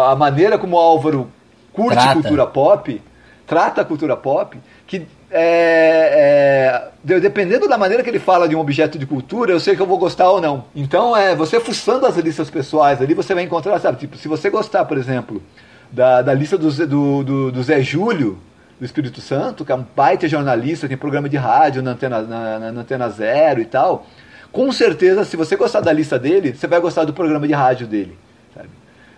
a 0.07 0.14
maneira 0.14 0.57
como 0.57 0.76
o 0.76 0.78
Álvaro 0.78 1.28
curte 1.72 1.95
trata. 1.95 2.12
cultura 2.14 2.47
pop, 2.47 3.03
trata 3.45 3.80
a 3.80 3.84
cultura 3.84 4.16
pop, 4.16 4.57
que 4.86 5.05
é, 5.36 6.92
é, 7.05 7.18
dependendo 7.18 7.66
da 7.66 7.76
maneira 7.76 8.05
que 8.05 8.09
ele 8.09 8.20
fala 8.20 8.49
de 8.49 8.55
um 8.55 8.61
objeto 8.61 8.97
de 8.97 9.05
cultura, 9.05 9.51
eu 9.51 9.59
sei 9.59 9.74
que 9.74 9.82
eu 9.82 9.86
vou 9.86 9.99
gostar 9.99 10.30
ou 10.30 10.40
não. 10.40 10.66
Então, 10.76 11.16
é, 11.16 11.34
você 11.34 11.59
fuçando 11.59 12.07
as 12.07 12.16
listas 12.16 12.49
pessoais 12.49 13.03
ali, 13.03 13.14
você 13.14 13.34
vai 13.34 13.42
encontrar, 13.42 13.80
sabe, 13.80 13.99
tipo, 13.99 14.16
se 14.16 14.28
você 14.28 14.49
gostar, 14.49 14.84
por 14.84 14.97
exemplo, 14.97 15.42
da, 15.95 16.22
da 16.22 16.34
lista 16.34 16.59
do, 16.59 16.70
do, 16.70 17.22
do, 17.22 17.53
do 17.53 17.62
Zé 17.62 17.80
Júlio, 17.80 18.36
do 18.78 18.84
Espírito 18.84 19.20
Santo, 19.20 19.64
que 19.64 19.70
é 19.70 19.74
um 19.74 19.86
baita 19.95 20.26
jornalista, 20.26 20.88
tem 20.88 20.97
programa 20.97 21.28
de 21.28 21.36
rádio 21.36 21.82
na 21.82 21.92
Antena, 21.92 22.20
na, 22.22 22.59
na 22.59 22.80
Antena 22.80 23.09
Zero 23.09 23.61
e 23.61 23.64
tal. 23.64 24.07
Com 24.51 24.70
certeza, 24.72 25.24
se 25.24 25.36
você 25.36 25.57
gostar 25.57 25.80
da 25.80 25.92
lista 25.92 26.18
dele, 26.18 26.53
você 26.55 26.66
vai 26.66 26.80
gostar 26.80 27.05
do 27.05 27.12
programa 27.12 27.47
de 27.47 27.55
rádio 27.55 27.86
dele. 27.86 28.18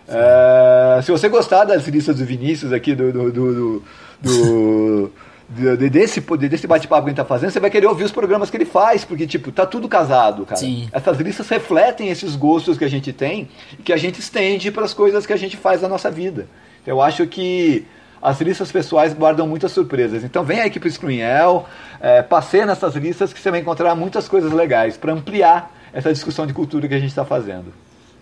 Uh, 0.07 1.01
se 1.01 1.11
você 1.11 1.27
gostar 1.27 1.65
das 1.65 1.85
listas 1.87 2.15
do 2.15 2.25
Vinícius 2.25 2.71
aqui, 2.71 2.95
do, 2.95 3.11
do, 3.11 3.31
do, 3.31 3.83
do 4.21 5.11
desse, 5.91 6.21
desse 6.21 6.65
bate-papo 6.65 7.03
que 7.03 7.07
a 7.07 7.11
gente 7.11 7.17
tá 7.17 7.25
fazendo, 7.25 7.51
você 7.51 7.59
vai 7.59 7.69
querer 7.69 7.87
ouvir 7.87 8.05
os 8.05 8.11
programas 8.11 8.49
que 8.49 8.55
ele 8.55 8.65
faz, 8.65 9.03
porque, 9.03 9.27
tipo, 9.27 9.51
tá 9.51 9.65
tudo 9.65 9.89
casado, 9.89 10.45
cara. 10.45 10.55
Sim. 10.57 10.87
Essas 10.93 11.17
listas 11.17 11.49
refletem 11.49 12.09
esses 12.09 12.35
gostos 12.35 12.77
que 12.77 12.85
a 12.85 12.89
gente 12.89 13.11
tem 13.11 13.49
e 13.77 13.83
que 13.83 13.91
a 13.91 13.97
gente 13.97 14.19
estende 14.19 14.71
para 14.71 14.85
as 14.85 14.93
coisas 14.93 15.25
que 15.25 15.33
a 15.33 15.37
gente 15.37 15.57
faz 15.57 15.81
na 15.81 15.89
nossa 15.89 16.09
vida. 16.09 16.47
Eu 16.87 17.01
acho 17.01 17.27
que 17.27 17.85
as 18.21 18.39
listas 18.39 18.71
pessoais 18.71 19.13
guardam 19.13 19.45
muitas 19.45 19.73
surpresas. 19.73 20.23
Então 20.23 20.43
vem 20.43 20.61
aqui 20.61 20.79
pro 20.79 20.89
Screenel, 20.89 21.65
é, 21.99 22.21
passeia 22.21 22.65
nessas 22.65 22.95
listas 22.95 23.33
que 23.33 23.39
você 23.41 23.51
vai 23.51 23.59
encontrar 23.59 23.93
muitas 23.93 24.29
coisas 24.29 24.53
legais 24.53 24.95
para 24.95 25.11
ampliar 25.11 25.75
essa 25.91 26.13
discussão 26.13 26.47
de 26.47 26.53
cultura 26.53 26.87
que 26.87 26.93
a 26.93 26.99
gente 26.99 27.09
está 27.09 27.25
fazendo. 27.25 27.73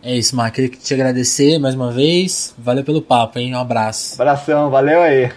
É 0.01 0.15
isso, 0.15 0.35
Mark. 0.35 0.55
Queria 0.55 0.69
te 0.69 0.93
agradecer 0.93 1.59
mais 1.59 1.75
uma 1.75 1.91
vez. 1.91 2.53
Valeu 2.57 2.83
pelo 2.83 3.01
papo, 3.01 3.39
hein? 3.39 3.55
Um 3.55 3.59
abraço. 3.59 4.21
Abração, 4.21 4.69
valeu 4.69 5.01
aí. 5.01 5.31